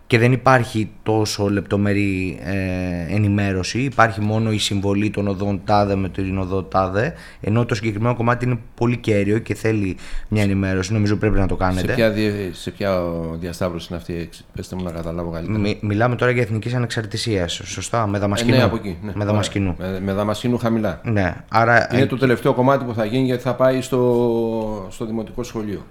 και 0.07 0.17
δεν 0.17 0.31
υπάρχει 0.31 0.89
τόσο 1.03 1.49
λεπτομερή 1.49 2.39
ε, 2.43 3.15
ενημέρωση. 3.15 3.79
Υπάρχει 3.79 4.21
μόνο 4.21 4.51
η 4.51 4.57
συμβολή 4.57 5.09
των 5.09 5.27
οδών 5.27 5.61
τάδε 5.65 5.95
με 5.95 6.09
την 6.09 6.37
οδό 6.37 6.63
τάδε. 6.63 7.13
Ενώ 7.41 7.65
το 7.65 7.75
συγκεκριμένο 7.75 8.15
κομμάτι 8.15 8.45
είναι 8.45 8.59
πολύ 8.75 8.97
κέριο 8.97 9.37
και 9.37 9.55
θέλει 9.55 9.97
μια 10.27 10.43
ενημέρωση. 10.43 10.93
Νομίζω 10.93 11.15
πρέπει 11.15 11.37
να 11.37 11.47
το 11.47 11.55
κάνετε. 11.55 11.87
Σε 11.87 11.93
ποια, 11.93 12.13
σε 12.51 12.71
ποια 12.71 13.01
διασταύρωση 13.39 13.87
είναι 13.89 13.99
αυτή, 13.99 14.29
πέστε 14.53 14.75
μου 14.75 14.83
να 14.83 14.91
καταλάβω 14.91 15.31
καλύτερα. 15.31 15.59
Μι, 15.59 15.77
μιλάμε 15.81 16.15
τώρα 16.15 16.31
για 16.31 16.41
εθνικής 16.41 16.73
ανεξαρτησίας. 16.73 17.61
Σωστά, 17.63 18.07
με 18.07 18.19
δαμασκηνού. 18.19 18.53
Ε, 18.53 18.57
ναι, 18.57 18.63
από 18.63 18.75
εκεί, 18.75 18.97
ναι. 19.01 19.11
Με 19.15 19.25
δαμασκηνού. 19.25 19.75
Με, 19.77 19.99
με 19.99 20.13
δαμασκηνού 20.13 20.57
χαμηλά. 20.57 21.01
Ναι, 21.03 21.35
άρα... 21.49 21.87
Είναι 21.93 22.01
ε... 22.01 22.05
το 22.05 22.17
τελευταίο 22.17 22.53
κομμάτι 22.53 22.85
που 22.85 22.93
θα 22.93 23.05
γίνει 23.05 23.25
γιατί 23.25 23.41
θα 23.41 23.53
πάει 23.53 23.81
στο, 23.81 24.87
στο 24.91 25.05
δημοτικό 25.05 25.43
σχολείο. 25.43 25.85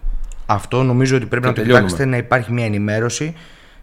Αυτό 0.46 0.83
νομίζω 0.83 1.16
ότι 1.16 1.27
πρέπει 1.27 1.42
και 1.44 1.50
να 1.50 1.57
το 1.57 1.62
κοιτάξετε 1.62 2.05
να 2.05 2.16
υπάρχει 2.16 2.53
μια 2.53 2.64
ενημέρωση 2.64 3.35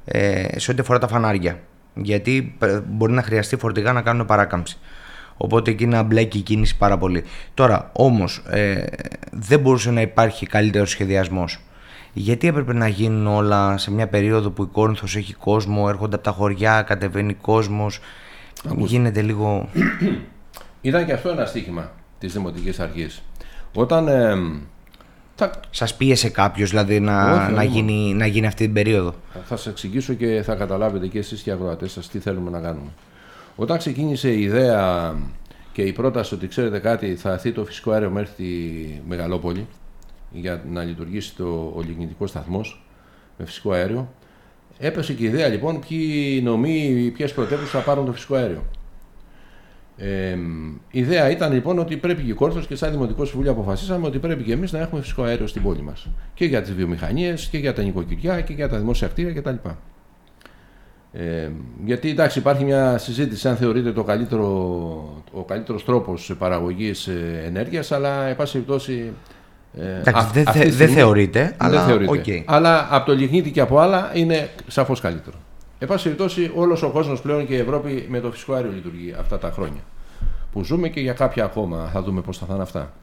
ε, 0.06 0.60
σε 0.60 0.72
ό,τι 0.72 0.82
αφορά 0.82 1.00
τα 1.00 1.08
φανάρια. 1.08 1.60
Γιατί 1.94 2.58
μπορεί 2.88 3.12
να 3.12 3.24
χρειαστεί 3.24 3.56
φορτηγά 3.56 3.94
να 3.94 4.02
κάνουν 4.02 4.26
παράκαμψη. 4.26 4.78
Οπότε 5.38 5.72
εκεί 5.72 5.86
να 5.86 6.04
μπλέκει 6.04 6.38
η 6.38 6.42
κίνηση 6.42 6.78
πάρα 6.78 6.98
πολύ. 6.98 7.24
Τώρα, 7.54 7.90
όμως, 7.94 8.44
ε, 8.50 8.86
δεν 9.32 9.60
μπορούσε 9.60 9.92
να 9.92 10.02
υπάρχει 10.02 10.46
καλύτερος 10.46 10.90
σχεδιασμός. 10.90 11.60
Γιατί 12.14 12.48
έπρεπε 12.48 12.74
να 12.74 12.88
γίνουν 12.88 13.28
όλα 13.28 13.78
σε 13.78 13.92
μια 13.92 14.08
περίοδο 14.08 14.50
που 14.50 14.64
η 14.64 14.66
Κόρινθος 14.66 15.16
έχει 15.16 15.34
κόσμο, 15.34 15.86
έρχονται 15.90 16.16
από 16.16 16.24
τα 16.24 16.32
χωριά, 16.32 16.82
κατεβαίνει 16.82 17.34
κόσμος. 17.34 18.00
Γίνεται 18.78 19.22
λίγο. 19.22 19.70
Ήταν 20.82 21.06
και 21.06 21.14
αυτό 21.14 21.30
ένα 21.30 21.46
στοίχημα 21.46 21.92
της 22.20 22.34
Δημοτικής 22.34 22.80
Αρχής. 22.80 23.24
Όταν 23.74 24.08
ε, 24.08 24.36
θα... 25.42 25.60
Σας 25.72 25.96
πίεσε 25.96 26.30
κάποιος 26.30 26.70
δηλαδή 26.70 27.00
να, 27.00 27.50
να, 27.50 27.64
γίνει, 27.64 28.14
να 28.14 28.26
γίνει 28.26 28.48
αυτή 28.48 28.64
την 28.64 28.74
περίοδο; 28.74 29.14
Θα 29.34 29.56
σας 29.56 29.68
εξηγήσω 29.68 30.14
και 30.14 30.42
θα 30.46 30.56
καταλάβετε 30.56 31.08
και 31.08 31.20
εσείς 31.20 31.42
και 31.42 31.50
οι 31.50 31.54
ακροατέ 31.54 31.88
σας 31.88 32.10
τι 32.10 32.20
θέλουμε 32.20 32.50
να 32.50 32.60
κάνουμε. 32.60 32.90
Όταν 33.56 33.78
ξεκίνησε 33.78 34.32
η 34.32 34.42
ιδέα 34.42 35.16
και 35.74 35.82
η 35.82 35.92
πρόταση 35.92 36.34
ότι 36.34 36.48
ξέρετε 36.48 36.80
κάτι, 36.80 37.16
θα 37.16 37.32
έρθει 37.32 37.52
το 37.52 37.66
φυσικό 37.66 37.92
αέριο 37.92 38.10
μέχρι 38.10 38.32
τη 38.36 38.46
Μεγαλόπολη 39.08 39.68
για 40.32 40.64
να 40.72 40.84
λειτουργήσει 40.84 41.36
το, 41.36 41.74
ο 41.76 41.82
λιγνητικός 41.88 42.30
σταθμός 42.30 42.86
με 43.38 43.46
φυσικό 43.46 43.72
αέριο. 43.72 44.14
Έπεσε 44.80 45.14
και 45.14 45.24
η 45.24 45.26
ιδέα 45.26 45.48
λοιπόν 45.48 45.80
ποιοι 45.88 46.42
νομοί, 46.44 47.12
ποιες 47.14 47.34
πρωτεύουσες 47.34 47.72
θα 47.72 47.80
πάρουν 47.80 48.06
το 48.06 48.12
φυσικό 48.12 48.36
αέριο. 48.36 48.64
Ε, 50.04 50.38
η 50.92 51.00
ιδέα 51.00 51.30
ήταν 51.30 51.54
λοιπόν 51.54 51.80
ότι 51.80 51.98
πρέπει 51.98 52.22
και 52.22 52.30
η 52.30 52.34
Κόρθος 52.34 52.68
και 52.68 52.76
σαν 52.76 52.92
Δημοτικό 52.92 53.26
Συμβούλιο 53.26 53.52
αποφασίσαμε 53.52 54.08
ότι 54.08 54.20
πρέπει 54.20 54.44
και 54.44 54.54
εμείς 54.54 54.72
να 54.72 54.80
έχουμε 54.80 55.02
φυσικό 55.02 55.24
αέριο 55.24 55.48
στην 55.48 55.62
πόλη 55.62 55.82
μας. 55.82 56.10
Και 56.34 56.46
για 56.46 56.62
τις 56.62 56.74
βιομηχανίες 56.74 57.48
και 57.48 57.58
για 57.58 57.74
τα 57.74 57.82
νοικοκυριά 57.82 58.42
και 58.42 58.54
για 58.54 58.70
τα 58.70 58.78
δημόσια 58.78 59.08
κτίρια 59.08 59.42
κτλ. 59.42 59.70
Ε, 61.14 61.50
γιατί 61.86 62.10
εντάξει 62.10 62.40
υπάρχει 62.40 62.64
μια 62.64 62.98
συζήτηση 62.98 63.48
αν 63.48 63.56
θεωρείται 63.56 63.92
το 63.92 64.04
καλύτερο, 64.04 64.46
ο 65.32 65.44
καλύτερος 65.44 65.86
τρόπος 65.86 66.36
παραγωγής 66.38 67.08
ε, 67.08 67.44
ενέργειας 67.46 67.92
αλλά 67.92 68.26
εν 68.26 68.36
πάση 68.36 68.52
περιπτώσει 68.52 69.12
ε, 69.78 70.12
δεν 70.34 70.46
δε, 70.54 70.70
δε 70.70 70.88
θεωρείται, 70.88 71.56
αλλά, 71.58 71.86
θεωρείται. 71.86 72.22
Okay. 72.26 72.44
αλλά 72.46 72.88
από 72.92 73.06
το 73.06 73.16
λιγνίτη 73.16 73.52
και 73.52 73.62
από 73.62 73.80
άλλα 73.80 74.12
είναι 74.14 74.50
σαφώς 74.68 75.00
καλύτερο. 75.00 75.38
Εν 75.84 75.88
πάση 75.88 76.04
περιπτώσει, 76.04 76.52
όλος 76.56 76.84
ο 76.84 76.90
κόσμος 76.90 77.22
πλέον 77.22 77.48
και 77.48 77.54
η 77.54 77.58
Ευρώπη 77.58 78.06
με 78.10 78.20
το 78.20 78.32
φυσικό 78.32 78.54
αέριο 78.54 78.72
λειτουργεί 78.72 79.16
αυτά 79.20 79.38
τα 79.38 79.52
χρόνια 79.52 79.82
που 80.52 80.64
ζούμε 80.64 80.90
και 80.90 81.00
για 81.00 81.14
κάποια 81.14 81.44
ακόμα. 81.44 81.90
Θα 81.94 82.02
δούμε 82.02 82.22
πώς 82.22 82.38
θα 82.38 82.46
είναι 82.50 82.62
αυτά. 82.62 82.94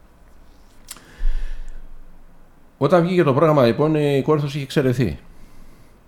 Όταν 2.79 3.03
βγήκε 3.03 3.23
το 3.23 3.35
πρόγραμμα, 3.35 3.67
λοιπόν, 3.67 3.95
η 3.95 4.23
Κόρθος 4.23 4.55
είχε 4.55 4.63
εξαιρεθεί. 4.63 5.19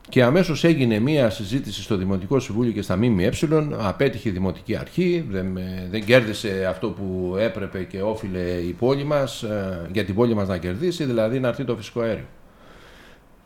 Και 0.08 0.22
αμέσως 0.22 0.64
έγινε 0.64 0.98
μία 0.98 1.30
συζήτηση 1.30 1.82
στο 1.82 1.96
Δημοτικό 1.96 2.40
Συμβούλιο 2.40 2.72
και 2.72 2.82
στα 2.82 2.96
ΜΜΕ. 2.96 3.30
Απέτυχε 3.78 4.28
η 4.28 4.32
Δημοτική 4.32 4.76
Αρχή, 4.76 5.26
δεν, 5.30 5.58
δεν 5.90 6.04
κέρδισε 6.04 6.66
αυτό 6.68 6.90
που 6.90 7.36
έπρεπε 7.38 7.84
και 7.84 8.02
όφιλε 8.02 8.40
η 8.40 8.72
πόλη 8.72 9.04
μας, 9.04 9.42
ε, 9.42 9.88
για 9.92 10.04
την 10.04 10.14
πόλη 10.14 10.34
μας 10.34 10.48
να 10.48 10.58
κερδίσει, 10.58 11.04
δηλαδή 11.04 11.40
να 11.40 11.48
έρθει 11.48 11.64
το 11.64 11.76
φυσικό 11.76 12.00
αέριο. 12.00 12.26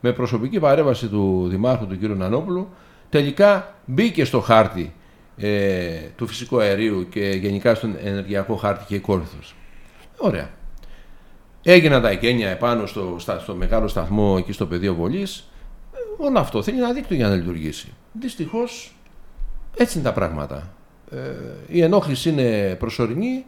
με 0.01 0.13
προσωπική 0.13 0.61
παρέμβαση 0.61 1.07
του 1.07 1.47
Δημάρχου 1.49 1.87
του 1.87 1.99
κ. 1.99 2.03
Νανόπουλου, 2.03 2.69
τελικά 3.15 3.75
μπήκε 3.85 4.25
στο 4.25 4.41
χάρτη 4.41 4.93
ε, 5.37 5.99
του 6.17 6.27
φυσικού 6.27 6.61
αερίου 6.61 7.09
και 7.09 7.21
γενικά 7.21 7.75
στον 7.75 7.97
ενεργειακό 8.05 8.57
χάρτη 8.57 8.85
και 8.85 8.95
η 8.95 8.99
Κόρυθος. 8.99 9.55
Ωραία. 10.17 10.51
Έγιναν 11.63 12.03
τα 12.03 12.09
εγγένεια 12.09 12.51
επάνω 12.51 12.87
στο, 12.87 13.17
στο 13.19 13.55
μεγάλο 13.55 13.89
σταθμό 13.89 14.35
εκεί 14.39 14.53
στο 14.53 14.67
πεδίο 14.67 14.95
βολής. 14.95 15.51
Όλο 16.19 16.39
αυτό 16.39 16.63
θέλει 16.63 16.79
ένα 16.79 16.93
δίκτυο 16.93 17.17
για 17.17 17.29
να 17.29 17.35
λειτουργήσει. 17.35 17.93
Δυστυχώς 18.13 18.95
έτσι 19.77 19.99
είναι 19.99 20.07
τα 20.07 20.13
πράγματα. 20.13 20.73
Ε, 21.11 21.19
η 21.67 21.83
ενόχληση 21.83 22.29
είναι 22.29 22.77
προσωρινή, 22.79 23.45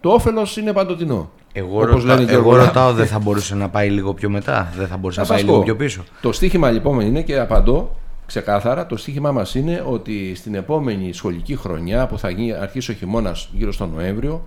το 0.00 0.10
όφελος 0.10 0.56
είναι 0.56 0.72
παντοτινό. 0.72 1.30
Εγώ, 1.52 1.84
ρωτά, 1.84 2.24
εγώ 2.28 2.56
ρωτάω, 2.56 2.92
δεν 2.92 3.06
θα 3.06 3.18
μπορούσε 3.18 3.54
να 3.54 3.68
πάει 3.68 3.90
λίγο 3.90 4.14
πιο 4.14 4.30
μετά, 4.30 4.72
δεν 4.76 4.86
θα 4.86 4.96
μπορούσε 4.96 5.20
να, 5.20 5.26
πάει 5.26 5.42
λίγο 5.42 5.62
πιο 5.62 5.76
πίσω. 5.76 6.04
Το 6.20 6.32
στίχημα 6.32 6.70
λοιπόν 6.70 7.00
είναι 7.00 7.22
και 7.22 7.38
απαντώ 7.38 7.96
ξεκάθαρα. 8.28 8.86
Το 8.86 8.96
στίχημά 8.96 9.32
μας 9.32 9.54
είναι 9.54 9.84
ότι 9.86 10.34
στην 10.34 10.54
επόμενη 10.54 11.12
σχολική 11.12 11.56
χρονιά 11.56 12.06
που 12.06 12.18
θα 12.18 12.30
γίνει, 12.30 12.52
αρχίσει 12.52 12.90
ο 12.90 12.94
χειμώνας 12.94 13.48
γύρω 13.52 13.72
στο 13.72 13.86
Νοέμβριο 13.86 14.46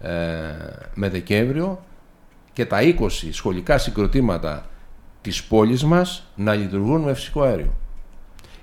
ε, 0.00 0.10
με 0.94 1.08
Δεκέμβριο 1.08 1.80
και 2.52 2.66
τα 2.66 2.78
20 2.80 3.08
σχολικά 3.30 3.78
συγκροτήματα 3.78 4.66
της 5.20 5.44
πόλης 5.44 5.84
μας 5.84 6.26
να 6.34 6.54
λειτουργούν 6.54 7.00
με 7.00 7.14
φυσικό 7.14 7.42
αέριο. 7.42 7.72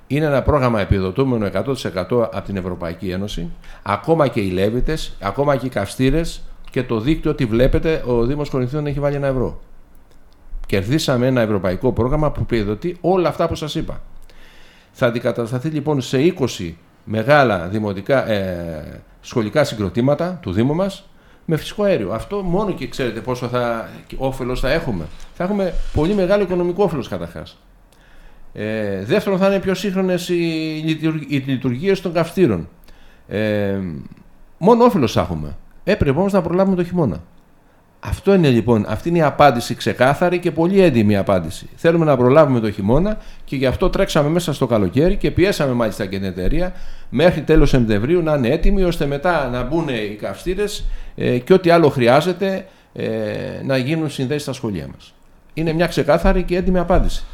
Είναι 0.08 0.26
ένα 0.26 0.42
πρόγραμμα 0.42 0.82
επιδοτούμενο 0.82 1.50
100% 1.54 1.94
από 2.10 2.42
την 2.42 2.58
Ευρωπαϊκή 2.58 3.10
Ένωση. 3.10 3.52
Ακόμα 3.84 4.28
και 4.28 4.40
οι 4.40 4.50
Λέβητες, 4.50 5.18
ακόμα 5.22 5.56
και 5.56 5.66
οι 5.66 5.70
καυστήρες 5.70 6.42
και 6.72 6.84
το 6.84 7.00
δίκτυο 7.00 7.32
ότι 7.32 7.46
βλέπετε 7.46 8.04
ο 8.06 8.26
Δήμος 8.26 8.50
Κορινθίων 8.50 8.88
έχει 8.88 9.00
βάλει 9.00 9.16
ένα 9.16 9.28
ευρώ. 9.28 9.60
Κερδίσαμε 10.66 11.28
ένα 11.28 11.42
ευρωπαϊκό 11.42 11.92
πρόγραμμα 11.92 12.32
που 12.32 12.42
επιδοτεί 12.42 12.98
όλα 13.02 13.30
αυτά 13.30 13.48
που 13.48 13.56
σας 13.56 13.76
είπα. 13.76 14.02
Θα 14.98 15.06
αντικατασταθεί 15.06 15.70
λοιπόν 15.70 16.02
σε 16.02 16.34
20 16.58 16.74
μεγάλα 17.04 17.68
δημοτικά, 17.68 18.30
ε, 18.30 19.02
σχολικά 19.22 19.64
συγκροτήματα 19.64 20.40
του 20.42 20.52
Δήμου 20.52 20.76
μας 20.76 21.10
με 21.46 21.58
φυσικό 21.58 21.84
αέριο. 21.84 22.12
Αυτό 22.12 22.42
μόνο 22.42 22.72
και 22.74 22.88
ξέρετε 22.88 23.20
πόσο 23.20 23.48
θα, 23.48 23.90
όφελος 24.18 24.60
θα 24.60 24.72
έχουμε. 24.72 25.06
Θα 25.34 25.44
έχουμε 25.44 25.74
πολύ 25.94 26.14
μεγάλο 26.14 26.44
οικονομικό 26.44 26.84
όφελος 26.84 27.08
καταρχάς. 27.08 27.58
Ε, 28.54 29.04
δεύτερον, 29.04 29.40
θα 29.40 29.48
είναι 29.48 29.60
πιο 29.60 29.74
σύγχρονες 29.74 30.30
οι, 30.30 31.44
λειτουργίες 31.46 32.02
των 32.02 32.14
καυστήρων. 32.14 32.70
Ε, 33.28 33.80
μόνο 34.58 34.84
όφελος 34.84 35.12
θα 35.12 35.22
έχουμε. 35.22 35.58
Έπρεπε 35.84 36.20
όμως 36.20 36.34
να 36.34 36.42
προλάβουμε 36.42 36.76
το 36.76 36.84
χειμώνα. 36.84 37.24
Αυτό 38.08 38.34
είναι 38.34 38.50
λοιπόν, 38.50 38.86
αυτή 38.88 39.10
είναι 39.10 39.18
η 39.18 39.22
απάντηση 39.22 39.76
ξεκάθαρη 39.76 40.40
και 40.40 40.52
πολύ 40.52 40.82
έντιμη 40.82 41.18
απάντηση. 41.18 41.70
Θέλουμε 41.76 42.06
να 42.06 42.18
προλάβουμε 42.18 42.60
το 42.60 42.72
χειμώνα 42.72 43.18
και 43.46 43.56
γι' 43.56 43.66
αυτό 43.66 43.90
τρέξαμε 43.90 44.30
μέσα 44.30 44.54
στο 44.54 44.68
καλοκαίρι 44.68 45.16
και 45.16 45.32
πιέσαμε 45.32 45.74
μάλιστα 45.74 46.06
και 46.06 46.18
την 46.18 46.26
εταιρεία 46.26 46.74
μέχρι 47.10 47.42
τέλος 47.42 47.70
Σεπτεμβρίου 47.70 48.22
να 48.22 48.34
είναι 48.34 48.50
έτοιμη 48.50 48.84
ώστε 48.84 49.06
μετά 49.06 49.50
να 49.50 49.64
μπουν 49.64 49.88
οι 49.88 50.16
καυστήρες 50.22 50.86
ε, 51.16 51.38
και 51.38 51.54
ό,τι 51.54 51.70
άλλο 51.70 51.90
χρειάζεται 51.90 52.66
ε, 52.94 53.08
να 53.64 53.78
γίνουν 53.78 54.10
συνδέσεις 54.10 54.42
στα 54.42 54.54
σχολεία 54.54 54.88
μας. 54.94 55.14
Είναι 55.54 55.74
μια 55.74 55.88
ξεκάθαρη 55.88 56.44
και 56.44 56.56
έντιμη 56.56 56.80
απάντηση. 56.80 57.26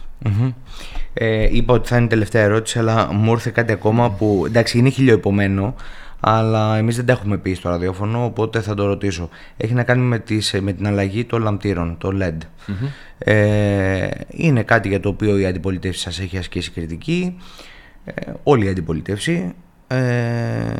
Ε, 1.13 1.47
είπα 1.51 1.73
ότι 1.73 1.87
θα 1.87 1.95
είναι 1.95 2.05
η 2.05 2.09
τελευταία 2.09 2.43
ερώτηση, 2.43 2.79
αλλά 2.79 3.13
μου 3.13 3.31
ήρθε 3.31 3.49
κάτι 3.49 3.71
ακόμα 3.71 4.09
που 4.11 4.43
εντάξει 4.45 4.77
είναι 4.77 4.89
χιλιοϊπωμένο, 4.89 5.75
αλλά 6.23 6.77
εμείς 6.77 6.95
δεν 6.95 7.05
τα 7.05 7.13
έχουμε 7.13 7.37
πει 7.37 7.53
στο 7.53 7.69
ραδιόφωνο, 7.69 8.25
οπότε 8.25 8.61
θα 8.61 8.73
το 8.73 8.85
ρωτήσω. 8.85 9.29
Έχει 9.57 9.73
να 9.73 9.83
κάνει 9.83 10.01
με, 10.01 10.19
τις, 10.19 10.55
με 10.61 10.73
την 10.73 10.87
αλλαγή 10.87 11.25
των 11.25 11.41
λαμπτήρων, 11.41 11.97
το 11.97 12.11
LED. 12.21 12.37
Ε, 13.17 14.07
είναι 14.29 14.63
κάτι 14.63 14.87
για 14.87 14.99
το 14.99 15.09
οποίο 15.09 15.37
η 15.37 15.45
αντιπολίτευση 15.45 16.01
σας 16.01 16.19
έχει 16.19 16.37
ασκήσει 16.37 16.71
κριτική, 16.71 17.37
ε, 18.05 18.31
όλη 18.43 18.65
η 18.65 18.69
αντιπολίτευση. 18.69 19.53
Ε, 19.87 20.73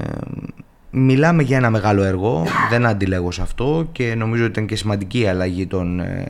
μιλάμε 0.92 1.44
για 1.44 1.58
ένα 1.58 1.70
μεγάλο 1.70 2.04
έργο, 2.04 2.46
δεν 2.70 2.86
αντιλέγω 2.86 3.32
σε 3.32 3.42
αυτό 3.42 3.90
και 3.92 4.16
νομίζω 4.16 4.44
ότι 4.44 4.52
ήταν 4.52 4.66
και 4.66 4.76
σημαντική 4.76 5.20
η 5.20 5.28
αλλαγή 5.28 5.68
των, 5.68 6.00
ε, 6.00 6.26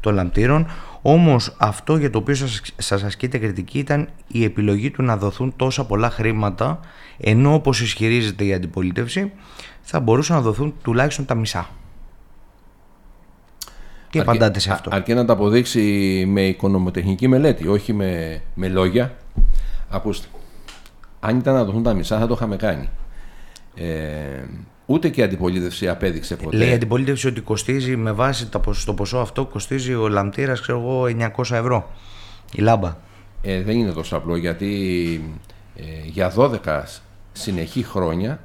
των 0.00 0.14
λαμπτήρων. 0.14 0.66
Όμως 1.02 1.54
αυτό 1.58 1.96
για 1.96 2.10
το 2.10 2.18
οποίο 2.18 2.34
σας, 2.34 2.62
σας 2.76 3.02
ασκείται 3.02 3.38
κριτική 3.38 3.78
ήταν 3.78 4.08
η 4.26 4.44
επιλογή 4.44 4.90
του 4.90 5.02
να 5.02 5.16
δοθούν 5.16 5.52
τόσα 5.56 5.86
πολλά 5.86 6.10
χρήματα 6.10 6.80
ενώ 7.18 7.54
όπως 7.54 7.80
ισχυρίζεται 7.80 8.44
η 8.44 8.54
αντιπολίτευση 8.54 9.32
θα 9.80 10.00
μπορούσαν 10.00 10.36
να 10.36 10.42
δοθούν 10.42 10.74
τουλάχιστον 10.82 11.24
τα 11.24 11.34
μισά. 11.34 11.68
Τι 14.10 14.18
αρκεί, 14.18 14.30
απαντάτε 14.30 14.58
σε 14.58 14.72
αυτό. 14.72 14.90
αρκεί 14.92 15.14
να 15.14 15.24
τα 15.24 15.32
αποδείξει 15.32 15.80
με 16.28 16.46
οικονομοτεχνική 16.46 17.28
μελέτη, 17.28 17.68
όχι 17.68 17.92
με, 17.92 18.42
με 18.54 18.68
λόγια. 18.68 19.16
Ακούστε, 19.90 20.26
αν 21.20 21.38
ήταν 21.38 21.54
να 21.54 21.64
δοθούν 21.64 21.82
τα 21.82 21.94
μισά 21.94 22.18
θα 22.18 22.26
το 22.26 22.34
είχαμε 22.34 22.56
κάνει. 22.56 22.88
Ε, 23.74 24.44
Ούτε 24.90 25.08
και 25.08 25.20
η 25.20 25.24
αντιπολίτευση 25.24 25.88
απέδειξε 25.88 26.36
ποτέ. 26.36 26.56
Λέει 26.56 26.68
η 26.68 26.72
αντιπολίτευση 26.72 27.26
ότι 27.26 27.40
κοστίζει 27.40 27.96
με 27.96 28.12
βάση 28.12 28.48
το 28.84 28.94
ποσό 28.94 29.18
αυτό 29.18 29.46
κοστίζει 29.46 29.94
ο 29.94 30.08
λαμπτήρας, 30.08 30.60
ξέρω 30.60 30.78
εγώ, 30.78 31.04
900 31.36 31.50
ευρώ. 31.50 31.90
Η 32.52 32.60
λάμπα. 32.60 32.96
Ε, 33.42 33.62
δεν 33.62 33.78
είναι 33.78 33.92
τόσο 33.92 34.16
απλό 34.16 34.36
γιατί 34.36 35.34
ε, 35.76 35.82
για 36.04 36.32
12 36.36 36.82
συνεχή 37.32 37.82
χρόνια 37.82 38.40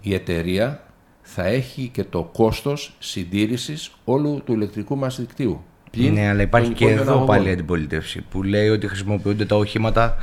η 0.00 0.14
εταιρεία 0.14 0.82
θα 1.22 1.46
έχει 1.46 1.88
και 1.92 2.04
το 2.04 2.30
κόστος 2.32 2.96
συντήρησης 2.98 3.92
όλου 4.04 4.42
του 4.44 4.52
ηλεκτρικού 4.52 4.96
μας 4.96 5.20
δικτύου. 5.20 5.62
ναι, 5.96 6.28
αλλά 6.28 6.42
υπάρχει 6.42 6.72
και 6.72 6.90
εδώ 6.90 7.24
πάλι 7.24 7.48
η 7.48 7.52
αντιπολίτευση 7.52 8.20
που 8.30 8.42
λέει 8.42 8.68
ότι 8.68 8.86
χρησιμοποιούνται 8.86 9.44
τα 9.44 9.56
οχήματα 9.56 10.16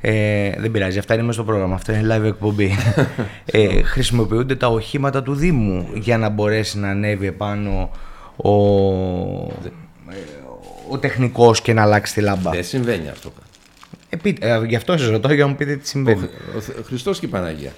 ε, 0.00 0.50
δεν 0.58 0.70
πειράζει, 0.70 0.98
αυτά 0.98 1.14
είναι 1.14 1.22
μέσα 1.22 1.34
στο 1.34 1.44
πρόγραμμα. 1.44 1.74
Αυτό 1.74 1.92
είναι 1.92 2.16
live 2.16 2.24
εκπομπή. 2.24 2.76
ε, 3.44 3.82
χρησιμοποιούνται 3.82 4.56
τα 4.56 4.66
οχήματα 4.66 5.22
του 5.22 5.34
Δήμου 5.34 5.88
για 5.94 6.18
να 6.18 6.28
μπορέσει 6.28 6.78
να 6.78 6.88
ανέβει 6.88 7.26
επάνω 7.26 7.90
ο, 8.36 8.52
ο 10.88 10.98
τεχνικός 11.00 11.60
και 11.60 11.72
να 11.72 11.82
αλλάξει 11.82 12.14
τη 12.14 12.20
λάμπα. 12.20 12.50
Δεν 12.50 12.64
συμβαίνει 12.64 13.08
αυτό. 13.08 13.32
Επί, 14.08 14.36
ε, 14.40 14.60
γι' 14.66 14.76
αυτό 14.76 14.96
σας 14.96 15.08
ρωτώ 15.08 15.32
για 15.32 15.44
να 15.44 15.50
μου 15.50 15.56
πείτε 15.56 15.76
τι 15.76 15.88
συμβαίνει. 15.88 16.22
Ο, 16.54 16.56
ο, 16.78 16.82
Χριστός 16.82 17.18
και 17.18 17.26
η 17.26 17.28
Παναγία. 17.28 17.72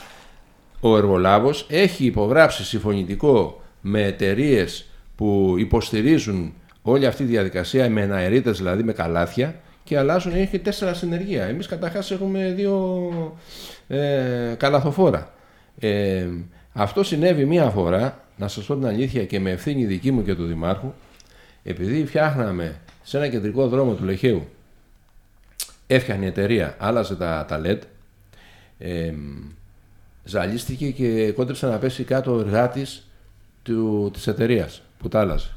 Ο 0.80 0.96
εργολάβος 0.96 1.66
έχει 1.68 2.04
υπογράψει 2.04 2.64
συμφωνητικό 2.64 3.62
με 3.80 4.02
εταιρείες 4.02 4.90
που 5.16 5.54
υποστηρίζουν 5.58 6.52
όλη 6.82 7.06
αυτή 7.06 7.24
τη 7.24 7.30
διαδικασία 7.30 7.90
με 7.90 8.02
αερίτες 8.02 8.56
δηλαδή 8.58 8.82
με 8.82 8.92
καλάθια 8.92 9.60
και 9.84 9.98
αλλάζουν, 9.98 10.32
έχει 10.34 10.58
τέσσερα 10.58 10.94
συνεργεία. 10.94 11.44
Εμείς 11.44 11.66
καταρχάς 11.66 12.10
έχουμε 12.10 12.52
δύο 12.52 13.08
ε, 13.88 14.54
καλαθοφόρα. 14.56 15.32
Ε, 15.78 16.26
αυτό 16.72 17.02
συνέβη 17.02 17.44
μία 17.44 17.70
φορά, 17.70 18.24
να 18.36 18.48
σας 18.48 18.64
πω 18.64 18.74
την 18.74 18.86
αλήθεια 18.86 19.24
και 19.24 19.40
με 19.40 19.50
ευθύνη 19.50 19.84
δική 19.84 20.10
μου 20.10 20.22
και 20.22 20.34
του 20.34 20.46
Δημάρχου, 20.46 20.92
επειδή 21.62 22.06
φτιάχναμε 22.06 22.80
σε 23.02 23.16
ένα 23.16 23.28
κεντρικό 23.28 23.68
δρόμο 23.68 23.94
του 23.94 24.04
Λεχαίου, 24.04 24.48
έφτιαχνε 25.86 26.24
η 26.24 26.28
εταιρεία, 26.28 26.76
άλλαζε 26.78 27.16
τα, 27.16 27.44
τα 27.48 27.60
LED, 27.64 27.78
ε, 28.78 29.12
ζαλίστηκε 30.24 30.90
και 30.90 31.32
κόντεψε 31.32 31.66
να 31.66 31.78
πέσει 31.78 32.04
κάτω 32.04 32.34
ο 32.34 32.40
εργάτης 32.40 33.06
του, 33.62 34.10
της 34.12 34.26
εταιρείας 34.26 34.82
που 34.98 35.08
τα 35.08 35.20
άλλαζε. 35.20 35.48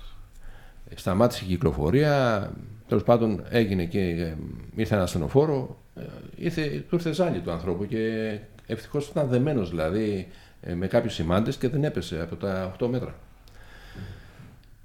Σταμάτησε 0.95 1.43
η 1.43 1.47
κυκλοφορία, 1.47 2.51
Τέλος 2.87 3.03
πάντων 3.03 3.43
έγινε 3.49 3.85
και 3.85 3.99
ε, 3.99 4.35
ήρθε 4.75 4.93
ένα 4.93 5.03
ασθενοφόρο, 5.03 5.77
ε, 5.95 6.01
ήρθε, 6.35 6.83
του 6.89 6.95
ήρθε 6.95 7.11
ζάλι 7.11 7.39
του 7.39 7.51
ανθρώπου 7.51 7.85
και 7.85 8.37
ευτυχώς 8.67 9.07
ήταν 9.07 9.27
δεμένος 9.27 9.69
δηλαδή 9.69 10.27
ε, 10.61 10.73
με 10.73 10.87
κάποιους 10.87 11.13
σημάντες 11.13 11.57
και 11.57 11.69
δεν 11.69 11.83
έπεσε 11.83 12.21
από 12.21 12.35
τα 12.35 12.75
8 12.79 12.87
μέτρα. 12.87 13.15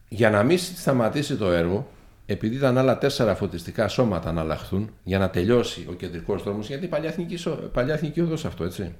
Για 0.09 0.31
να 0.31 0.43
μην 0.43 0.59
σταματήσει 0.59 1.37
το 1.37 1.51
έργο, 1.51 1.89
επειδή 2.27 2.57
ήταν 2.57 2.79
άλλα 2.79 2.99
τέσσερα 2.99 3.35
φωτιστικά 3.35 3.89
σώματα 3.89 4.33
να 4.33 4.41
αλλάχθουν 4.41 4.91
για 5.05 5.19
να 5.19 5.31
τελειώσει 5.31 5.87
ο 5.91 5.93
κεντρικός 5.93 6.43
δρόμος, 6.43 6.67
γιατί 6.67 6.87
παλιά 6.87 7.09
εθνική, 7.09 7.39
παλιά 7.73 7.95
εθνική 7.95 8.21
οδός 8.21 8.45
αυτό, 8.45 8.65
έτσι. 8.65 8.95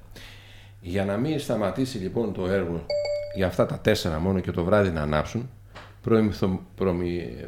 Για 0.81 1.05
να 1.05 1.17
μην 1.17 1.39
σταματήσει 1.39 1.97
λοιπόν 1.97 2.33
το 2.33 2.47
έργο 2.47 2.85
για 3.35 3.47
αυτά 3.47 3.65
τα 3.65 3.79
τέσσερα 3.79 4.19
μόνο 4.19 4.39
και 4.39 4.51
το 4.51 4.63
βράδυ 4.63 4.89
να 4.89 5.01
ανάψουν, 5.01 5.49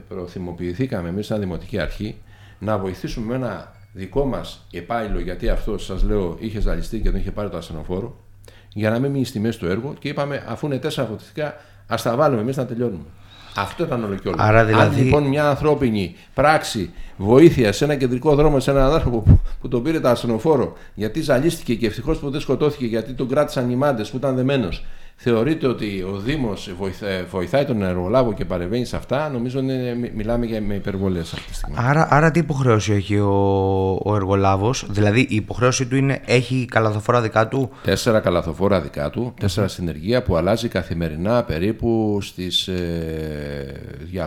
προθυμοποιηθήκαμε 0.08 1.10
εμείς 1.10 1.26
σαν 1.26 1.40
Δημοτική 1.40 1.80
Αρχή 1.80 2.16
να 2.60 2.78
βοηθήσουμε 2.78 3.26
με 3.26 3.36
ένα 3.36 3.76
δικό 3.94 4.26
μας 4.26 4.68
επάλληλο, 4.72 5.20
γιατί 5.20 5.50
αυτό 5.50 5.78
σας 5.78 6.04
λέω 6.04 6.38
είχε 6.40 6.60
ζαλιστεί 6.60 7.00
και 7.00 7.12
δεν 7.12 7.20
είχε 7.20 7.32
πάρει 7.32 7.50
το 7.50 7.58
ασθενοφόρο, 7.58 8.16
για 8.74 8.90
να 8.90 9.00
μην 9.00 9.12
μείνει 9.12 9.26
στη 9.26 9.40
μέση 9.40 9.60
του 9.60 9.66
έργου 9.66 9.94
και 10.00 10.08
είπαμε 10.08 10.44
αφού 10.48 10.66
είναι 10.66 10.78
τέσσερα 10.78 11.08
φωτιστικά 11.08 11.56
ας 11.88 12.02
τα 12.02 12.16
βάλουμε 12.16 12.42
εμείς 12.42 12.58
να 12.58 12.66
τελειώνουμε. 12.66 13.04
Αυτό 13.56 13.84
ήταν 13.84 14.04
όλο 14.04 14.16
και 14.16 14.28
όλο. 14.28 14.38
Άρα 14.40 14.66
δηλαδή... 14.66 15.00
Αν 15.00 15.04
λοιπόν 15.04 15.24
μια 15.24 15.50
ανθρώπινη 15.50 16.16
πράξη 16.34 16.94
βοήθεια 17.18 17.72
σε 17.72 17.84
ένα 17.84 17.96
κεντρικό 17.96 18.36
δρόμο, 18.36 18.60
σε 18.60 18.72
έναν 18.72 18.92
άνθρωπο 18.94 19.20
που, 19.20 19.40
που 19.62 19.68
τον 19.68 19.84
πήρε 19.84 20.00
το 20.00 20.08
ασθενοφόρο, 20.08 20.74
γιατί 20.94 21.22
ζαλίστηκε 21.22 21.76
και 21.76 21.86
ευτυχώς 21.86 22.18
που 22.18 22.30
δεν 22.30 22.40
σκοτώθηκε, 22.40 22.86
γιατί 22.86 23.14
τον 23.14 23.28
κράτησαν 23.28 23.70
οι 23.70 23.76
μάντες 23.76 24.10
που 24.10 24.18
ήταν 24.18 24.36
δεμένος, 24.36 24.86
θεωρείται 25.16 25.68
ότι 25.68 26.06
ο 26.14 26.18
Δήμος 26.18 26.76
βοηθάει 27.30 27.66
τον 27.66 27.84
εργολάβο 27.84 28.34
και 28.34 28.46
παρεμβαίνει 28.46 28.86
σε 28.86 28.96
αυτά, 28.96 29.30
νομίζω 29.30 29.60
ότι 29.60 30.12
μιλάμε 30.16 30.46
για 30.46 30.62
με 30.62 30.74
υπερβολές 30.74 31.34
αυτή 31.34 31.48
τη 31.48 31.56
στιγμή. 31.56 31.76
Άρα, 31.80 32.08
άρα 32.10 32.32
τι 32.32 32.40
υποχρέωση 32.40 32.94
έχει 32.94 33.18
ο, 33.18 34.00
ο 34.04 34.16
εργολάβος, 34.16 34.86
Δηλαδή 34.90 35.20
η 35.20 35.36
υποχρέωση 35.36 35.86
του 35.86 35.96
είναι 35.96 36.22
έχει 36.26 36.66
καλαθοφόρα 36.70 37.22
δικά 37.22 37.48
του; 37.48 37.70
Τέσσερα 37.84 38.20
καλαθοφόρα 38.20 38.82
δικά 38.82 39.10
του, 39.10 39.34
τέσσερα 39.40 39.68
συνεργεία 39.68 40.24
που 40.24 40.36
αλλάζει 40.36 40.68
καθημερινά 40.68 41.44
περίπου 41.44 42.18
στις, 42.22 42.68
ε, 42.68 43.82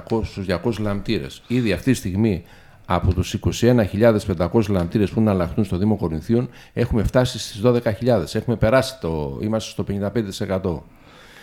200, 0.09 0.21
στους 0.25 0.47
200 0.47 0.79
λαμπτήρες. 0.79 1.43
Ήδη 1.47 1.73
αυτή 1.73 1.91
τη 1.91 1.97
στιγμή 1.97 2.45
από 2.87 3.15
τους 3.15 3.37
21.500 3.61 4.67
λαμπτήρες 4.69 5.11
που 5.11 5.21
να 5.21 5.31
αλλάχθουν 5.31 5.65
στο 5.65 5.77
Δήμο 5.77 5.97
Κορινθίων 5.97 6.49
έχουμε 6.73 7.03
φτάσει 7.03 7.39
στις 7.39 7.61
12.000. 7.65 7.81
Έχουμε 8.33 8.57
περάσει 8.57 9.01
το, 9.01 9.39
είμαστε 9.43 9.71
στο 9.71 9.85
55%. 10.39 10.81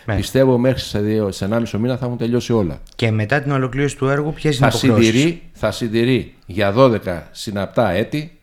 Ναι. 0.06 0.16
Πιστεύω 0.16 0.58
μέχρι 0.58 0.80
σε, 0.80 1.32
σε 1.32 1.48
1,5 1.52 1.80
μήνα 1.80 1.98
θα 1.98 2.06
έχουν 2.06 2.18
τελειώσει 2.18 2.54
όλα. 2.54 2.82
Και 2.96 3.12
μετά 3.12 3.42
την 3.42 3.52
ολοκλήρωση 3.52 3.98
του 3.98 4.08
έργου, 4.08 4.34
ποιες 4.34 4.58
είναι 4.58 4.68
οι 4.68 4.72
συντηρεί, 4.72 5.42
Θα 5.54 5.72
συντηρεί 5.72 6.34
για 6.46 6.74
12 6.78 7.00
συναπτά 7.32 7.90
έτη 7.90 8.38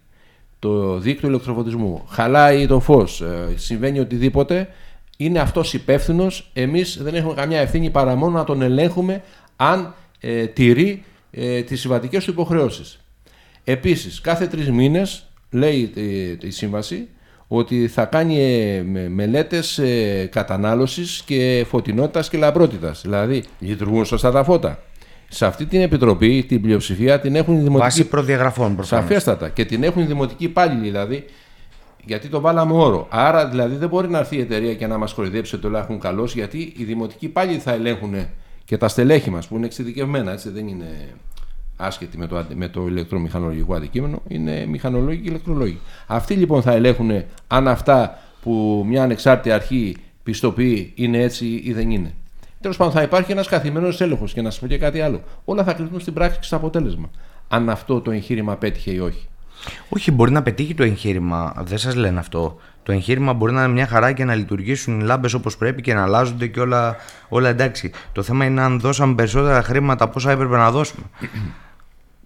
το 0.59 0.99
δίκτυο 0.99 1.29
ηλεκτροφωτισμού. 1.29 2.05
Χαλάει 2.09 2.67
το 2.67 2.81
φως, 2.81 3.21
ε, 3.21 3.55
συμβαίνει 3.57 4.01
οτιδήποτε. 4.01 4.69
Είναι 5.17 5.39
αυτός 5.39 5.75
υπεύθυνος. 5.75 6.51
Εμείς 6.53 6.99
δεν 7.03 7.15
έχουμε 7.15 7.35
καμιά 7.35 7.61
ευθύνη 7.61 7.91
παρά 7.91 8.15
μόνο 8.15 8.39
να 8.39 8.45
τον 8.45 8.63
ελέγχουμε 8.63 9.23
αν 9.57 9.95
ε, 10.21 10.47
τηρεί 10.47 11.05
ε, 11.31 11.63
τις 11.63 11.81
συμβατικές 11.81 12.25
του 12.25 12.31
υποχρεώσεις. 12.31 13.01
Επίσης, 13.65 14.21
κάθε 14.21 14.47
τρεις 14.47 14.71
μήνες, 14.71 15.27
λέει 15.51 15.93
η 16.41 16.51
σύμβαση, 16.51 17.09
ότι 17.47 17.89
θα 17.89 18.05
κάνει 18.05 18.41
ε, 18.41 18.83
μελέτες 19.09 19.79
ε, 19.79 20.29
κατανάλωσης 20.33 21.23
και 21.27 21.65
φωτεινότητας 21.69 22.29
και 22.29 22.39
λαμπρότητας. 22.39 23.01
Δηλαδή, 23.03 23.45
λειτουργούν 23.59 24.05
σωστά 24.05 24.31
τα 24.31 24.45
φώτα. 24.45 24.83
Σε 25.29 25.47
αυτή 25.47 25.67
την 25.67 25.81
επιτροπή, 25.81 26.45
την 26.49 26.61
πλειοψηφία 26.61 27.21
την 27.21 27.35
έχουν 27.35 27.55
οι 27.55 27.59
δημοτικοί. 27.59 27.83
Βάσει 27.83 28.05
προδιαγραφών 28.05 28.77
προφανώς. 28.77 29.05
Σαφέστατα. 29.05 29.49
Και 29.49 29.65
την 29.65 29.83
έχουν 29.83 30.03
οι 30.03 30.05
δημοτικοί 30.05 30.45
υπάλληλοι 30.45 30.81
δηλαδή. 30.81 31.25
Γιατί 32.05 32.29
το 32.29 32.41
βάλαμε 32.41 32.73
όρο. 32.73 33.07
Άρα 33.11 33.49
δηλαδή 33.49 33.77
δεν 33.77 33.89
μπορεί 33.89 34.09
να 34.09 34.19
έρθει 34.19 34.37
η 34.37 34.41
εταιρεία 34.41 34.75
και 34.75 34.87
να 34.87 34.99
μας 34.99 35.13
κοροϊδέψει 35.13 35.55
ότι 35.55 35.71
το 35.71 35.77
έχουν 35.77 36.01
καλώς, 36.01 36.35
γιατί 36.35 36.73
οι 36.77 36.85
δημοτικοί 36.85 37.25
υπάλληλοι 37.25 37.59
θα 37.59 37.73
ελέγχουν 37.73 38.15
και 38.71 38.77
τα 38.77 38.89
στελέχη 38.89 39.31
μας 39.31 39.47
που 39.47 39.57
είναι 39.57 39.67
εξειδικευμένα, 39.67 40.33
έτσι 40.33 40.51
δεν 40.51 40.69
είναι 40.69 40.87
άσχετοι 41.77 42.19
με 42.19 42.27
το, 42.27 42.45
με 42.55 42.69
το 42.69 42.87
ηλεκτρομηχανολογικό 42.87 43.75
αντικείμενο, 43.75 44.23
είναι 44.29 44.67
μηχανολόγοι 44.67 45.21
και 45.21 45.29
ηλεκτρολόγοι. 45.29 45.79
Αυτοί 46.07 46.35
λοιπόν 46.35 46.63
θα 46.63 46.73
ελέγχουν 46.73 47.23
αν 47.47 47.69
αυτά 47.69 48.19
που 48.43 48.85
μια 48.87 49.03
ανεξάρτητη 49.03 49.51
αρχή 49.51 49.97
πιστοποιεί 50.23 50.93
είναι 50.95 51.19
έτσι 51.19 51.61
ή 51.65 51.73
δεν 51.73 51.91
είναι. 51.91 52.15
Τέλος 52.61 52.77
πάντων, 52.77 52.93
θα 52.93 53.03
υπάρχει 53.03 53.33
ένας 53.33 53.49
καθημένο 53.49 53.89
έλεγχος 53.99 54.33
και 54.33 54.43
να 54.43 54.51
σας 54.51 54.61
πω 54.61 54.67
και 54.67 54.79
κάτι 54.79 55.01
άλλο. 55.01 55.23
Όλα 55.45 55.65
θα 55.65 55.73
κρυφθούν 55.73 56.01
στην 56.01 56.13
πράξη 56.13 56.39
και 56.39 56.45
στο 56.45 56.57
αποτέλεσμα. 56.57 57.11
Αν 57.49 57.71
αυτό 57.71 58.01
το 58.01 58.11
εγχείρημα 58.11 58.57
πέτυχε 58.57 58.91
ή 58.91 58.99
όχι. 58.99 59.29
Όχι, 59.89 60.11
μπορεί 60.11 60.31
να 60.31 60.43
πετύχει 60.43 60.75
το 60.75 60.83
εγχείρημα. 60.83 61.55
Δεν 61.59 61.79
σας 61.79 61.95
λένε 61.95 62.19
αυτό. 62.19 62.59
Το 62.83 62.93
εγχείρημα 62.93 63.33
μπορεί 63.33 63.53
να 63.53 63.65
είναι 63.65 63.73
μια 63.73 63.87
χαρά 63.87 64.13
και 64.13 64.25
να 64.25 64.35
λειτουργήσουν 64.35 65.01
οι 65.01 65.03
λάμπες 65.03 65.33
όπως 65.33 65.57
πρέπει 65.57 65.83
και 65.83 65.95
να 65.95 66.03
αλλάζονται 66.03 66.47
και 66.47 66.61
όλα, 66.61 66.97
όλα 67.29 67.49
εντάξει. 67.49 67.93
Το 68.13 68.23
θέμα 68.23 68.45
είναι 68.45 68.61
αν 68.61 68.81
δώσαμε 68.81 69.15
περισσότερα 69.15 69.63
χρήματα 69.63 70.09
πόσα 70.09 70.31
έπρεπε 70.31 70.57
να 70.57 70.71
δώσουμε. 70.71 71.07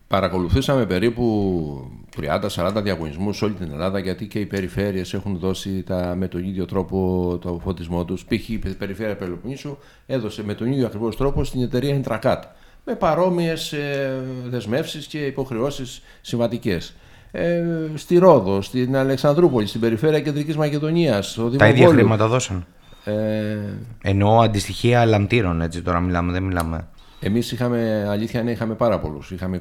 Παρακολουθήσαμε 0.08 0.86
περίπου 0.86 1.90
30-40 2.20 2.72
διαγωνισμούς 2.82 3.36
σε 3.36 3.44
όλη 3.44 3.54
την 3.54 3.70
Ελλάδα 3.72 3.98
γιατί 3.98 4.26
και 4.26 4.38
οι 4.38 4.46
περιφέρειες 4.46 5.14
έχουν 5.14 5.38
δώσει 5.38 5.82
τα, 5.82 6.14
με 6.18 6.28
τον 6.28 6.44
ίδιο 6.44 6.64
τρόπο 6.64 7.38
το 7.40 7.60
φωτισμό 7.62 8.04
τους. 8.04 8.24
Π.χ. 8.24 8.48
η 8.48 8.58
Περιφέρεια 8.78 9.16
Πελοποννήσου 9.16 9.76
έδωσε 10.06 10.44
με 10.44 10.54
τον 10.54 10.72
ίδιο 10.72 10.86
ακριβώς 10.86 11.16
τρόπο 11.16 11.44
στην 11.44 11.62
εταιρεία 11.62 12.00
Intracat 12.02 12.40
με 12.84 12.94
παρόμοιες 12.94 13.72
ε, 13.72 14.22
δεσμεύσεις 14.44 15.06
και 15.06 15.26
υποχρεώσεις 15.26 16.02
συμβατικές 16.20 16.94
ε, 17.36 17.62
στη 17.94 18.18
Ρόδο, 18.18 18.62
στην 18.62 18.96
Αλεξανδρούπολη, 18.96 19.66
στην 19.66 19.80
περιφέρεια 19.80 20.20
Κεντρικής 20.20 20.56
Μακεδονίας. 20.56 21.38
Τα 21.56 21.68
ίδια 21.68 21.88
χρήματα 21.88 22.26
δώσαν. 22.26 22.66
Ε... 23.04 23.56
Εννοώ 24.02 24.40
αντιστοιχεία 24.40 25.04
λαμπτήρων, 25.04 25.60
έτσι 25.60 25.82
τώρα 25.82 26.00
μιλάμε, 26.00 26.32
δεν 26.32 26.42
μιλάμε. 26.42 26.88
Εμείς 27.20 27.52
είχαμε, 27.52 28.06
αλήθεια 28.08 28.40
είναι, 28.40 28.50
είχαμε 28.50 28.74
πάρα 28.74 28.98
πολλούς. 28.98 29.30
Είχαμε 29.30 29.60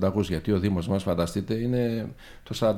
21.500 0.00 0.22
γιατί 0.22 0.52
ο 0.52 0.58
Δήμος 0.58 0.88
μας, 0.88 1.02
φανταστείτε, 1.02 1.54
είναι 1.54 2.06
το 2.42 2.74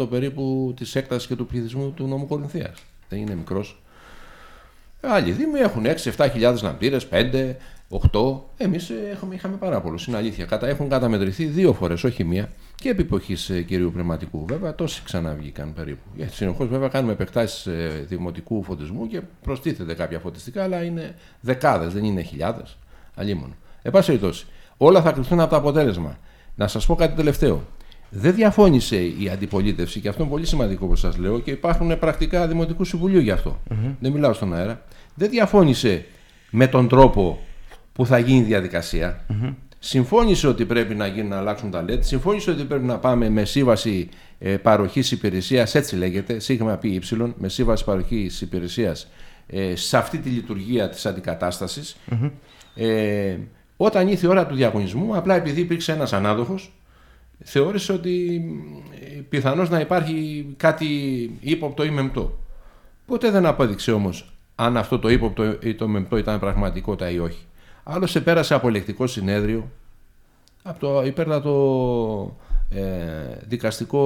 45% 0.00 0.08
περίπου 0.10 0.74
της 0.76 0.94
έκτασης 0.94 1.28
και 1.28 1.36
του 1.36 1.46
πληθυσμού 1.46 1.90
του 1.90 2.06
νόμου 2.06 2.26
Κορινθίας. 2.26 2.78
Δεν 3.08 3.18
είναι 3.18 3.34
μικρός. 3.34 3.82
Άλλοι 5.00 5.32
Δήμοι 5.32 5.58
έχουν 5.58 5.84
6-7 6.16 6.62
λαμπτήρες, 6.62 7.06
5, 7.06 7.56
8. 8.12 8.40
Εμείς 8.56 8.92
είχαμε 9.34 9.56
πάρα 9.56 9.80
πολλούς. 9.80 10.06
Είναι 10.06 10.16
αλήθεια. 10.16 10.44
Κατα, 10.44 10.66
έχουν 10.66 10.88
καταμετρηθεί 10.88 11.44
δύο 11.44 11.72
φορές, 11.72 12.04
όχι 12.04 12.24
μία. 12.24 12.48
Και 12.74 12.88
επί 12.88 13.02
εποχή 13.02 13.52
ε, 13.52 13.62
κυρίου 13.62 13.90
Πνευματικού, 13.92 14.44
βέβαια, 14.48 14.74
τόσοι 14.74 15.02
ξαναβγήκαν 15.04 15.72
περίπου. 15.72 16.02
Γιατί 16.14 16.32
συνεχώς, 16.34 16.68
βέβαια, 16.68 16.88
κάνουμε 16.88 17.12
επεκτάσεις 17.12 17.66
ε, 17.66 18.04
δημοτικού 18.08 18.62
φωτισμού 18.62 19.06
και 19.06 19.20
προστίθεται 19.42 19.94
κάποια 19.94 20.18
φωτιστικά, 20.18 20.62
αλλά 20.62 20.82
είναι 20.82 21.14
δεκάδες, 21.40 21.92
δεν 21.92 22.04
είναι 22.04 22.22
χιλιάδες. 22.22 22.76
Αλλήμον. 23.14 23.54
Εν 23.82 23.92
πάση 23.92 24.06
περιπτώσει, 24.06 24.46
όλα 24.76 25.02
θα 25.02 25.12
κρυφθούν 25.12 25.40
από 25.40 25.50
το 25.50 25.56
αποτέλεσμα. 25.56 26.18
Να 26.54 26.68
σας 26.68 26.86
πω 26.86 26.94
κάτι 26.94 27.16
τελευταίο. 27.16 27.62
Δεν 28.10 28.34
διαφώνησε 28.34 28.96
η 28.96 29.30
αντιπολίτευση 29.32 30.00
και 30.00 30.08
αυτό 30.08 30.22
είναι 30.22 30.30
πολύ 30.30 30.46
σημαντικό 30.46 30.86
όπω 30.86 30.96
σας 30.96 31.16
λέω 31.16 31.38
και 31.40 31.50
υπάρχουν 31.50 31.98
πρακτικά 31.98 32.46
δημοτικού 32.46 32.84
συμβουλίου 32.84 33.20
γι' 33.20 33.30
αυτό. 33.30 33.60
Δεν 34.00 34.12
μιλάω 34.12 34.32
στον 34.32 34.54
αέρα. 34.54 34.82
Δεν 35.14 35.30
διαφώνησε 35.30 36.04
με 36.50 36.66
τον 36.66 36.88
τρόπο 36.88 37.38
που 37.94 38.06
θα 38.06 38.18
γίνει 38.18 38.38
η 38.38 38.42
διαδικασία. 38.42 39.24
Συμφώνησε 39.78 40.46
ότι 40.46 40.64
πρέπει 40.64 40.94
να, 40.94 41.06
γίνουν, 41.06 41.28
να 41.28 41.36
αλλάξουν 41.36 41.70
τα 41.70 41.84
LED. 41.88 41.98
Συμφώνησε 42.00 42.50
ότι 42.50 42.64
πρέπει 42.64 42.84
να 42.84 42.98
πάμε 42.98 43.28
με 43.28 43.44
σύμβαση 43.44 44.08
ε, 44.38 44.56
παροχής 44.56 45.10
υπηρεσίας, 45.10 45.74
έτσι 45.74 45.96
λέγεται, 45.96 46.38
σίγμα 46.38 46.76
πι 46.76 47.00
με 47.36 47.48
σύμβαση 47.48 47.84
παροχής 47.84 48.40
υπηρεσίας 48.40 49.08
ε, 49.46 49.76
σε 49.76 49.96
αυτή 49.96 50.18
τη 50.18 50.28
λειτουργία 50.28 50.88
της 50.88 51.06
αντικατάστασης. 51.06 51.96
Ε, 52.74 53.36
όταν 53.76 54.08
ήρθε 54.08 54.26
η 54.26 54.30
ώρα 54.30 54.46
του 54.46 54.54
διαγωνισμού, 54.54 55.16
απλά 55.16 55.34
επειδή 55.34 55.60
υπήρξε 55.60 55.92
ένας 55.92 56.12
ανάδοχος, 56.12 56.72
θεώρησε 57.44 57.92
ότι 57.92 58.42
ε, 59.16 59.20
πιθανώς 59.28 59.70
να 59.70 59.80
υπάρχει 59.80 60.46
κάτι 60.56 60.86
ύποπτο 61.40 61.84
ή 61.84 61.90
μεμπτό. 61.90 62.38
Ποτέ 63.06 63.30
δεν 63.30 63.46
απέδειξε 63.46 63.92
όμως 63.92 64.34
αν 64.54 64.76
αυτό 64.76 64.98
το 64.98 65.08
ύποπτο 65.08 65.56
ή 65.62 65.74
το 65.74 65.88
μεμπτό 65.88 66.16
ήταν 66.16 66.38
πραγματικότητα 66.38 67.10
ή 67.10 67.18
όχι. 67.18 67.46
Άλλωστε 67.84 68.20
πέρασε 68.20 68.54
από 68.54 68.68
ελεκτικό 68.68 69.06
συνέδριο, 69.06 69.70
από 70.62 70.78
το 70.78 71.02
υπέρτατο 71.04 72.36
ε, 72.70 72.80
δικαστικό 73.46 73.98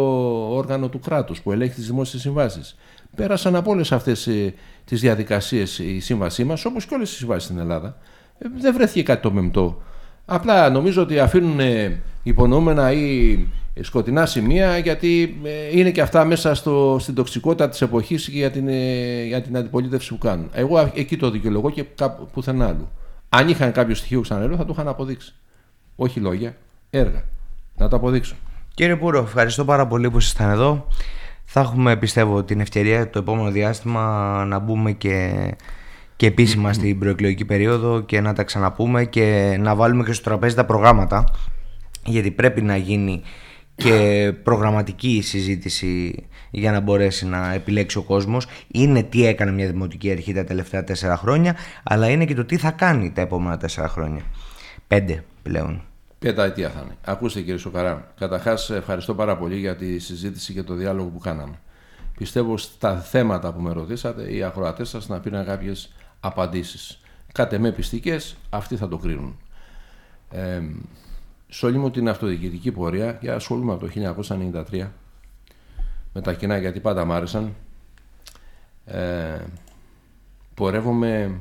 όργανο 0.50 0.88
του 0.88 1.00
κράτους 1.00 1.40
που 1.40 1.52
ελέγχει 1.52 1.74
τις 1.74 1.86
δημόσιες 1.86 2.22
συμβάσεις. 2.22 2.76
Πέρασαν 3.16 3.56
από 3.56 3.70
όλες 3.70 3.92
αυτές 3.92 4.26
ε, 4.26 4.54
τις 4.84 5.00
διαδικασίες 5.00 5.78
η 5.78 6.00
σύμβασή 6.00 6.44
μας, 6.44 6.64
όπως 6.64 6.86
και 6.86 6.94
όλες 6.94 7.12
οι 7.12 7.14
συμβάσεις 7.14 7.44
στην 7.44 7.58
Ελλάδα. 7.58 7.96
Ε, 8.38 8.46
δεν 8.58 8.74
βρέθηκε 8.74 9.02
κάτι 9.02 9.22
το 9.22 9.30
μεμπτό. 9.30 9.82
Απλά 10.24 10.70
νομίζω 10.70 11.02
ότι 11.02 11.18
αφήνουν 11.18 11.60
υπονοούμενα 12.22 12.92
ή 12.92 13.38
σκοτεινά 13.80 14.26
σημεία 14.26 14.78
γιατί 14.78 15.40
είναι 15.72 15.90
και 15.90 16.00
αυτά 16.00 16.24
μέσα 16.24 16.54
στο, 16.54 16.96
στην 17.00 17.14
τοξικότητα 17.14 17.68
της 17.68 17.82
εποχής 17.82 18.28
και 18.28 18.36
για 18.38 18.50
την, 18.50 18.68
για 19.26 19.42
την 19.42 19.56
αντιπολίτευση 19.56 20.08
που 20.08 20.18
κάνουν. 20.18 20.50
Εγώ 20.52 20.90
εκεί 20.94 21.16
το 21.16 21.30
δικαιολογώ 21.30 21.70
και 21.70 21.84
πουθενά 22.32 22.66
άλλου. 22.66 22.88
Αν 23.28 23.48
είχαν 23.48 23.72
κάποιο 23.72 23.94
στοιχείο, 23.94 24.20
ξαναλέω, 24.20 24.56
θα 24.56 24.64
το 24.64 24.72
είχαν 24.72 24.88
αποδείξει. 24.88 25.34
Όχι 25.96 26.20
λόγια, 26.20 26.56
έργα. 26.90 27.24
Να 27.76 27.88
το 27.88 27.96
αποδείξω. 27.96 28.34
Κύριε 28.74 28.96
Πούρο, 28.96 29.18
ευχαριστώ 29.18 29.64
πάρα 29.64 29.86
πολύ 29.86 30.10
που 30.10 30.18
ήσασταν 30.18 30.50
εδώ. 30.50 30.86
Θα 31.44 31.60
έχουμε, 31.60 31.96
πιστεύω, 31.96 32.42
την 32.42 32.60
ευκαιρία 32.60 33.10
το 33.10 33.18
επόμενο 33.18 33.50
διάστημα 33.50 34.44
να 34.44 34.58
μπούμε 34.58 34.92
και, 34.92 35.32
και 36.16 36.26
επίσημα 36.26 36.72
στην 36.72 36.98
προεκλογική 36.98 37.44
περίοδο 37.44 38.00
και 38.00 38.20
να 38.20 38.32
τα 38.32 38.42
ξαναπούμε 38.42 39.04
και 39.04 39.56
να 39.60 39.74
βάλουμε 39.74 40.04
και 40.04 40.12
στο 40.12 40.24
τραπέζι 40.24 40.54
τα 40.54 40.64
προγράμματα 40.64 41.24
γιατί 42.04 42.30
πρέπει 42.30 42.62
να 42.62 42.76
γίνει 42.76 43.22
και 43.74 44.32
προγραμματική 44.42 45.20
συζήτηση 45.22 46.24
για 46.50 46.72
να 46.72 46.80
μπορέσει 46.80 47.26
να 47.26 47.52
επιλέξει 47.52 47.98
ο 47.98 48.02
κόσμος 48.02 48.46
είναι 48.68 49.02
τι 49.02 49.26
έκανε 49.26 49.50
μια 49.50 49.66
δημοτική 49.66 50.10
αρχή 50.10 50.32
τα 50.32 50.44
τελευταία 50.44 50.84
τέσσερα 50.84 51.16
χρόνια 51.16 51.56
αλλά 51.82 52.08
είναι 52.08 52.24
και 52.24 52.34
το 52.34 52.44
τι 52.44 52.56
θα 52.56 52.70
κάνει 52.70 53.12
τα 53.12 53.20
επόμενα 53.20 53.56
τέσσερα 53.56 53.88
χρόνια. 53.88 54.22
Πέντε 54.86 55.24
πλέον. 55.42 55.82
Πενταετία 56.18 56.70
θα 56.70 56.80
είναι. 56.84 56.96
Ακούστε 57.04 57.40
κύριε 57.40 57.58
Σοκαρά, 57.58 58.12
καταρχάς 58.18 58.70
ευχαριστώ 58.70 59.14
πάρα 59.14 59.36
πολύ 59.36 59.56
για 59.56 59.76
τη 59.76 59.98
συζήτηση 59.98 60.52
και 60.52 60.62
το 60.62 60.74
διάλογο 60.74 61.08
που 61.08 61.18
κάναμε. 61.18 61.58
Πιστεύω 62.18 62.56
στα 62.56 62.96
θέματα 62.96 63.52
που 63.52 63.60
με 63.60 63.72
ρωτήσατε 63.72 64.34
οι 64.34 64.42
ακροατές 64.42 64.88
σας 64.88 65.08
να 65.08 65.20
πήραν 65.20 65.44
κάποιες 65.44 65.92
απαντήσεις. 66.20 67.00
Κάτε 67.32 67.58
με 67.58 67.72
πιστικές, 67.72 68.36
αυτοί 68.50 68.76
θα 68.76 68.88
το 68.88 68.96
κρίνουν. 68.96 69.36
Ε, 70.30 70.60
σε 71.48 71.66
όλη 71.66 71.78
μου 71.78 71.90
την 71.90 72.08
αυτοδιοικητική 72.08 72.72
πορεία 72.72 73.12
και 73.12 73.30
ασχολούμαι 73.30 73.72
από 73.72 73.86
το 73.86 74.14
1993 74.72 74.86
με 76.18 76.24
τα 76.24 76.34
κοινά 76.34 76.58
γιατί 76.58 76.80
πάντα 76.80 77.04
μ' 77.04 77.12
άρεσαν. 77.12 77.54
Ε, 78.84 79.38
πορεύομαι 80.54 81.40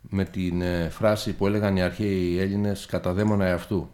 με 0.00 0.24
την 0.24 0.62
ε, 0.62 0.88
φράση 0.88 1.32
που 1.32 1.46
έλεγαν 1.46 1.76
οι 1.76 1.82
αρχαίοι 1.82 2.38
Έλληνες 2.38 2.86
«κατά 2.86 3.12
δαίμονα 3.12 3.46
εαυτού» 3.46 3.90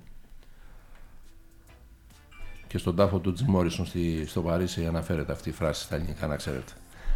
και 2.66 2.78
στον 2.78 2.96
τάφο 2.96 3.18
του 3.18 3.32
Τζιμόρισον 3.32 3.86
στο 4.26 4.42
Παρίσι 4.42 4.86
αναφέρεται 4.86 5.32
αυτή 5.32 5.48
η 5.48 5.52
φράση 5.52 5.82
στα 5.82 5.94
ελληνικά 5.94 6.26
να 6.26 6.36
ξέρετε. 6.36 6.72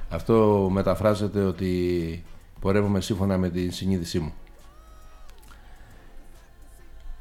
Αυτό 0.09 0.69
μεταφράζεται 0.73 1.43
ότι 1.45 2.25
πορεύομαι 2.61 3.01
σύμφωνα 3.01 3.39
με 3.39 3.51
την 3.51 3.73
συνείδησή 3.73 4.19
μου. 4.19 4.33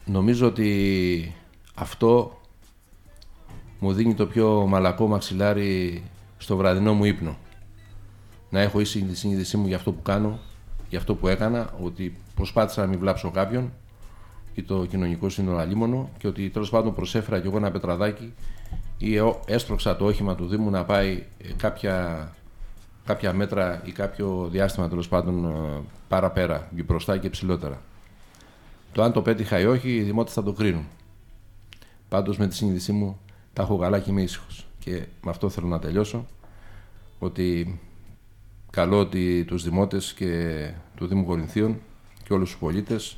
Νομίζω 0.05 0.47
ότι 0.47 1.35
αυτό 1.75 2.38
μου 3.79 3.93
δίνει 3.93 4.13
το 4.13 4.25
πιο 4.25 4.65
μαλακό 4.67 5.07
μαξιλάρι 5.07 6.03
στο 6.37 6.55
βραδινό 6.55 6.93
μου 6.93 7.03
ύπνο. 7.03 7.37
Να 8.49 8.59
έχω 8.59 8.79
ίση 8.79 9.01
τη 9.01 9.15
συνείδησή 9.15 9.57
μου 9.57 9.67
για 9.67 9.75
αυτό 9.75 9.91
που 9.91 10.01
κάνω, 10.01 10.39
για 10.89 10.99
αυτό 10.99 11.15
που 11.15 11.27
έκανα, 11.27 11.73
ότι 11.83 12.17
προσπάθησα 12.35 12.81
να 12.81 12.87
μην 12.87 12.99
βλάψω 12.99 13.31
κάποιον 13.31 13.71
ή 14.53 14.63
το 14.63 14.85
κοινωνικό 14.85 15.29
σύνολο 15.29 15.57
αλίμονο 15.57 16.09
και 16.17 16.27
ότι 16.27 16.49
τέλος 16.49 16.69
πάντων 16.69 16.93
προσέφερα 16.93 17.39
κι 17.39 17.47
εγώ 17.47 17.57
ένα 17.57 17.71
πετραδάκι 17.71 18.33
ή 18.97 19.15
έστρωξα 19.45 19.95
το 19.95 20.05
όχημα 20.05 20.35
του 20.35 20.47
Δήμου 20.47 20.69
να 20.69 20.85
πάει 20.85 21.23
ε, 21.37 21.47
κάποια, 21.57 22.27
κάποια 23.05 23.33
μέτρα 23.33 23.81
ή 23.85 23.91
κάποιο 23.91 24.47
διάστημα 24.51 24.89
τέλος 24.89 25.07
πάντων 25.07 25.45
ε, 25.45 25.81
παραπέρα, 26.07 26.69
μπροστά 26.85 27.17
και 27.17 27.29
ψηλότερα. 27.29 27.81
Το 28.91 29.03
αν 29.03 29.11
το 29.11 29.21
πέτυχα 29.21 29.59
ή 29.59 29.65
όχι, 29.65 29.95
οι 29.95 30.01
δημότες 30.01 30.33
θα 30.33 30.43
το 30.43 30.53
κρίνουν. 30.53 30.85
Πάντως 32.09 32.37
με 32.37 32.47
τη 32.47 32.55
συνείδησή 32.55 32.91
μου 32.91 33.19
τα 33.59 33.65
έχω 33.65 33.77
καλά 33.77 33.99
και 33.99 34.11
είμαι 34.11 34.21
ήσυχος. 34.21 34.65
Και 34.79 35.05
με 35.21 35.29
αυτό 35.29 35.49
θέλω 35.49 35.67
να 35.67 35.79
τελειώσω. 35.79 36.25
Ότι 37.19 37.79
καλώ 38.69 38.99
ότι 38.99 39.43
τους 39.47 39.63
δημότες 39.63 40.13
και 40.13 40.71
του 40.95 41.07
Δήμου 41.07 41.25
Κορινθίων 41.25 41.79
και 42.23 42.33
όλους 42.33 42.49
τους 42.49 42.59
πολίτες 42.59 43.17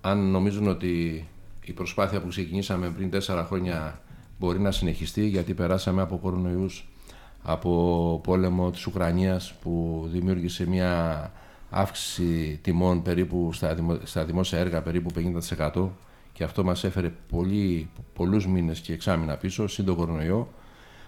αν 0.00 0.30
νομίζουν 0.30 0.68
ότι 0.68 1.26
η 1.64 1.72
προσπάθεια 1.72 2.20
που 2.20 2.28
ξεκινήσαμε 2.28 2.90
πριν 2.90 3.10
τέσσερα 3.10 3.44
χρόνια 3.44 4.00
μπορεί 4.38 4.58
να 4.58 4.70
συνεχιστεί 4.70 5.26
γιατί 5.26 5.54
περάσαμε 5.54 6.02
από 6.02 6.16
κορονοϊούς, 6.16 6.88
από 7.42 8.20
πόλεμο 8.22 8.70
της 8.70 8.86
Ουκρανίας 8.86 9.54
που 9.62 10.04
δημιούργησε 10.12 10.68
μια 10.68 11.32
αύξηση 11.70 12.58
τιμών 12.62 13.02
περίπου 13.02 13.52
στα, 13.52 13.76
στα 14.02 14.24
δημόσια 14.24 14.58
έργα 14.58 14.82
περίπου 14.82 15.10
50% 15.74 15.88
και 16.36 16.44
αυτό 16.44 16.64
μας 16.64 16.84
έφερε 16.84 17.12
πολύ, 17.28 17.88
πολλούς 18.14 18.46
μήνες 18.46 18.80
και 18.80 18.92
εξάμεινα 18.92 19.36
πίσω, 19.36 19.66
σύν 19.66 19.84
τον 19.84 19.96
κορονοϊό. 19.96 20.48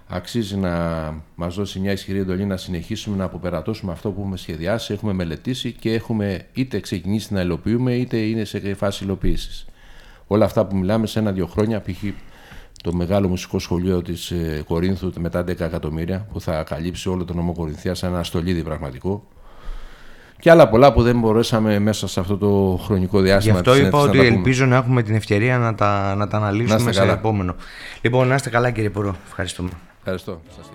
Αξίζει 0.06 0.56
να 0.56 0.72
μας 1.34 1.54
δώσει 1.54 1.80
μια 1.80 1.92
ισχυρή 1.92 2.18
εντολή 2.18 2.44
να 2.44 2.56
συνεχίσουμε 2.56 3.16
να 3.16 3.24
αποπερατώσουμε 3.24 3.92
αυτό 3.92 4.10
που 4.10 4.20
έχουμε 4.20 4.36
σχεδιάσει, 4.36 4.92
έχουμε 4.92 5.12
μελετήσει 5.12 5.72
και 5.72 5.92
έχουμε 5.92 6.46
είτε 6.52 6.80
ξεκινήσει 6.80 7.34
να 7.34 7.40
υλοποιούμε 7.40 7.94
είτε 7.94 8.16
είναι 8.16 8.44
σε 8.44 8.74
φάση 8.74 9.04
υλοποίησης. 9.04 9.66
Όλα 10.26 10.44
αυτά 10.44 10.66
που 10.66 10.76
μιλάμε 10.76 11.06
σε 11.06 11.18
ένα-δύο 11.18 11.46
χρόνια, 11.46 11.80
π.χ. 11.80 12.04
το 12.82 12.92
μεγάλο 12.92 13.28
μουσικό 13.28 13.58
σχολείο 13.58 14.02
της 14.02 14.30
ε, 14.30 14.62
Κορίνθου 14.66 15.12
μετά 15.18 15.40
10 15.40 15.48
εκατομμύρια 15.48 16.26
που 16.32 16.40
θα 16.40 16.62
καλύψει 16.62 17.08
όλο 17.08 17.24
τον 17.24 17.36
νομό 17.36 17.52
Κορινθία 17.52 17.94
σαν 17.94 18.12
ένα 18.12 18.22
στολίδι 18.22 18.62
πραγματικό 18.62 19.28
και 20.40 20.50
άλλα 20.50 20.68
πολλά 20.68 20.92
που 20.92 21.02
δεν 21.02 21.18
μπορέσαμε 21.18 21.78
μέσα 21.78 22.08
σε 22.08 22.20
αυτό 22.20 22.36
το 22.36 22.80
χρονικό 22.84 23.20
διάστημα. 23.20 23.60
Γι' 23.60 23.70
αυτό 23.70 23.86
είπα 23.86 23.98
ότι 23.98 24.18
ελπίζω 24.20 24.66
να 24.66 24.76
έχουμε 24.76 25.02
την 25.02 25.14
ευκαιρία 25.14 25.58
να 25.58 25.74
τα, 25.74 26.14
να 26.14 26.28
τα 26.28 26.36
αναλύσουμε 26.36 26.92
σε 26.92 27.02
επόμενο. 27.02 27.54
Λοιπόν, 28.00 28.28
να 28.28 28.34
είστε 28.34 28.50
καλά 28.50 28.70
κύριε 28.70 28.90
Πορώ. 28.90 29.16
Ευχαριστούμε. 29.26 29.70
Ευχαριστώ. 29.98 30.40
Σας 30.56 30.66